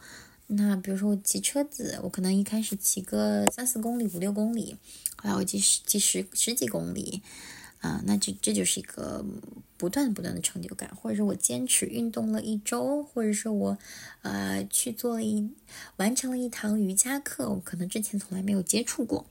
[0.49, 4.77] 那比如说我骑车子，我可能一开始骑个三四公里、五六公里，
[5.17, 7.23] 后来我骑十、骑十十几公里，
[7.81, 9.25] 啊，那这这就是一个
[9.79, 10.95] 不断不断的成就感。
[10.95, 13.79] 或者是我坚持运动了一周，或者说我，
[14.21, 15.49] 呃，去做了一
[15.97, 19.25] 完成了一堂瑜伽课，我可能之前从来没有接触过。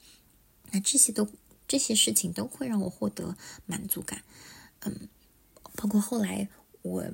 [0.71, 1.27] 那这些都
[1.67, 4.23] 这些事情都会让我获得满足感，
[4.81, 5.07] 嗯，
[5.75, 6.49] 包括后来
[6.81, 7.05] 我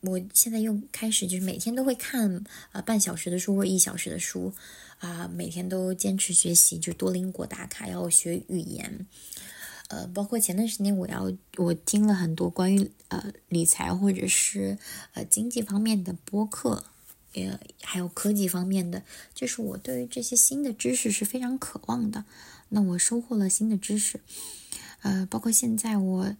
[0.00, 4.52] 我现在又开始就是每天都会看啊半小时的书或一小时的书
[4.98, 9.06] 啊，每天都坚持学习，就多邻国打卡要学语言，
[9.88, 14.78] 呃，包括前段时间我要我听了很多关于呃理财或者是
[15.12, 16.84] 呃经济方面的播客。
[17.34, 19.02] 也还有科技方面的，
[19.34, 22.24] 就是我对于这些新的知识是非常渴望的。
[22.70, 24.20] 那我收获了新的知识，
[25.02, 26.36] 呃，包括现在我，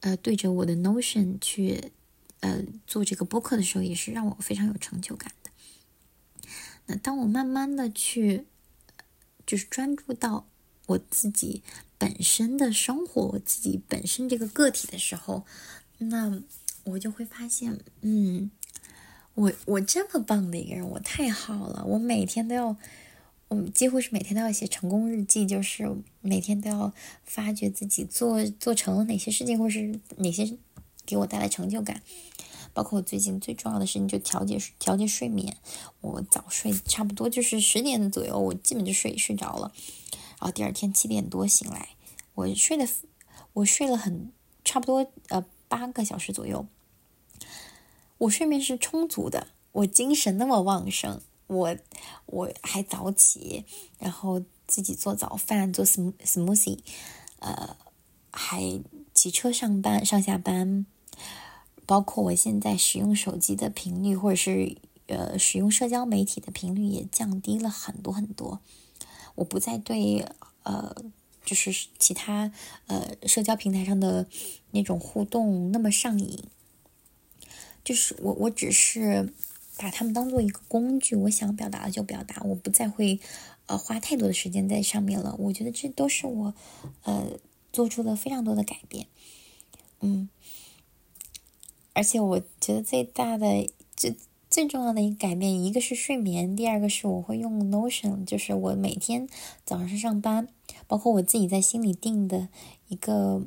[0.00, 1.92] 呃，对着我的 Notion 去，
[2.40, 5.50] 呃，做这个播客的时候，也是让我非常有成就感的。
[6.86, 8.46] 那当我慢慢的去，
[9.46, 10.48] 就是专注到
[10.86, 11.62] 我自己
[11.96, 15.46] 本身的生活，我自己本身这个个体的时候，
[15.98, 16.42] 那
[16.84, 18.50] 我就会发现，嗯，
[19.38, 22.76] 我我这么棒的一个人，我太好了，我每天都要，
[23.46, 25.88] 我几乎是每天都要写成功日记，就是
[26.20, 30.58] 每天都要发掘自己做做成了哪些事情，或是哪些
[31.06, 32.02] 给我带来成就感。
[32.74, 35.56] 包括我最近最重要的事情，就调节调节睡眠。
[36.00, 39.72] 我早睡，差不多就是十点左右，我基本就睡睡着了。
[40.40, 41.90] 然后第二天七点多醒来，
[42.34, 42.88] 我睡的
[43.52, 44.32] 我睡了很
[44.64, 46.66] 差不多呃八个小时左右。
[48.18, 51.76] 我睡眠是充足的，我精神那么旺盛，我
[52.26, 53.64] 我还早起，
[53.98, 56.78] 然后自己做早饭，做 sm smoothie，
[57.38, 57.76] 呃，
[58.30, 58.80] 还
[59.14, 60.86] 骑车上班上下班。
[61.86, 68.60] 包括我现在使用手机的频率，或者是呃使用社交媒体的频率也降低了很多很多。
[69.36, 70.26] 我不再对
[70.64, 70.94] 呃
[71.46, 72.52] 就是其他
[72.88, 74.26] 呃社交平台上的
[74.72, 76.44] 那种互动那么上瘾。
[77.88, 79.32] 就是我我只是
[79.78, 83.18] 把它们当做一个工具，我想表达的就表达，我不再会
[83.64, 85.34] 呃花太多的时间在上面了。
[85.38, 86.54] 我觉得这都是我
[87.04, 87.38] 呃
[87.72, 89.06] 做出了非常多的改变，
[90.00, 90.28] 嗯。
[91.94, 94.14] 而且我觉得最大的、最
[94.50, 99.26] 最重要的一个改变，一个是睡眠，第二个是我会用 Notion，就是我每天
[99.64, 100.48] 早上上班，
[100.86, 102.48] 包括我自己在心里定的
[102.88, 103.42] 一个，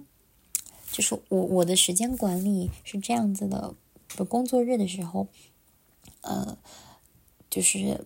[0.91, 3.75] 就是我我的时间管理是这样子的：，
[4.25, 5.27] 工作日的时候，
[6.21, 6.57] 呃，
[7.49, 8.05] 就是。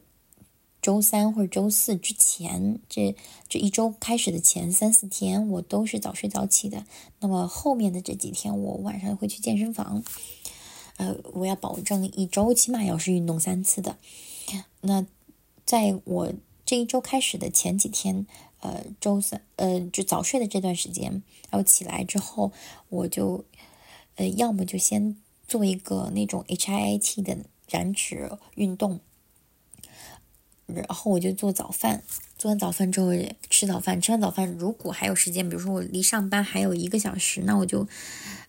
[0.82, 3.16] 周三或者周四之前，这
[3.50, 6.86] 这一周开始的前三四天，我都是早睡早起的。
[7.20, 10.04] 那么后面的这几天，我晚上会去健身房。
[10.98, 13.98] 呃，我要保证一周起码要是运动三次的。
[14.82, 15.08] 那
[15.66, 16.32] 在我
[16.68, 18.28] 这一周开始的前几天，
[18.60, 22.52] 呃，周三，呃，就早睡的这段时间，然后起来之后，
[22.90, 23.44] 我就，
[24.18, 25.18] 呃，要么就先
[25.48, 27.38] 做一个那种 HIIT 的
[27.70, 29.00] 燃脂运动。
[30.68, 32.04] 然后我就做早饭，
[32.40, 33.12] 做完早饭之后
[33.52, 37.88] 吃早饭，吃完早饭如果还有时间，比如说我离上班还有一个小时，那我就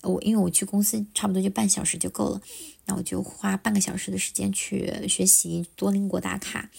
[0.01, 2.41] 我因为我去公司差不多就半小时就够了，
[2.87, 6.71] 那我就花半个小时的时间去学习多邻国打卡，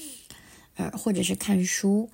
[0.74, 2.10] 呃或者是看书，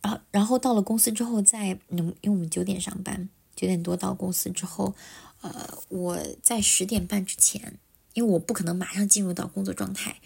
[0.00, 3.28] 然后然后到了公司之后再嗯因为我们九点上班，
[3.60, 4.94] 九点多到公司之后，
[5.42, 7.78] 呃我在十点半之前，
[8.14, 10.16] 因为我不可能马上进入到工作状态。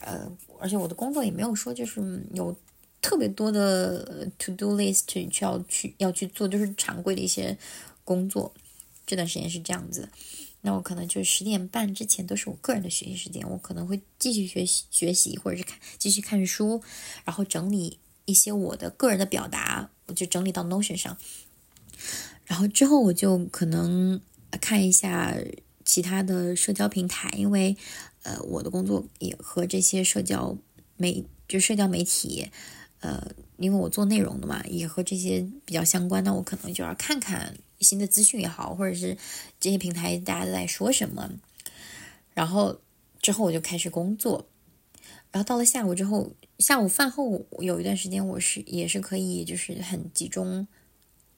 [0.00, 0.28] 呃，
[0.58, 2.56] 而且我的工作也没有说就是有
[3.00, 7.56] 特别多的 to do list 需要去要去做，就是常规的一些
[8.02, 8.52] 工作。
[9.06, 10.08] 这段时间是这样子，
[10.62, 16.82] 那我可能就十点半之前都是我个人的学习时间，我可能会继续学习学习，或者是看继续看书，
[17.24, 21.16] 然后整理一些我的个人的表达，我就整理到 Notion 上，
[22.46, 24.20] 然后之后我就可能
[24.60, 25.36] 看一下
[25.84, 27.76] 其他的社交平台，因为。
[28.24, 30.56] 呃，我的工作也和这些社交
[30.96, 32.48] 媒，就社交媒体，
[33.00, 36.22] 呃，因为我做内容的嘛，也和这些比较相关。
[36.22, 39.18] 那我可能就要看看新的资讯也好，或者是
[39.58, 41.32] 这些平台大家都在说什么。
[42.32, 42.80] 然后
[43.20, 44.46] 之后我就开始工作，
[45.32, 46.30] 然后到了下午之后，
[46.60, 50.68] 下午饭后有一段时间，我是也是可以，就是很集中，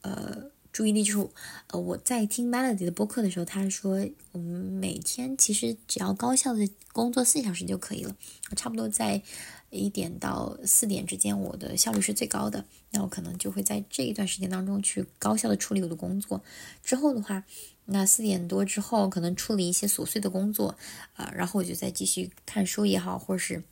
[0.01, 0.51] 呃。
[0.75, 1.29] 注意力就是，
[1.67, 8.13] 呃，我在听 Melody 的播客的时候，他说我们每天其实只要高效的工作四小时就可以了，
[8.57, 9.21] 差不多在
[9.69, 12.65] 一点到四点之间，我的效率是最高的。
[12.91, 16.43] 那我可能就会在这一段时间当中去高效的处理我的工作。
[16.83, 17.45] 之后的话，
[17.85, 20.75] 那四点多之后可能处理一些琐碎的工作，
[21.13, 23.63] 啊，然后我就再继续看书也好，或者是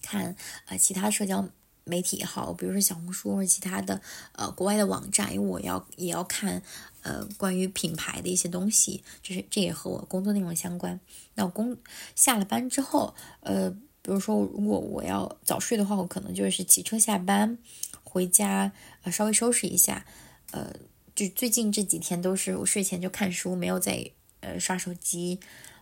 [0.00, 0.34] 看
[0.64, 1.50] 啊其他社交。
[1.88, 4.00] 媒体也好，比如说小红书或者其他的
[4.32, 6.62] 呃国外的网站，因为我要也要看
[7.02, 11.00] 呃关于品牌的一些东西，就是这也和我工作内容相关。
[11.34, 11.76] 那我工
[12.14, 13.70] 下了班之后，呃，
[14.02, 17.56] 比如说如果我要早睡的话，我可能就是骑车下班
[18.04, 18.70] 回家，
[19.02, 20.04] 呃稍微收拾一下，
[20.50, 20.74] 呃，
[21.14, 24.10] 就最近这几天都是我睡前就看书，没有在
[24.40, 25.40] 呃刷手机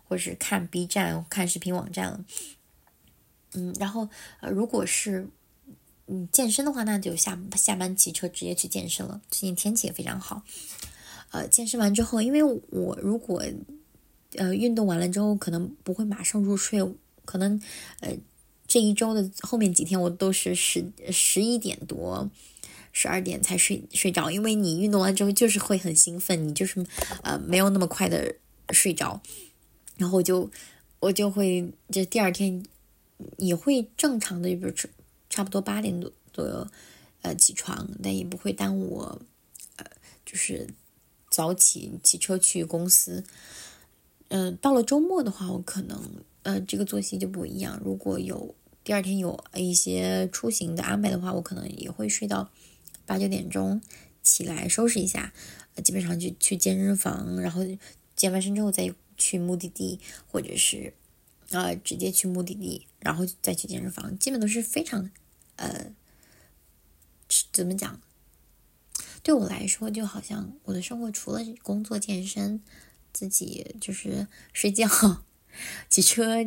[0.08, 2.24] 或者是看 B 站看视频网站了。
[3.54, 4.08] 嗯，然后
[4.40, 5.28] 呃如果是
[6.08, 9.20] 嗯，健身的话，那就下下班骑车直接去健身了。
[9.28, 10.44] 最近天气也非常好。
[11.32, 13.42] 呃，健身完之后，因为我如果
[14.36, 16.80] 呃运动完了之后，可能不会马上入睡，
[17.24, 17.60] 可能
[17.98, 18.16] 呃
[18.68, 22.30] 这一周的后面几天我都是十十一点多、
[22.92, 26.86] 十二点才睡睡着，因为你运动完之后就是会很兴奋，你就是
[27.24, 28.32] 呃没有那么快的
[28.70, 29.20] 睡着，
[29.96, 30.48] 然后就
[31.00, 32.64] 我就会就第二天
[33.38, 34.88] 也会正常的，比如说。
[35.28, 36.66] 差不多八点多左右，
[37.22, 39.22] 呃，起床，但也不会耽误我，
[39.76, 39.86] 呃，
[40.24, 40.68] 就是
[41.30, 43.24] 早起骑车去公司。
[44.28, 46.02] 嗯，到了周末的话，我可能
[46.42, 47.80] 呃这个作息就不一样。
[47.84, 52.50] 如果有第二天有一些出行的安排的话，我可能也会睡到
[53.04, 53.80] 八九点钟
[54.22, 55.32] 起来收拾一下，
[55.84, 57.62] 基本上就去健身房，然后
[58.14, 60.92] 健完身之后再去目的地，或者是
[61.52, 65.10] 啊直接去目的地，然后再去健身房，基本都是非常
[65.56, 65.92] 呃
[67.52, 68.00] 怎么讲？
[69.22, 72.62] 对我来说，就好像我的生活除了工作、健身。
[73.12, 74.86] 自己就是睡觉、
[75.88, 76.44] 骑车、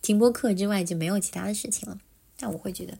[0.00, 2.00] 听播客之外就没有其他的事情了。
[2.38, 2.96] 但我会觉得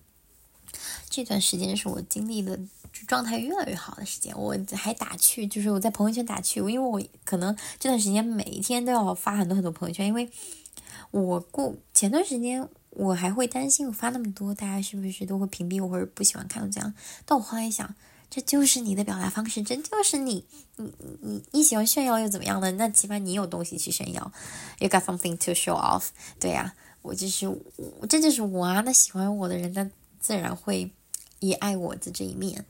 [1.09, 2.61] 这段时间是我经历的
[3.07, 4.39] 状态越来越好的时间。
[4.39, 10.28] 我还打趣，就是我在朋友圈打趣，因为我可能这段时间每一天都要发很多很多朋友圈，因为
[11.11, 16.94] 我过前段时间我还会担心我发那么多，大家是不是都会屏蔽我或者不喜欢看我这样？
[17.24, 17.94] 但我后来想。
[18.30, 20.44] 这就是你的表达方式，这就是你，
[20.76, 20.92] 你
[21.22, 22.70] 你你喜欢炫耀又怎么样呢？
[22.72, 24.30] 那起码你有东西去炫耀
[24.80, 26.09] ，You got something to show off。
[26.38, 28.82] 对呀，我就是我，这就是我啊。
[28.84, 29.90] 那喜欢我的人，那
[30.20, 30.90] 自然会
[31.40, 32.66] 也爱我的这一面，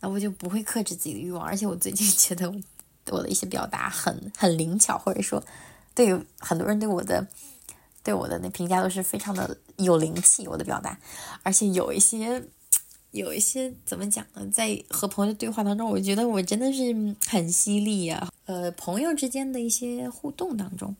[0.00, 1.42] 那我就不会克制自己的欲望。
[1.42, 2.52] 而且我最近觉得
[3.08, 5.42] 我的一些表达很很灵巧，或者说
[5.94, 7.26] 对很多人对我的
[8.02, 10.46] 对我的那评价都是非常的有灵气。
[10.48, 10.98] 我的表达，
[11.42, 12.42] 而且有一些。
[13.12, 14.48] 有一些怎么讲呢？
[14.52, 18.28] 在和朋友的对话当中，我觉得我真的是很犀利呀。
[18.46, 20.94] 呃，朋友之间的一些互动当中，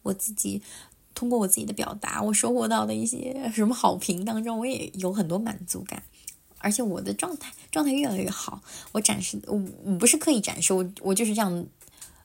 [0.00, 0.62] 我自己
[1.14, 6.02] 通过我自己的表达，我收获到的一些什么好评当中，我也有很多满足感。
[6.56, 8.62] 而且我的状态状态越来越好，
[8.92, 9.58] 我展示我
[9.98, 11.66] 不是刻意展示，我我就是这样。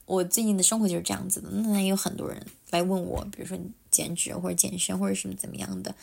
[0.06, 3.58] 我最近的生活就是这样子的，那也有很多人来问我，比如说
[3.92, 5.94] 减脂或者健身或者什么怎么样的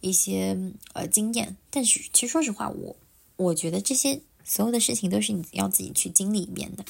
[0.00, 0.56] 一些
[0.94, 1.56] 呃经验。
[1.70, 2.96] 但是其实说实话，我
[3.36, 6.84] 我觉得这些所有的事情都是你要自己去经历一遍的，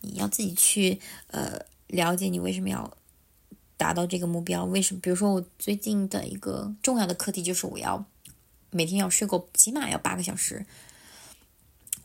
[0.00, 0.98] 你要自己去
[1.28, 2.96] 呃了解你为什么要
[3.76, 5.00] 达到这个目标，为什么？
[5.00, 8.04] 比如说我最近的一个重要的课题就是我要
[8.70, 10.66] 每天要睡够起码要八个小时。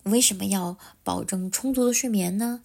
[0.04, 2.62] 为什么要保证充足的睡眠呢？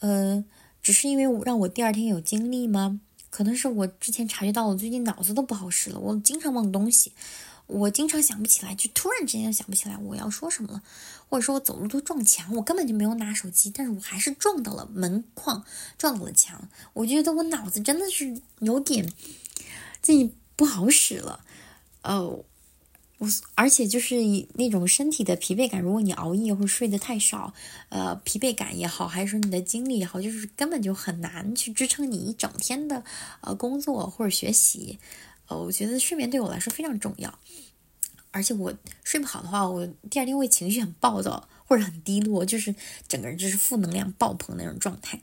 [0.00, 0.44] 呃，
[0.82, 3.00] 只是因为我让我第二天有精力吗？
[3.32, 7.12] 可能是我之前察觉到我最近脑子都不好使了，我经常忘东西，
[7.66, 10.82] 我经常想不起来，就突然之间想不起来我要说什么了，
[11.30, 15.64] 或者说我走路都撞墙，我根本就没有拿手机，但是我还是撞到了门框，
[15.96, 19.10] 撞到了墙，我觉得我脑子真的是有点
[20.02, 21.40] 自己不好使了，
[22.02, 22.44] 哦
[23.54, 24.16] 而且就是
[24.54, 27.52] 那种身体的疲惫感，如果你熬夜或睡得太少，
[27.88, 33.04] 呃，疲惫感也好，还是说你的精力也好，就是根本就很难去支撑你一整天的
[33.40, 34.98] 呃工作或者学习。
[35.48, 37.38] 呃，我觉得睡眠对我来说非常重要。
[38.30, 38.72] 而且我
[39.04, 42.74] 睡不好的话，我第二天会情绪很暴躁或者很低落，就是
[43.06, 45.20] 整个人就是负能量爆棚那种状态。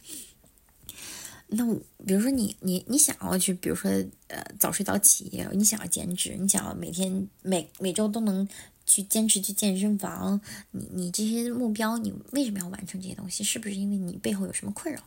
[1.51, 1.65] 那
[2.05, 3.89] 比如说你你你想要去，比如说
[4.27, 8.47] 呃早睡早起，你想要减脂，你想要每天每每周都能
[8.85, 10.39] 去坚持去健身房，
[10.71, 13.43] 你你这些目标，你为什么要完成这些东西？
[13.43, 15.03] 是不是因为你背后有什么困扰？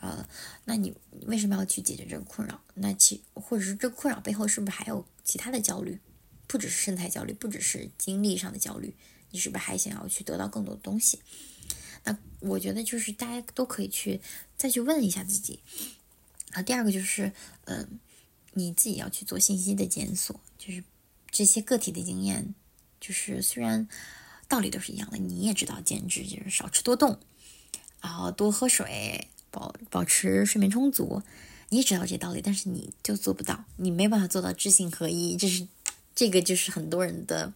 [0.00, 0.26] 呃，
[0.64, 0.94] 那你
[1.26, 2.60] 为什么要去解决这个困扰？
[2.74, 5.98] 那其或者是这个困扰背后是不是还有其他的焦虑？
[6.46, 8.94] 不只是身材焦虑，不只是精力上的焦虑，
[9.30, 11.18] 你是不是还想要去得到更多的东西？
[12.04, 14.20] 那我觉得就是大家都可以去
[14.56, 15.60] 再去问一下自己。
[16.50, 17.32] 然后第二个就是，
[17.64, 17.98] 嗯，
[18.52, 20.84] 你自己要去做信息的检索，就是
[21.30, 22.54] 这些个体的经验，
[23.00, 23.88] 就是虽然
[24.46, 27.18] 道理都是一样的，你也知道减脂就是少吃多动，
[28.00, 31.22] 然后多喝水，保保持睡眠充足，
[31.70, 35.66] 你也知道这道理，但是你就做不到，你没办法做到知行合一，这是
[36.14, 37.52] 这个就是很多人的，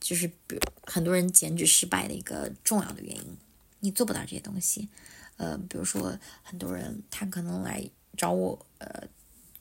[0.00, 3.36] 就是比如很多人减脂失败的一个重要的原因。
[3.84, 4.88] 你做不到这些东西，
[5.36, 9.08] 呃，比如说很多人他可能来找我，呃，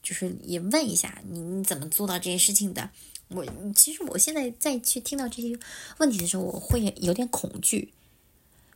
[0.04, 2.92] 就是也问一下你你怎么做到这些事情的？
[3.30, 3.46] 我
[3.76, 5.58] 其实我现在再去听到这些
[5.98, 7.94] 问题的时候，我会有点恐惧。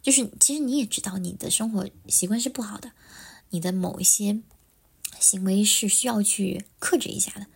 [0.01, 2.91] 就是其实你也知道你的生活习惯是不好的，
[3.49, 4.41] 你的某一些
[5.19, 7.47] 行为是需要去克制一下的，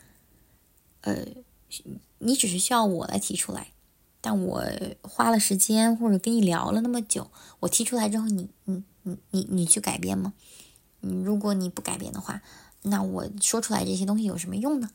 [1.01, 1.25] 呃，
[2.19, 3.71] 你只是需要我来提出来。
[4.21, 4.63] 但我
[5.01, 10.33] 花了时间或者跟你聊了那么久，我提出来之后，你你你你你去改变吗？
[11.01, 12.41] 嗯，如果你不改变的话，
[12.81, 14.89] 那我说出来这些东西有什么用呢？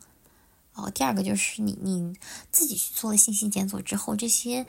[0.75, 2.15] 哦，第二个就是你你
[2.53, 4.67] 自己去做了信息检索之后，这些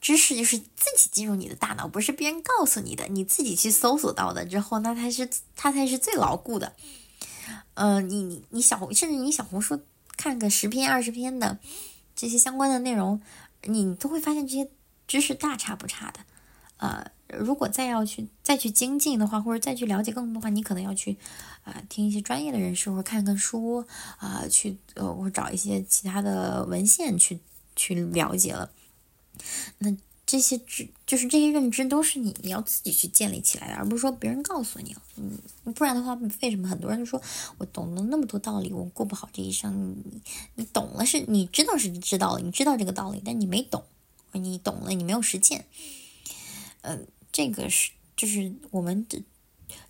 [0.00, 6.74] 知识就是自己进入你的大脑，不是别人告诉你的，你自己去搜索到的之后，那才是它才是最牢固的。
[7.74, 9.80] 呃，你你你小，甚至你小红书
[10.16, 11.58] 看个十篇二十篇的
[12.14, 13.20] 这些相关的内容。
[13.64, 14.70] 你都会发现这些
[15.06, 16.20] 知识大差不差的，
[16.76, 21.16] 呃，如果再要去再去精进的话，或者再去了解更多的话，你可能要去
[21.64, 23.84] 啊听一些专业的人士，或者看看书
[24.18, 27.40] 啊，去呃，或找一些其他的文献去
[27.74, 28.70] 去了解了。
[29.78, 29.96] 那。
[30.30, 34.94] 这些知就是这些认知都是你你要自己去建立起来的，而不是说别人告诉你。
[35.16, 35.36] 嗯，
[35.74, 37.20] 不然的话，为什么很多人都说
[37.58, 39.96] 我懂了那么多道理，我过不好这一生？
[40.04, 40.22] 你
[40.54, 43.82] 你懂了是，你知道是知道了，你知道这个道理，但你没懂，
[44.30, 45.66] 你懂了你没有实践。
[46.82, 46.96] 呃，
[47.32, 49.20] 这个是就是我们的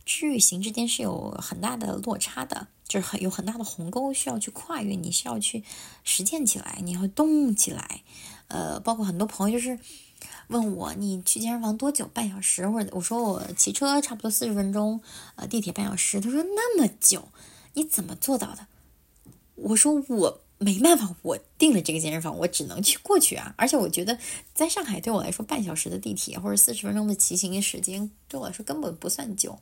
[0.06, 5.62] 知与行之间是有很大的落差的，就是很有很大的鸿沟需要去跨越，你需要去
[6.02, 8.00] 实践起来，你要动起来。
[8.48, 9.78] 呃，包括很多朋友就是。
[10.50, 12.10] 问我你去健身房多久？
[12.12, 15.00] 半小时，或者我说我骑车差不多四十分钟，
[15.36, 16.20] 呃，地铁半小时。
[16.20, 17.28] 他说那么久，
[17.74, 18.66] 你怎么做到的？
[19.54, 23.54] 我说我没办法，我订了这个健身房，我只能去过去啊。
[23.56, 24.18] 而且我觉得
[24.52, 29.56] 在上海对我来说，半小时的地铁或者四十分钟的骑行时间对我来说根本不算久。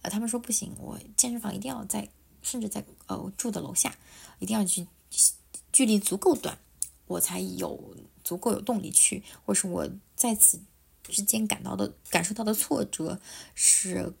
[0.00, 2.08] 呃，他们说不行，我健身房一定要在，
[2.40, 3.94] 甚至在呃住的楼下，
[4.38, 4.86] 一定要去
[5.70, 6.56] 距离足够短，
[7.08, 9.86] 我才有足够有动力去，或是我。
[10.24, 10.58] 在此
[11.02, 13.20] 之间感到的感受到的挫折
[13.54, 14.14] 是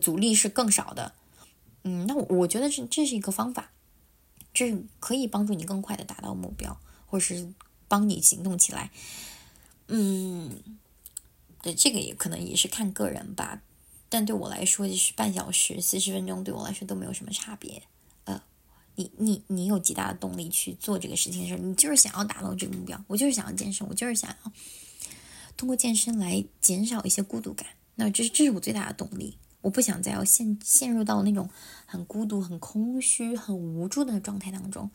[0.00, 1.12] 阻力是更少的，
[1.82, 3.70] 嗯，那我我觉得这这是一个方法，
[4.54, 7.52] 这可以帮助你更快的达到目标，或是
[7.86, 8.90] 帮你行动起来，
[9.88, 10.58] 嗯，
[11.60, 13.60] 对，这个也可能也是看个人吧，
[14.08, 17.82] 但对我来说就是半小时四十分钟对我来说都没有什么差别，
[18.24, 18.42] 呃，
[18.94, 24.52] 你你你有极大的动力去做这个事情的时候，你就是想要达到这个目标，我就是想要健身，我就是想要。
[25.62, 29.38] 通过健身来减少一些孤独感，那这是这是我最大的动力。
[29.60, 31.48] 我不想再要陷陷入到那种
[31.86, 34.90] 很孤独、很空虚、很无助的状态当中。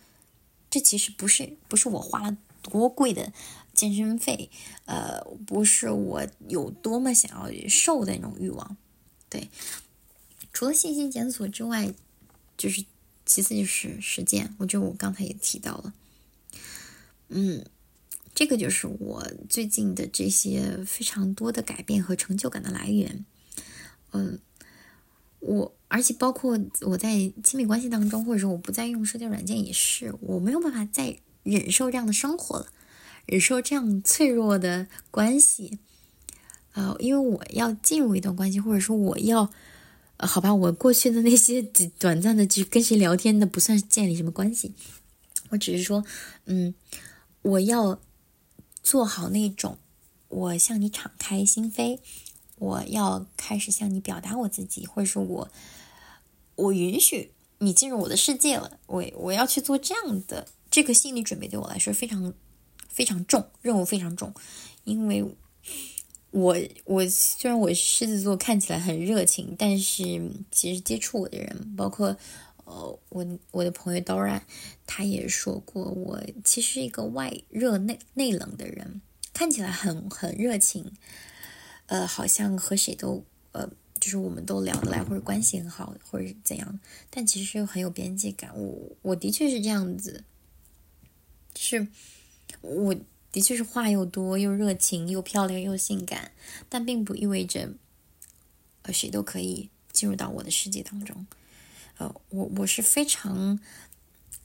[0.70, 3.32] 这其实不是不是我花了多贵的
[3.74, 4.50] 健身费，
[4.84, 8.76] 呃，不是我有多么想要瘦的那种欲望。
[9.30, 9.48] 对，
[10.52, 11.94] 除了信息检索之外，
[12.58, 12.84] 就是
[13.26, 14.54] 其次就是实践。
[14.58, 15.94] 我觉得我刚才也提到了，
[17.30, 17.66] 嗯。
[18.38, 23.26] 这个就是我最近的这些非常多的改变和成就感的来源，
[24.12, 24.38] 嗯，
[25.40, 32.68] 我而且包括我在亲密关系当中，或者说我不再用社交软件也是，我没有办法再忍受这样的生活了，
[33.26, 35.80] 忍受这样脆弱的关系，
[36.74, 39.52] 呃，因为我要进入一段关系，或者说我要，
[40.18, 41.64] 呃，好吧，我过去的那些
[41.98, 44.76] 短暂的去跟谁聊天的不算建立什么关系，
[45.50, 46.06] 我只是说，
[46.46, 46.76] 嗯，
[47.42, 48.00] 我要。
[48.88, 49.78] 做好那种，
[50.30, 52.00] 我向你敞开心扉，
[52.58, 55.50] 我要开始向你表达我自己，或者说我，
[56.56, 58.80] 我允许你进入我的世界了。
[58.86, 62.34] 我我要去做这样的这个心理准备，对我来说非常
[62.88, 64.34] 非常重，任务非常重。
[64.86, 65.36] 因为
[66.32, 72.16] 我我虽然我狮子座看起来很热情，但是其实接触我的人，包括。
[72.68, 74.42] 呃，我我的朋友 Dora，
[74.86, 79.02] 他也说过，我其实是一个外热内内冷的人，
[79.34, 80.92] 看起来很很热情，
[81.86, 83.70] 呃，好像和谁都呃，
[84.02, 86.78] 就是我们都聊得来，或者关系很好，或者怎样，
[87.10, 88.52] 但其实又很有边界感。
[88.54, 90.26] 我我的确是这样子，
[91.56, 91.88] 是
[92.60, 92.94] 我
[93.32, 96.34] 的确是话又多又热情又漂亮又性感，
[96.68, 97.76] 但并不意味着
[98.82, 101.26] 呃谁都可以进入到我的世界当中。
[101.98, 103.60] 呃，我我是非常，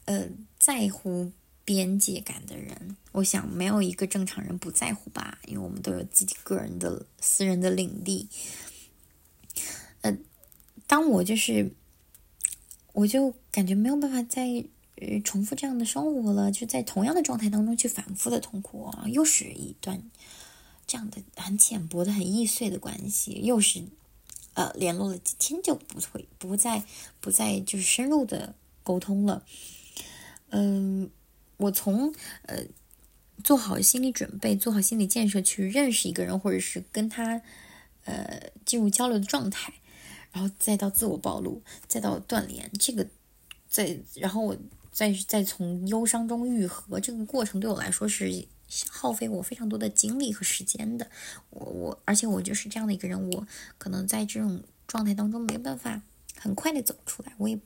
[0.07, 0.29] 呃，
[0.59, 1.33] 在乎
[1.65, 2.97] 边界感的人。
[3.13, 8.29] 我想没有一个正常人不在乎吧，因为我们都有自己个人的私人的领地。
[10.01, 10.17] 呃，
[10.87, 11.75] 当我就是，
[12.95, 14.65] 我就感觉没有办法再
[14.97, 20.03] 呃重复这样的生活了，就在同样的状态当中去反复的痛苦啊，又是一段
[20.87, 23.85] 这样的很浅薄的、很易碎的关系，又是。
[24.55, 26.85] 呃，联络了几天就不会不再
[27.21, 29.45] 不再就是深入的沟通了。
[30.51, 31.11] 嗯，
[31.57, 32.65] 我从呃
[33.43, 37.41] 做好心理准备、做好心理建设去认识一个人，或者是跟他
[38.05, 39.73] 呃进入交流的状态，
[40.33, 43.07] 然后再到自我暴露，再到断联，这个
[43.69, 44.57] 再然后我
[44.91, 48.47] 再再从忧伤中愈合，这个过程对我来说是。
[48.89, 51.11] 耗费我非常多的精力和时间的，
[51.51, 53.47] 我我，而且我就是这样的一个人，我
[53.77, 56.03] 可能在这种状态当中没办法
[56.39, 57.35] 很快的走出来。
[57.39, 57.59] 我也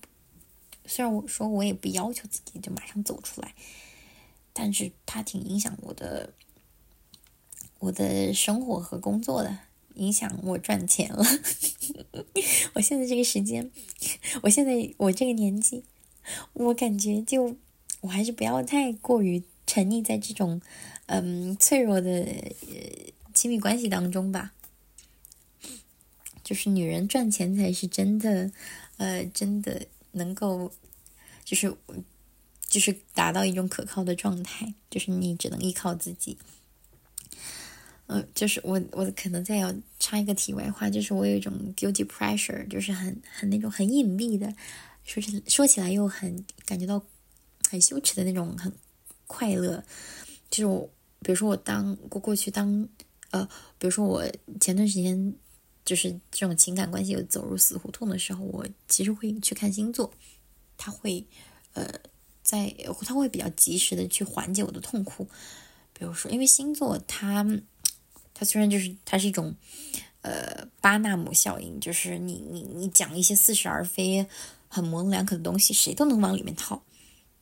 [0.84, 3.54] 虽然我说我也不要求自己就马上走出来，
[4.52, 6.32] 但是它挺影响我的
[7.78, 9.58] 我的生活和工作的，
[9.94, 11.24] 影响我赚钱了。
[12.74, 13.70] 我现在这个时间，
[14.42, 15.84] 我现在我这个年纪，
[16.52, 17.56] 我感觉就
[18.00, 20.60] 我还是不要太过于沉溺在这种。
[21.06, 22.26] 嗯，脆弱的
[23.32, 24.52] 亲密关系当中吧，
[26.42, 28.50] 就是女人赚钱才是真的，
[28.96, 30.72] 呃，真的能够，
[31.44, 31.72] 就是
[32.68, 36.36] 就是达到一种可靠的状态，就是你只能依靠自己。
[38.08, 44.54] 呃，就是我我可能再要插一个题外话，就是我有一种 guilty pressure，就是很很那种很隐蔽的，
[45.04, 47.02] 说起说起来又很感觉到
[47.68, 48.72] 很羞耻的那种很
[49.26, 49.82] 快乐，
[50.48, 50.88] 就是我
[51.26, 52.88] 比如说我当过过去当
[53.30, 53.44] 呃，
[53.78, 54.24] 比如说我
[54.60, 55.34] 前段时间
[55.84, 60.12] 就是这种情感关系有走入死胡同的时候，我其实会去看星座，
[60.76, 61.26] 他会
[61.72, 61.92] 呃
[62.44, 62.72] 在
[63.02, 65.28] 他会比较及时的去缓解我的痛苦，
[65.92, 67.44] 比如说因为星座它。
[68.38, 69.54] 它虽然就是它是一种，
[70.20, 74.26] 呃，巴纳姆效应，就是你你你讲一些似是而非、
[74.68, 76.82] 很模棱两可的东西，谁都能往里面套，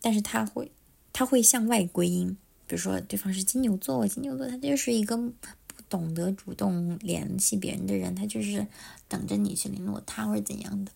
[0.00, 0.70] 但是它会
[1.12, 2.36] 它会向外归因。
[2.66, 8.66] 比如说对方是金牛座，金牛座他就是一个不懂得主动联系别人的人，他就是
[9.08, 10.92] 等着你去联络他或者怎样的。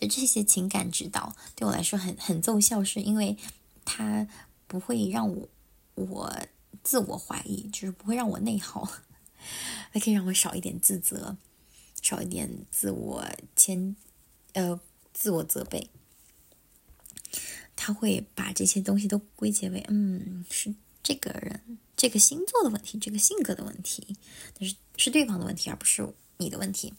[0.00, 3.36] 就这些情感指导对我来说很很奏效，是因为
[3.84, 4.26] 他
[4.66, 5.48] 不会让我
[5.94, 6.32] 我。
[6.82, 8.86] 自我怀疑就是不会让我内耗，
[9.90, 11.34] 还可以让我少一点自责，
[12.02, 13.24] 少一点自我
[13.56, 13.96] 牵，
[14.52, 14.78] 呃，
[15.14, 15.88] 自我责备。
[17.76, 24.16] 他会把这些东西都归结为，嗯，是这个人这个星座的问题，这个性格的问题，
[24.58, 26.06] 但是是对方的问题，而不是
[26.38, 26.94] 你的问题。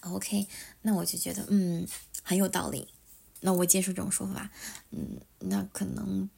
[0.00, 0.46] OK，
[0.82, 1.86] 那我就觉得，嗯，
[2.22, 2.88] 很有道理。
[3.40, 4.50] 那我接受这种说法，
[4.90, 6.28] 嗯，那可能，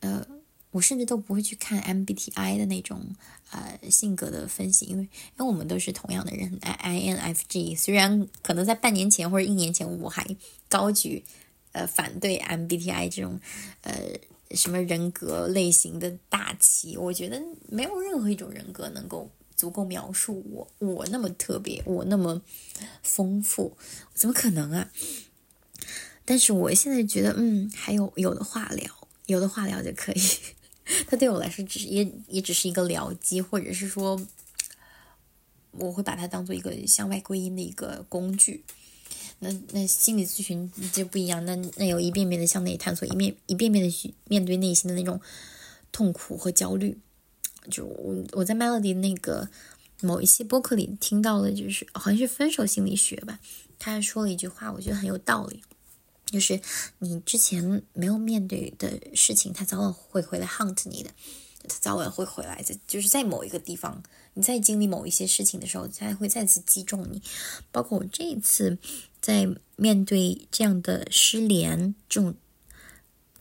[0.00, 0.26] 呃。
[0.72, 3.16] 我甚至都不会去看 MBTI 的那种
[3.50, 7.78] 呃性格的分析，因为因为我们都是同样的人，INFJ。
[7.78, 10.36] 虽然可能在半年前或者一年前，我还
[10.68, 11.24] 高举
[11.76, 13.38] 呃反对 MBTI 这种
[13.82, 13.92] 呃
[14.52, 22.40] 什么人格类型的大旗，我觉得没有任何一种人格能够足够描述我，我那么特别，我那么
[23.02, 23.76] 丰富，
[24.14, 24.90] 怎么可能啊？
[26.24, 30.20] 但是我现在觉得，嗯，还有有的话聊，有的话聊就可以。
[31.06, 34.20] 它对我来说，只是也也只是一个聊机，或者是说，
[35.72, 38.64] 我会把它当做一个向外归因的一个工具。
[39.38, 45.20] 那那心理咨询就不一样，那那有一遍遍的向内探索，一面一遍遍的去面对内心的那种
[45.92, 46.98] 痛苦和焦虑。
[47.70, 49.48] 就我我在 Melody 那个
[50.00, 53.40] 某一些播客里听到的，就是好像是分手心理学吧，
[53.78, 55.62] 他说了一句话，我觉得很有道理。
[56.26, 56.60] 就是
[56.98, 61.10] 你之前没有面对的事情，他早晚会回来 hunt 你的，
[61.68, 62.76] 他早晚会回来的。
[62.86, 64.02] 就是在某一个地方，
[64.34, 67.22] 你在经历某一些事情的时候，才会再次击中你。
[67.70, 68.76] 包括我这一次
[69.20, 72.34] 在面对这样的失联，这种，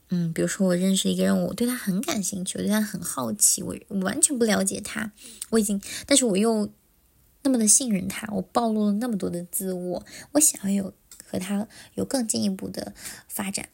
[0.10, 5.12] 嗯，比如说我认识一个人，我对他很感兴趣，我对他很好奇，我完全不了解他，
[5.50, 6.70] 我已经，但是我又
[7.44, 10.94] 那么的信任他，我暴露了那么多的自我，我想要有。
[11.28, 12.94] 和他有更进一步的
[13.28, 13.70] 发展，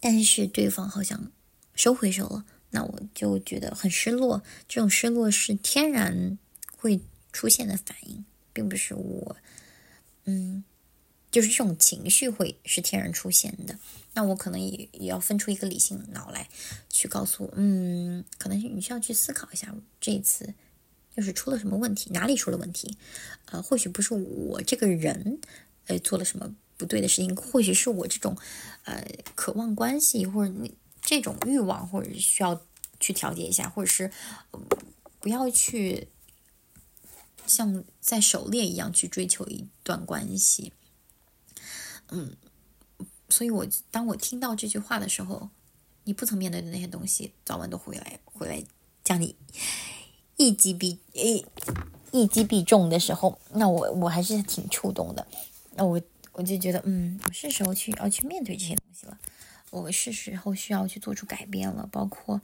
[0.00, 1.30] 但是对方好像
[1.74, 4.42] 收回手了，那我就觉得很失落。
[4.66, 6.38] 这种失落是天然
[6.78, 8.24] 会出现的反应，
[8.54, 9.36] 并不是我，
[10.24, 10.64] 嗯，
[11.32, 13.76] 就是这种情绪会是天然出现的。
[14.14, 16.48] 那我可能也也要分出一个理性脑来，
[16.88, 20.54] 去告诉我，嗯，可能你需要去思考一下，这一次
[21.16, 22.96] 又是出了什么问题，哪里出了问题？
[23.46, 25.40] 呃，或许不是我这个人，
[25.86, 26.54] 呃，做了什么。
[26.78, 28.36] 不对的事情，或许是我这种，
[28.86, 29.06] 呃，
[29.36, 32.60] 渴望关系或者你这种欲望，或者需要
[32.98, 34.10] 去调节一下，或者是
[35.20, 36.08] 不要去
[37.46, 40.72] 像在狩猎一样去追求一段关系。
[42.10, 42.36] 嗯，
[43.28, 45.48] 所以我当我听到这句话的时候，
[46.04, 48.62] 你不曾面对的那些东西，早晚都回来，回来
[49.04, 49.36] 将你
[50.36, 51.44] 一击必一
[52.10, 55.26] 一击必中的时候，那我我还是挺触动的。
[55.74, 56.00] 那我。
[56.34, 59.18] 我就觉得，嗯，是时候去要去面对这些东西了。
[59.68, 61.86] 我是时候需要去做出改变了。
[61.92, 62.40] 包括，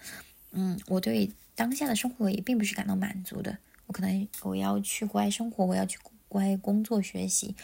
[0.50, 3.56] 嗯，我对当下的生活也并不是感到满足的。
[3.86, 5.96] 我可能我要去国外生活，我要去
[6.28, 7.56] 国外工作学习。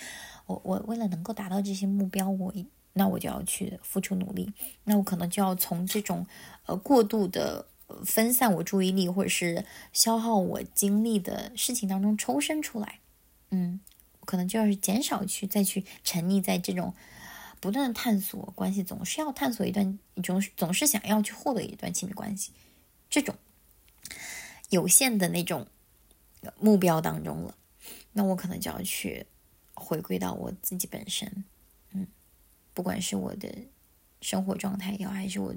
[0.47, 2.53] 我我为了能够达到这些目标，我
[2.93, 4.53] 那我就要去付出努力。
[4.85, 6.27] 那我可能就要从这种
[6.67, 7.67] 呃过度的
[8.05, 13.01] 分散我注意力或者是消耗我精力的事情当中抽身出来。
[13.51, 13.81] 嗯。
[14.27, 16.95] 可能就要是减少去再去沉溺在这种
[17.61, 22.51] 不断的探索关系，总是要探索一段，总是总是想要去获得一段亲密关系，
[23.11, 23.35] 这种
[24.71, 25.67] 有限的那种
[26.59, 27.55] 目标当中了。
[28.15, 29.27] 那我可能就要去
[29.75, 31.45] 回归到我自己本身，
[31.93, 32.07] 嗯，
[32.73, 33.53] 不管是我的
[34.21, 35.55] 生活状态也好，还是我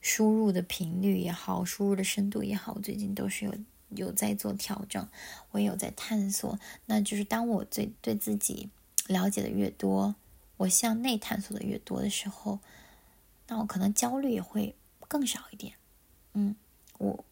[0.00, 3.54] 输入的频率也好，输入的深度也好，最近都是有
[3.90, 5.08] 有在做调整，
[5.50, 6.58] 我也有在探索。
[6.86, 8.68] 那就是当我最对自己
[9.06, 10.14] 了解的越多，
[10.56, 12.58] 我向内探索的越多的时候，
[13.48, 14.74] 那我可能焦虑也会
[15.06, 15.74] 更少一点。
[16.32, 16.56] 嗯，
[16.98, 17.24] 我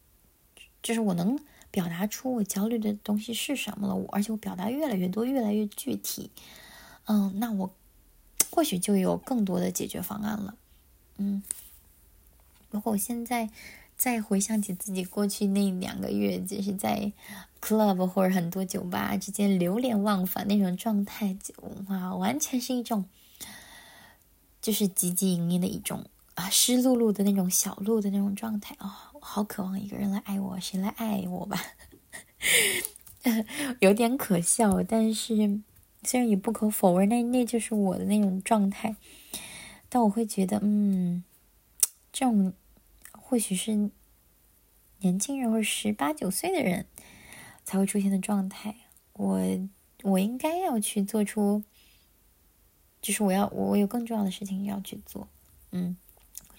[0.81, 1.37] 就是我能
[1.73, 6.29] 表达出我焦虑的东西是什么了，我而且我表达越来越多，越来越具体。
[7.07, 7.69] 嗯，那我
[8.51, 10.55] 或许就有更多的解决方案了。
[11.17, 11.41] 嗯，
[12.69, 13.49] 如果我现在。
[13.95, 17.13] 再回想起自己过去那两个月，就是在
[17.61, 21.53] club 或者很多酒吧之间流连忘返那种状态，就
[21.87, 23.05] 哇，完全是一种
[24.59, 31.59] 就是汲汲营营的一种啊，湿漉漉的那种小鹿的那种状态啊，好渴望一个人来爱我，谁来爱我吧？
[33.79, 35.61] 有点可笑，但是
[36.03, 38.95] 虽然也不可否认，那那就是我的那种状态，
[39.89, 41.23] 但我会觉得，嗯，
[42.11, 42.53] 这种。
[43.25, 43.89] 或许是
[44.99, 46.85] 年轻人或者十八九岁的人
[47.63, 48.75] 才会出现的状态。
[49.13, 49.39] 我
[50.03, 51.63] 我应该要去做出，
[53.01, 55.27] 就是我要我有更重要的事情要去做。
[55.71, 55.97] 嗯，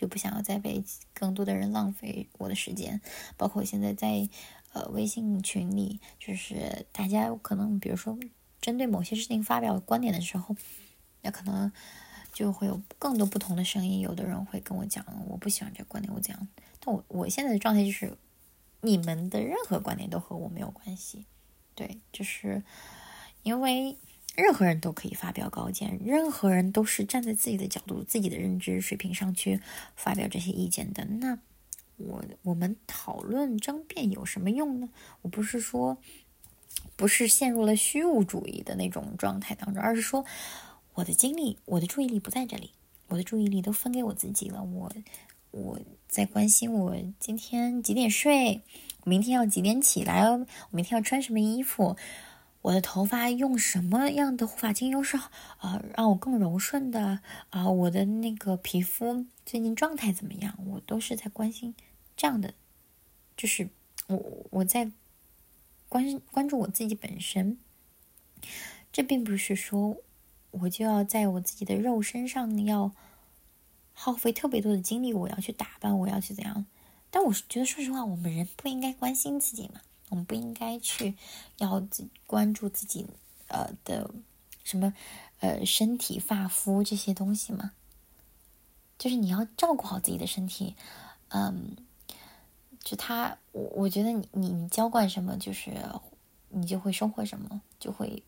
[0.05, 3.01] 就不想要再被更多的人浪费我的时间。
[3.37, 4.29] 包括我现在在
[4.73, 8.19] 呃微信群里，就是大家可能比如说
[8.61, 10.55] 针对某些事情发表观点的时候，
[11.23, 11.73] 那可能。
[12.35, 16.49] 就会有更多不同的声音，有的人会跟我讲，我不喜欢这个观点，我这样。
[16.81, 18.19] 但我我现在的状态就是，
[18.81, 21.27] 你们的任何观点都和我没有关系，
[21.77, 22.65] 对，就是
[23.45, 23.97] 因为
[24.37, 29.61] 任何人都可以发表高见，任何人都是站在自己的角度、自己的认知水平上去
[29.95, 31.05] 发表这些意见的。
[31.05, 31.39] 那
[31.97, 34.89] 我我们讨论争辩有什么用呢？
[35.23, 35.99] 我不是说
[36.97, 40.25] 不是陷入了虚无主义的那种状态当中，而是说。
[40.97, 42.71] 我的精力，我的注意力不在这里，
[43.09, 44.63] 我的注意力都分给我自己了。
[44.63, 44.93] 我，
[45.51, 48.63] 我在关心我今天几点睡，
[49.03, 51.97] 明天要几点起来，我明天要穿什么衣服，
[52.65, 55.19] 我的头发用什么样的护发精油是
[55.59, 57.21] 啊，让我更柔顺的
[57.51, 60.57] 啊，我的那个皮肤最近状态怎么样？
[60.67, 61.75] 我都是在关心
[62.17, 62.55] 这样的，
[63.37, 63.69] 就是
[64.07, 64.91] 我我在
[65.91, 67.59] 关关注我自己本身，
[68.91, 69.99] 这并不是说。
[70.61, 72.93] 我就要在我自己的肉身上要
[73.93, 76.65] 耗费特别多的精力，我要去打扮，我要去怎样？
[77.11, 79.81] 但我觉得，说实话，我们人不应该关心自己嘛，
[80.15, 81.17] 我们不应该去
[81.59, 81.85] 要
[82.25, 83.05] 关注自己
[83.49, 84.09] 呃的
[84.63, 84.95] 什么
[85.41, 87.73] 呃身体、发肤这些东西嘛。
[88.97, 90.77] 就是你要照顾好自己的身体，
[91.31, 91.77] 嗯，
[92.79, 95.73] 就他，我我觉得你你你浇灌什么，就是
[96.51, 98.23] 你就会收获什么，就会。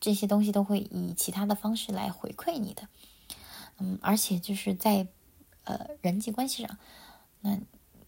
[0.00, 2.88] 这些东西都会以其他的方式来回馈你的，
[3.78, 5.08] 嗯，而且就是在
[5.64, 6.78] 呃人际关系上，
[7.40, 7.58] 那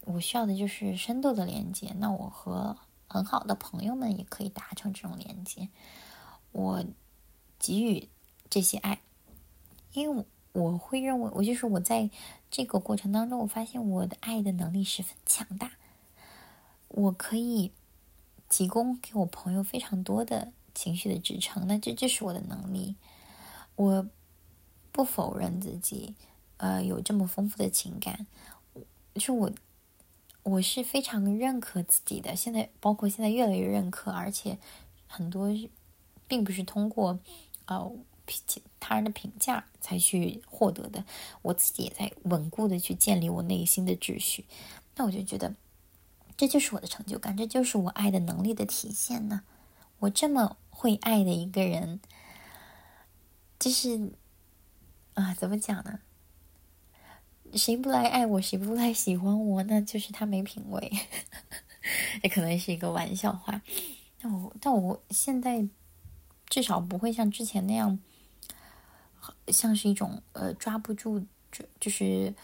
[0.04, 1.92] 我需要的就是深度的连接。
[1.98, 2.76] 那我和
[3.10, 5.68] 很好的朋友们也可以达成这种连接。
[6.52, 6.84] 我
[7.58, 8.08] 给予
[8.48, 9.02] 这些爱，
[9.92, 12.08] 因为我会认为，我就是我在
[12.50, 15.72] 这个过程当中，我发现我的爱的能力十分强大，
[16.88, 17.72] 我可以
[18.48, 20.52] 提供给我朋友非常多的。
[20.72, 22.94] 情绪的支撑，那这就是我的能力。
[23.74, 24.06] 我
[24.92, 26.14] 不否认自己，
[26.58, 28.24] 呃，有这么丰富的情感，
[29.16, 29.50] 是我，
[30.42, 32.34] 我是非常认可自己的。
[32.34, 34.58] 现在，包括现在越来越认可，而且
[35.06, 35.48] 很多
[36.26, 37.18] 并不是通过
[37.66, 37.92] 呃
[38.78, 41.04] 他人的评价才去获得的。
[41.42, 44.44] 我自己也在稳固的去建立我内心的秩序。
[44.96, 45.54] 那我就觉得，
[46.36, 49.42] 这就是我的成就感，这就是我爱的能力的体现呢。
[50.00, 50.56] 我这么。
[50.72, 52.00] 会爱的一个人，
[53.58, 54.12] 就是
[55.12, 55.98] 啊，怎么讲呢？
[57.54, 60.92] 谁不来爱我，谁不来喜欢我，那就是他没品味。
[62.22, 63.60] 也可能是一个玩笑话。
[64.20, 65.66] 但我但我现在
[66.48, 67.98] 至少不会像之前那样，
[69.48, 72.34] 像是一种呃抓不住，就就是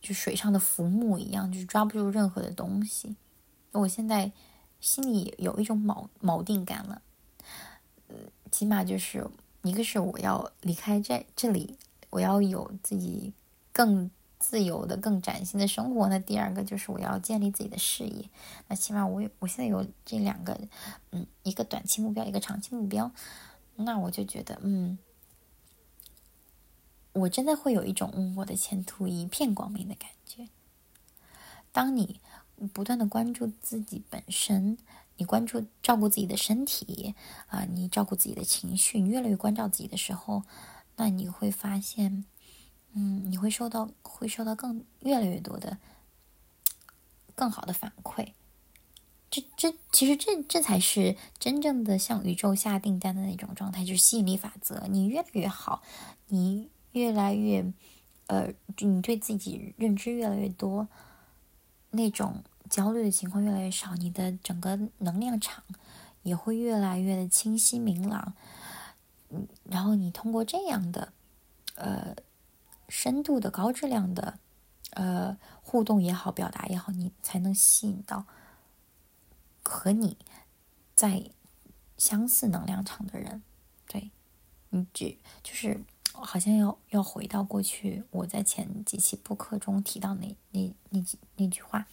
[0.00, 3.16] 就水上的浮木一样，就是抓不住任何的东西。
[3.72, 4.32] 我现在
[4.80, 7.02] 心里有一种锚锚定感了。
[8.50, 9.24] 起码就是
[9.62, 11.76] 一个是我要离开这这里，
[12.10, 13.32] 我要有自己
[13.72, 16.08] 更自由的、更崭新的生活。
[16.08, 18.28] 那第二个就是我要建立自己的事业。
[18.68, 20.58] 那起码我我现在有这两个，
[21.10, 23.10] 嗯，一个短期目标，一个长期目标。
[23.76, 24.98] 那我就觉得，嗯，
[27.12, 30.48] 我真的会有一种嗯，我的前途一片光明的感觉。
[31.72, 32.20] 当你
[32.72, 34.78] 不断的关注自己本身。
[35.20, 37.12] 你关注照顾自己的身体
[37.48, 40.44] 啊，你照顾自己的情绪，你越来越关照自己的时候，
[40.94, 42.24] 那你会发现，
[43.00, 45.78] 嗯，你会收到会收到更越来越多的
[47.36, 48.32] 更好的反馈，
[49.30, 54.84] 这这其实这这才是真正的向宇宙下订单的那种状态，就是吸引力法则。
[54.88, 55.80] 你越来越好，
[56.26, 57.72] 你越来越，
[58.26, 60.88] 呃，你对自己认知越来越多，
[61.90, 65.62] 那种焦虑的情况越来越少，你的整个能量场
[66.24, 68.34] 也会越来越的清晰明朗。
[69.30, 71.12] 嗯，然后你通过这样的，
[71.76, 72.16] 呃，
[72.88, 74.38] 深度的高质量的，
[74.90, 78.24] 呃，互动也好，表达也好，你才能吸引到。
[79.62, 80.16] 和你
[80.94, 81.30] 在
[81.98, 83.42] 相似能量场的人，
[83.86, 84.10] 对
[84.70, 91.86] 你只就是好像要要回到过去，我在前几期播客中提到那那那几那句话，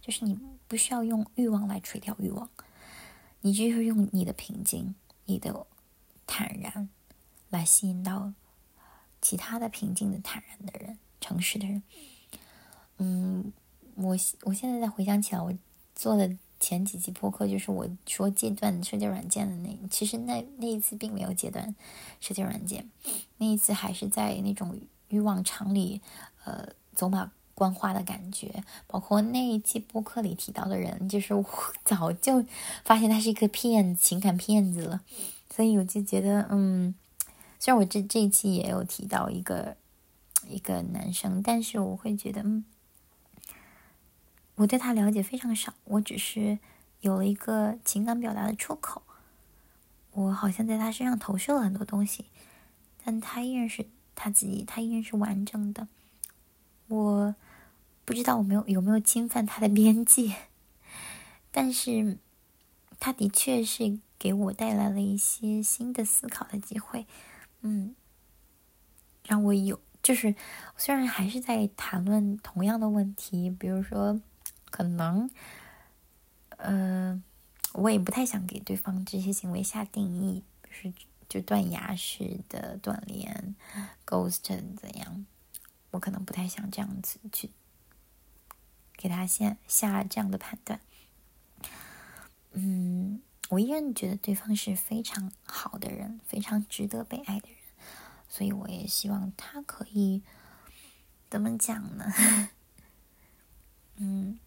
[0.00, 0.38] 就是你
[0.68, 2.48] 不需要用欲望来垂钓欲望，
[3.40, 4.94] 你就是用你的平静、
[5.24, 5.66] 你的
[6.28, 6.88] 坦然
[7.48, 8.32] 来吸引到
[9.28, 11.82] 其他的平静的、坦然的人、诚实的人。
[12.96, 13.52] 嗯，
[13.96, 15.52] 我我现在在回想起来，我
[15.94, 16.34] 做的。
[16.60, 21.72] 前几期播客就是我说戒断社交软件的那，其实那那一次并没有戒断
[22.18, 22.90] 社交软件，
[23.36, 24.76] 那一次还是在那种
[25.06, 26.00] 欲望场里，
[26.44, 28.64] 呃，走马观花的感觉。
[28.88, 31.44] 包括那一期播客里提到的人，就是我
[31.84, 32.44] 早就
[32.82, 35.00] 发现他是一个骗子，情感骗子了。
[35.54, 36.92] 所以我就觉得，嗯，
[37.58, 39.76] 虽然我这这一期也有提到一个
[40.46, 42.64] 一个男生，但是我会觉得，嗯。
[44.54, 46.58] 我对他了解非常少，我只是
[47.00, 49.02] 有了一个情感表达的出口。
[50.10, 52.24] 我好像在他身上投射了很多东西，
[53.04, 53.86] 但他依然是
[54.16, 55.86] 他自己，他依然是完整的。
[56.88, 57.34] 我
[58.04, 60.34] 不知道我没有有没有侵犯他的边界，
[61.52, 62.18] 但是
[62.98, 67.06] 他的确是给我带来了一些新的思考的机会。
[67.60, 67.94] 嗯，
[69.26, 70.34] 让我有就是
[70.76, 74.20] 虽然还是在谈论同样的问题，比如说。
[74.70, 75.30] 可能，
[76.58, 77.22] 呃，
[77.72, 80.92] 我也不太想给对方这些行为下定义，是
[81.26, 83.56] 就断崖式的断联
[84.04, 85.24] ，ghost 怎样？
[85.90, 87.48] 我可能不太想这样子去
[88.94, 90.78] 给他下下这样的判断。
[92.52, 97.58] 嗯，我依然觉得对方是非常好的人，非常值得被爱的人，
[98.28, 100.22] 所以我也希望他可以
[101.30, 102.12] 怎么讲呢？
[103.96, 104.38] 嗯。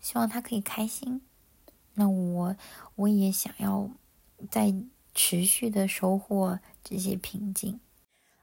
[0.00, 1.20] 希望他可以开心，
[1.94, 2.56] 那我
[2.94, 3.90] 我也想要
[4.48, 4.72] 在
[5.12, 7.80] 持续的收获这些平静。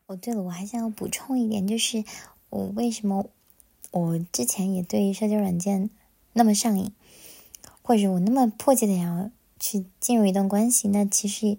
[0.06, 2.04] 哦，对了，我还想要补充一点，就是
[2.50, 3.30] 我为什么
[3.92, 5.90] 我之前也对社交软件
[6.34, 6.92] 那么上瘾，
[7.82, 9.32] 或者我那么迫切的想要
[9.66, 11.58] 去进入一段关系，那其实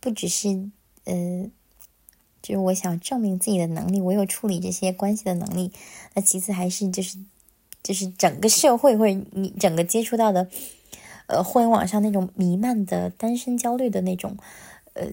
[0.00, 0.68] 不只是
[1.04, 1.50] 呃，
[2.42, 5.72] 就是我想证明自己的能力，我有处理这些关系的能力。
[6.14, 7.18] 那其次还是就是。
[7.82, 10.48] 就是整个社会或者你整个接触到的，
[11.28, 14.36] 呃，互联网上那种弥漫的单身焦虑的那种，
[14.94, 15.06] 呃，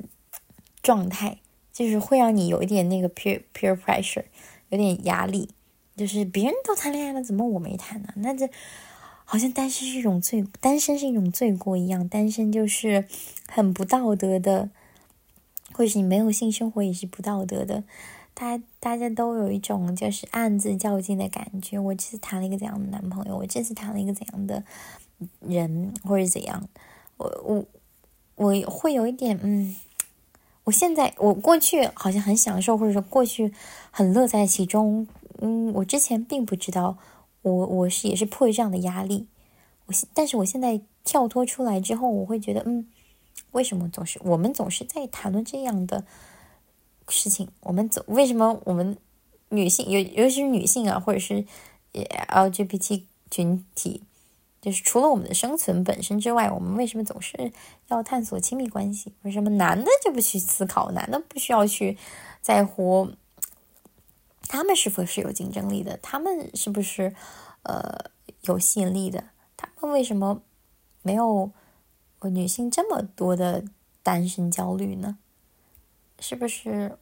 [0.82, 1.38] 状态，
[1.72, 4.24] 就是会让你有一点那个 peer peer pressure，
[4.70, 5.50] 有点压力，
[5.96, 8.08] 就是别人都谈恋爱了，怎么我没谈呢？
[8.16, 8.50] 那这
[9.26, 13.08] 好像单身是一种罪，单身是一种罪过一样，单身就是
[13.48, 14.70] 很不道德的，
[15.72, 17.84] 或者是你没有性生活也是不道德的。
[18.36, 21.78] 大家大家都有一种就是暗自较劲的感觉。
[21.78, 23.38] 我这次谈了一个怎样的男朋友？
[23.38, 24.64] 我这次谈了一个怎样的
[25.40, 26.68] 人，或者怎样？
[27.18, 27.66] 我我
[28.36, 29.76] 我会有一点嗯，
[30.64, 33.54] 我现在我过去好像很享受，或者说过去
[33.92, 35.08] 很乐在其中。
[35.40, 36.98] 嗯，我之前并不知道，
[37.44, 39.28] 我我是也是迫于这样的压力。
[39.86, 42.88] 我现但是我现在跳脱出来之后，我会觉得嗯，
[43.52, 46.04] 为什么总是我们总是在谈论这样的？
[47.10, 48.98] 事情，我们总为什么我们
[49.50, 51.46] 女性，尤尤其是女性啊，或者是
[51.92, 54.02] LGBT 群体，
[54.62, 57.52] 就是除了我们的生存本身之外，我们为什么总是
[57.90, 59.12] 要探索亲密关系？
[59.24, 60.94] 为什么男的就不去思考？
[60.94, 61.98] 男的不需要去
[62.42, 63.12] 在乎
[64.48, 65.98] 他们是否是有竞争力的？
[65.98, 67.16] 他们是不是
[67.64, 68.12] 呃
[68.42, 69.30] 有吸引力的？
[69.56, 70.42] 他们为什么
[71.02, 71.52] 没有
[72.24, 73.66] 女性这么多的
[74.02, 75.18] 单身焦虑呢？
[76.20, 76.98] 是不是？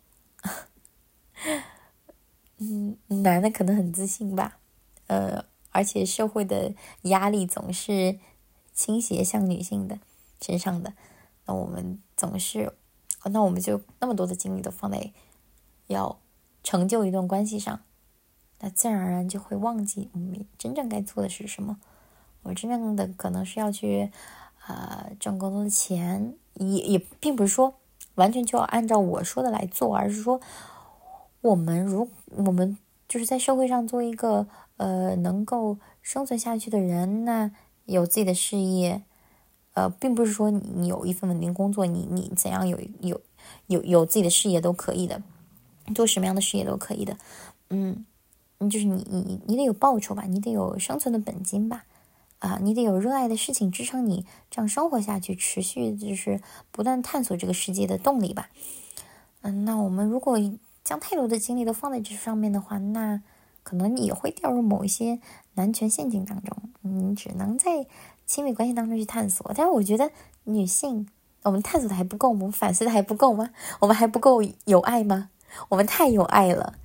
[2.58, 4.60] 嗯，男的可能很自信吧，
[5.08, 8.20] 呃，而且社会的压力总是
[8.72, 9.98] 倾斜向女性的
[10.40, 10.94] 身上的，
[11.48, 12.72] 那我们总是，
[13.26, 15.12] 那我们就那么多的精力都放在
[15.88, 16.21] 要
[16.64, 17.82] 成就一段关系上，
[18.60, 21.80] 那自然而然就会忘记我们真正该做的是什么。
[22.44, 24.12] 我真正的可能是要去，
[24.68, 27.76] 呃，挣更多的钱，也也并不是说。
[28.16, 30.42] 完全就要按照我说的来做，而是说，
[31.40, 32.78] 我们如我们
[33.08, 37.50] 就是在社会上做一个呃能够生存下去的人，那
[37.86, 39.02] 有自己的事业，
[39.74, 43.22] 呃，并不是说你有一份稳定工作，你你怎样有有
[43.68, 45.24] 有有自己的事业都可以的，
[45.94, 47.18] 做什么样的事业都可以的，
[47.70, 48.06] 嗯，
[48.70, 51.86] 就是你你你得有报酬吧，你得有生存的本金吧，
[52.40, 56.42] 啊，你得有热爱的事情支撑你这样生活下去，持续就是
[56.72, 58.50] 不断探索这个世界的动力吧。
[59.42, 60.38] 嗯，那我们如果
[60.84, 63.22] 将太多的精力都放在这上面的话，那
[63.64, 65.20] 可能也会掉入某一些
[65.54, 66.58] 男权陷阱当中。
[66.82, 67.86] 你只能在
[68.26, 69.52] 亲密关系当中去探索。
[69.56, 70.12] 但是我觉得
[70.44, 71.08] 女性，
[71.44, 73.52] 我们探索的还不够，我们反思的还不够吗？
[73.80, 75.30] 我们还不够有爱吗？
[75.70, 76.78] 我们太有爱了，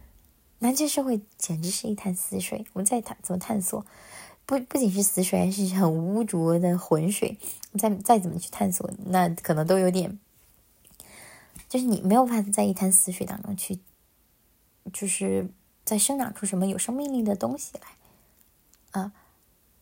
[0.61, 2.67] 男权社会简直是一潭死水。
[2.73, 3.85] 我们再探怎么探索？
[4.45, 7.37] 不不仅是死水，还是很污浊的浑水。
[7.79, 10.19] 再再怎么去探索，那可能都有点。
[11.69, 13.81] 就是你没有办法在一潭死水当中去，
[14.93, 15.51] 就是
[15.85, 19.13] 在生长出什么有生命力的东西来，啊，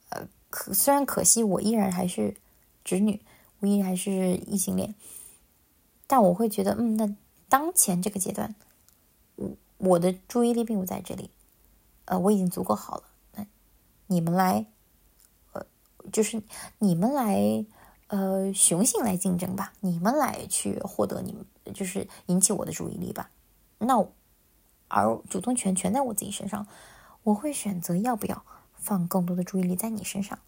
[0.09, 2.35] 呃，可虽然可惜，我依然还是
[2.85, 3.21] 直女，
[3.61, 4.95] 我依然还是异性恋，
[6.07, 7.15] 但我会觉得，嗯，那
[7.51, 8.55] 当前这个阶段，
[9.85, 11.31] 我的注意力并不在这里，
[12.07, 13.05] 呃，我已经足够好了，
[13.37, 13.47] 那
[14.07, 14.67] 你们来，
[15.53, 15.65] 呃，
[16.13, 16.43] 就是
[16.79, 17.65] 你们来。
[18.09, 23.31] 呃，雄性来竞争吧，你们来去获得你们，就是引起我的注意力吧。
[23.79, 24.07] 那
[24.89, 26.67] 而主动权全在我自己身上，
[27.23, 28.45] 我会选择要不要
[28.75, 30.39] 放更多的注意力在你身上。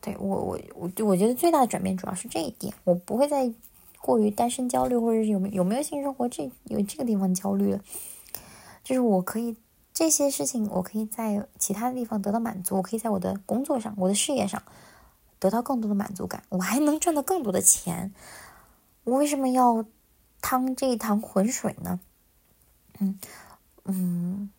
[0.00, 3.52] 对我，我我我觉得最大的转变主要是这一点，我不会再
[4.00, 7.80] 过于单身焦虑，或者是有没有没有性生活这有这个地方焦虑了。
[8.84, 9.56] 就是我可以
[9.92, 14.62] 这些事情，我可以在其他的地方得到满足，我可以在我的工作上，我的事业上。
[15.40, 18.14] 得到更多的满足感，我还能赚到更多的钱，
[19.02, 19.84] 我为什么要
[20.40, 22.00] 趟这一趟浑水呢？
[22.98, 23.18] 嗯
[23.84, 24.50] 嗯，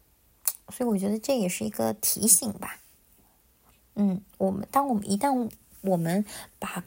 [0.69, 2.77] 所以我觉得这也是一个提醒吧。
[3.95, 5.49] 嗯，我们当我们一旦
[5.81, 6.23] 我们
[6.59, 6.83] 把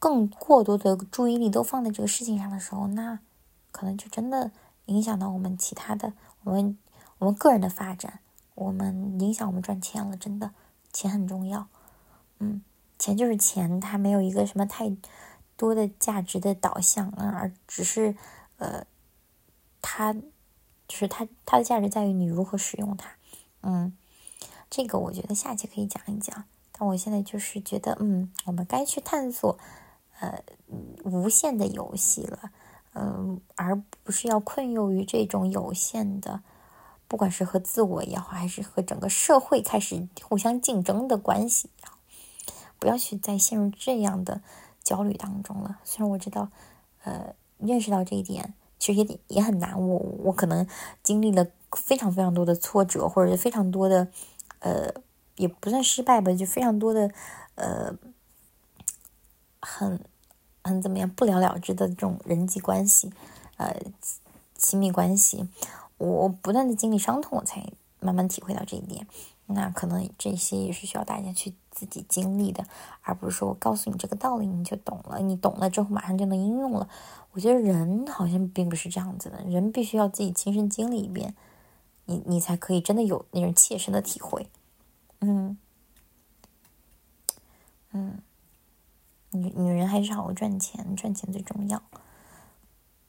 [0.00, 3.20] 更过多的注意力都放在这个事情上的时候，那
[3.70, 4.50] 可能就真的
[4.86, 6.14] 影响到我们其他的，
[6.44, 6.78] 我们
[7.18, 8.20] 我们个人的发展，
[8.54, 10.16] 我们影响我们赚钱了。
[10.16, 10.52] 真的，
[10.92, 11.68] 钱很重要。
[12.38, 12.62] 嗯。
[12.98, 14.94] 钱就是钱，它没有一个什么太
[15.56, 18.14] 多的价值的导向啊，而只是
[18.58, 18.84] 呃，
[19.80, 20.22] 它就
[20.88, 23.10] 是它它的价值在于你如何使用它。
[23.62, 23.96] 嗯，
[24.68, 26.44] 这个我觉得下期可以讲一讲。
[26.72, 29.58] 但我现在就是觉得，嗯，我们该去探索
[30.18, 30.42] 呃
[31.04, 32.52] 无限的游戏了，
[32.94, 36.42] 嗯，而不是要困囿于这种有限的，
[37.06, 41.70] 不管是和自我也好，还是和整个社会开始互相竞争的关系。
[42.78, 44.40] 不要去再陷入这样的
[44.82, 45.78] 焦虑当中了。
[45.84, 46.48] 虽然我知道，
[47.04, 49.78] 呃，认识到这一点其实也也很难。
[49.78, 50.66] 我我可能
[51.02, 54.08] 经历了非常非常多的挫折，或者非常多的，
[54.60, 54.90] 呃，
[55.36, 57.12] 也不算失败吧，就非常多的，
[57.56, 57.94] 呃，
[59.60, 60.00] 很
[60.62, 63.12] 很怎么样不了了之的这种人际关系，
[63.56, 63.76] 呃，
[64.56, 65.48] 亲密关系。
[65.98, 67.66] 我不断的经历伤痛，我才
[68.00, 69.06] 慢慢体会到这一点。
[69.46, 72.64] 那可能这些也是需要大家去自己经历的，
[73.02, 76.88] 而不是说我告诉你这个道理你就懂了，你懂了之后马上就能应用了。
[77.32, 81.34] 我觉得人好像并不是这样子的，人必须要自己亲身经历一遍，
[82.04, 84.48] 你你才可以真的有那种切身的体会。
[85.20, 85.58] 嗯
[87.92, 88.22] 嗯，
[89.32, 91.82] 女女人还是好好赚钱，赚钱最重要。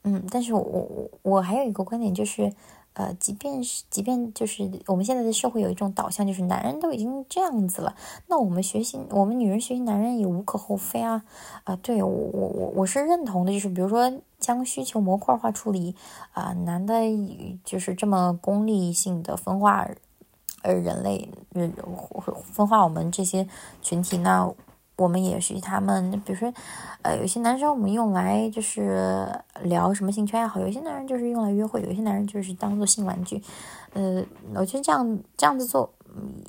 [0.04, 2.52] 嗯，但是我我我还有一个观点就是。
[2.94, 7.96] 呃，即便是，即便就是我们现在的社会有一种导向，就是男人都已经这样子了，
[8.26, 11.24] 那我们学习，我们女人学习男人也无可厚非啊。
[11.64, 15.96] 啊，对我我我我是认同的，就是比如说将需求模块化处理
[16.32, 16.94] 啊，男的
[17.64, 19.88] 就是这么功利性的分化，
[20.60, 21.72] 呃，人类人
[22.42, 23.48] 分化我们这些
[23.80, 24.52] 群体，那。
[24.96, 26.52] 我们也许他们，比如说，
[27.02, 29.26] 呃，有些男生我们用来就是
[29.62, 33.42] 聊什么兴趣爱好，有些男人就是用来约会，有些男人就是当做性玩具，
[33.94, 34.24] 呃，
[34.54, 35.92] 我觉得这样这样子做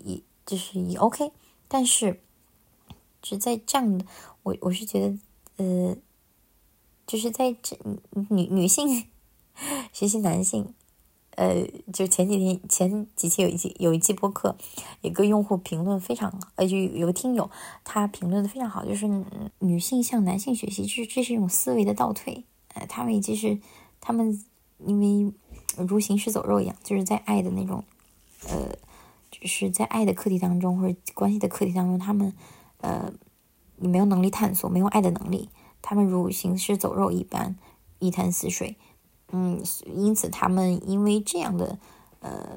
[0.04, 1.32] 也就是也 OK，
[1.68, 2.20] 但是
[3.22, 4.06] 只在这样的，
[4.44, 5.18] 我我是觉得，
[5.58, 5.96] 呃，
[7.08, 7.78] 就是在这
[8.30, 9.08] 女女性
[9.94, 10.74] 学习男性。
[11.36, 14.56] 呃，就前几天前几期有一期有一期播客，
[15.02, 17.50] 有个用户评论非常，呃，就有个听友
[17.84, 19.08] 他评论的非常好，就是
[19.60, 22.44] 女性向男性学习，这这是一种思维的倒退。
[22.76, 23.60] 呃，他们就是
[24.00, 24.44] 他们
[24.86, 25.34] 因为
[25.78, 27.84] 如行尸走肉一样，就是在爱的那种，
[28.48, 28.78] 呃，
[29.32, 32.34] 就是在爱的课题当中或者关系的课题当中，他们
[32.82, 33.12] 呃
[33.78, 35.50] 你没有能力探索，没有爱的能力，
[35.82, 37.56] 他们如行尸走肉一般，
[38.00, 38.78] 一潭死水。
[39.36, 41.80] 嗯，因此他们因为这样的
[42.20, 42.48] 呃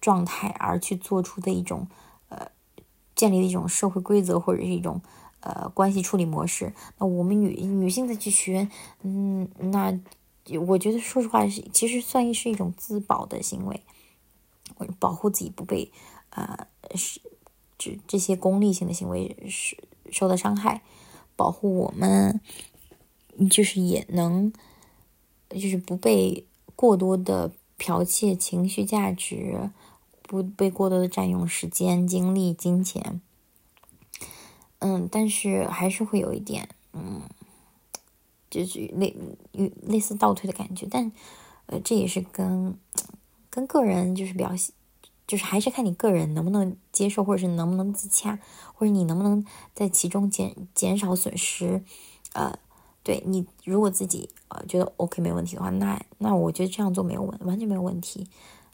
[0.00, 1.86] 状态而去做出的一种
[2.28, 2.50] 呃
[3.14, 5.00] 建立的一种社会规则或者是一种
[5.38, 6.72] 呃关系处理模式。
[6.98, 8.68] 那我们女女性再去学，
[9.02, 9.96] 嗯，那
[10.66, 13.80] 我觉得说实话是其实算是一种自保的行为，
[14.98, 15.90] 保护自己不被
[16.30, 16.66] 呃
[16.96, 17.20] 是
[17.78, 19.76] 这这些功利性的行为是
[20.10, 20.82] 受到伤害，
[21.36, 22.40] 保护我们
[23.48, 24.52] 就是也能
[25.54, 26.44] 就是不被
[26.76, 29.70] 过多的剽窃情绪价值。
[30.26, 33.20] 不被过多的占用时间、精力、金钱，
[34.78, 37.20] 嗯，但是还是会有一点，嗯，
[38.50, 39.14] 就是类
[39.82, 40.88] 类似倒退的感觉。
[40.90, 41.12] 但，
[41.66, 42.74] 呃，这也是跟
[43.50, 44.74] 跟个人就是表现，
[45.26, 48.40] 就是还是看你个人能不能接受，或者是能不能自洽，
[48.72, 49.44] 或者你能不能
[49.74, 51.84] 在其中减减少损失。
[52.32, 52.58] 呃，
[53.04, 58.26] 对你如果自己呃觉得 OK 没问题的话，那那我觉得这样做没有问完全没有问题，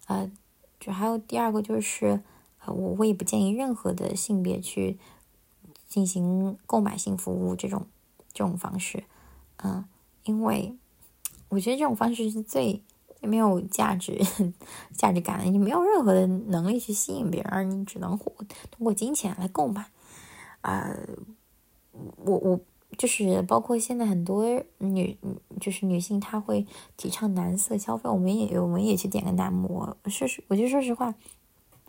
[0.06, 0.30] 呃。
[0.82, 2.22] 就还有第二个就是，
[2.64, 4.98] 呃，我我也不建议任何的性别去
[5.86, 7.86] 进行购买性服务这种
[8.32, 9.04] 这种方式，
[9.58, 9.84] 嗯，
[10.24, 10.74] 因为
[11.50, 12.82] 我觉得这种方式是最
[13.20, 14.18] 没有价值
[14.96, 19.84] 价值感的，你没有任何的能力去吸引别人，你只能通过金钱来购买，
[20.62, 20.96] 啊，
[22.24, 22.60] 我我。
[23.00, 25.16] 就是包括现在很多女，
[25.58, 26.66] 就是女性，她会
[26.98, 28.10] 提倡男色消费。
[28.10, 29.96] 我们也我们也去点个男模。
[30.04, 31.14] 说实，我就说实话，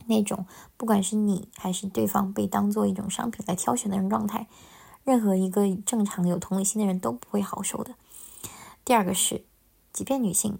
[0.06, 0.46] 那种
[0.78, 4.48] 不管是你还是对方被当做一种商品来挑选的那种状态，
[5.04, 7.94] 任何一个正常有同理心的人都不会好受的。
[8.86, 9.44] 第二个是，
[9.92, 10.58] 即便女性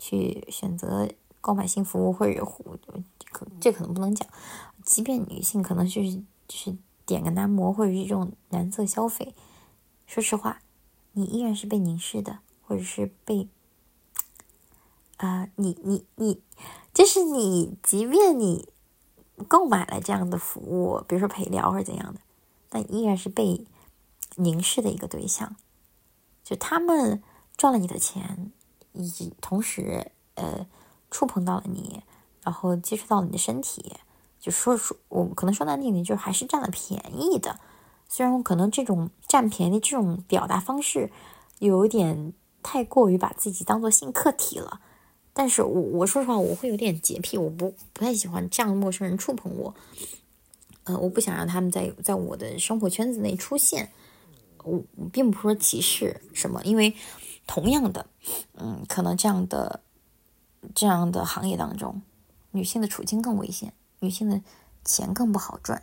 [0.00, 1.08] 去选择
[1.40, 2.44] 购买性服务或者
[3.30, 4.26] 可这可能不能讲，
[4.84, 6.16] 即便女性可能就是
[6.48, 6.76] 就是
[7.06, 9.32] 点个男模或者是这种男色消费。
[10.06, 10.60] 说实话，
[11.12, 13.48] 你依然是被凝视的，或者是被，
[15.16, 16.42] 啊，你你你，
[16.92, 18.68] 就是你，即便你
[19.48, 22.20] 购买了这样的服务，比如说陪聊或者怎样的，
[22.68, 23.66] 但依然是被
[24.36, 25.56] 凝视的一个对象。
[26.44, 27.22] 就他们
[27.56, 28.52] 赚了你的钱，
[28.92, 30.66] 以及同时呃
[31.10, 32.02] 触碰到了你，
[32.42, 33.96] 然后接触到了你的身体，
[34.38, 37.58] 就说说我可能说难听点，就是还是占了便宜的。
[38.14, 41.10] 虽然我可能这种占便宜这种表达方式
[41.60, 44.82] 有点太过于把自己当做性客体了，
[45.32, 49.74] 但是我我说实话我会有点洁癖，我不不太喜欢这样的陌生人触碰我，
[50.84, 53.90] 呃，我不想让他们在在我的生活圈子内出现，
[54.62, 56.94] 我我并不是说歧视什么，因为
[57.46, 58.04] 同样的，
[58.58, 59.80] 嗯，可能这样的
[60.74, 62.02] 这样的行业当中，
[62.50, 64.42] 女性的处境更危险，女性的
[64.84, 65.82] 钱更不好赚。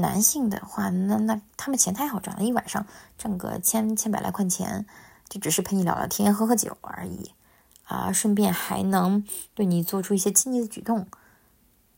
[0.00, 2.86] 男性的话，那那他们钱太好赚了，一晚上
[3.16, 4.86] 挣个千千百来块钱，
[5.28, 7.32] 就只是陪你聊聊天、喝喝酒而已，
[7.84, 9.24] 啊，顺便还能
[9.54, 11.06] 对你做出一些亲昵的举动，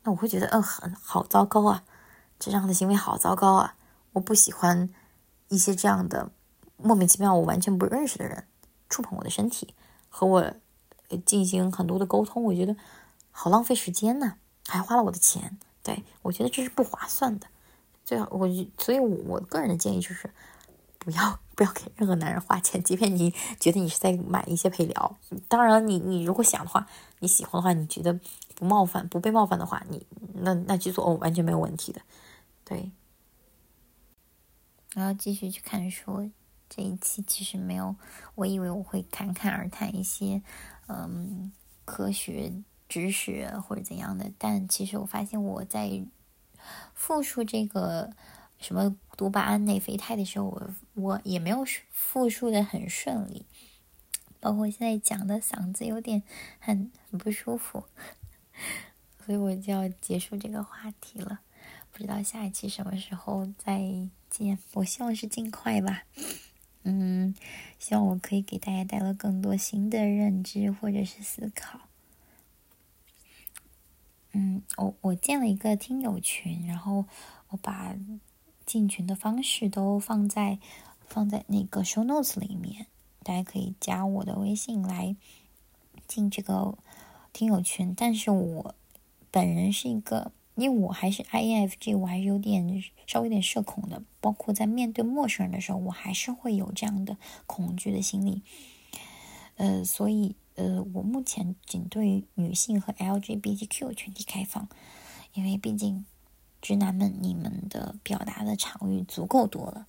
[0.02, 1.84] 那我会觉得，嗯，很好糟糕啊，
[2.38, 3.74] 这样的行为好糟糕啊，
[4.12, 4.90] 我不喜欢
[5.48, 6.30] 一些这样的
[6.76, 8.44] 莫名其妙我完全不认识的人
[8.88, 9.74] 触碰我的身体，
[10.08, 10.52] 和我
[11.24, 12.76] 进行很多的沟通，我觉得
[13.30, 14.34] 好浪费时间呢，
[14.66, 17.46] 还花了我的钱，对我觉得这是不划算的。
[18.04, 18.48] 最好我，
[18.78, 20.28] 所以我个人的建议就是，
[20.98, 25.16] 不要不要给任何男人花钱，即便你觉得你是在买一些陪聊。
[25.48, 26.86] 当然，你你如果想的话，
[27.20, 28.18] 你喜欢的话，你觉得
[28.56, 30.04] 不冒犯、不被冒犯的话，你
[30.34, 32.00] 那那去做哦，完全没有问题的。
[32.64, 32.90] 对。
[34.94, 36.30] 然后继续去看书，
[36.68, 37.94] 这一期其实没有，
[38.34, 40.42] 我以为我会侃侃而谈一些
[40.88, 41.52] 嗯
[41.84, 42.52] 科学
[42.88, 46.04] 知识或者怎样的，但其实我发现我在。
[46.94, 48.10] 复述这个
[48.58, 53.46] 什么多巴胺内啡肽的时候，我我也没有复述的很顺利，
[54.40, 56.22] 包括现在讲的嗓子有点
[56.58, 57.84] 很很不舒服，
[59.24, 61.40] 所以我就要结束这个话题了。
[61.90, 63.80] 不知道下一期什么时候再
[64.30, 66.04] 见，我希望是尽快吧。
[66.84, 67.34] 嗯，
[67.78, 71.80] 希望我可以给大家带来更多新的认知或者是思考。
[74.34, 77.04] 嗯，我我建了一个听友群，然后
[77.50, 77.94] 我把
[78.64, 80.58] 进群的方式都放在
[81.06, 82.86] 放在那个 show notes 里面，
[83.22, 85.14] 大家可以加我的微信来
[86.08, 86.78] 进这个
[87.34, 87.94] 听友群。
[87.94, 88.74] 但是我
[89.30, 98.40] 本人是一个，因为我还是 INFJ，我还是有点稍微有点社恐的，包括在面对陌生人的时候，我还是会有这样的恐惧的心理。
[99.56, 100.34] 呃，所以。
[100.54, 104.68] 呃，我目前仅对女性和 LGBTQ 群体开放，
[105.34, 106.04] 因为毕竟
[106.60, 109.86] 直男们你们的表达的场域足够多了。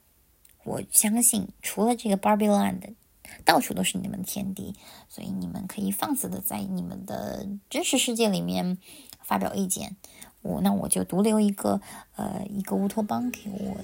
[0.63, 2.95] 我相信除了这个 Barbie Land，
[3.43, 4.73] 到处都是你们的天地，
[5.09, 8.77] 所以你们可以放肆的在你们的真实世界里面
[9.21, 9.97] 发表意见。
[10.43, 11.81] 我那我就独留一个
[12.15, 13.75] 呃一个乌托邦给我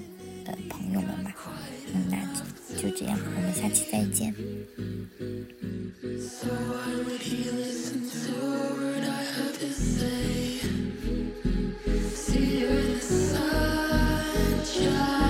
[0.45, 1.33] 的朋友们吧。
[1.91, 2.17] 嗯，那
[2.77, 4.35] 就就这样，我们下期再见。
[12.15, 13.01] See you in the
[14.61, 15.28] sunshine.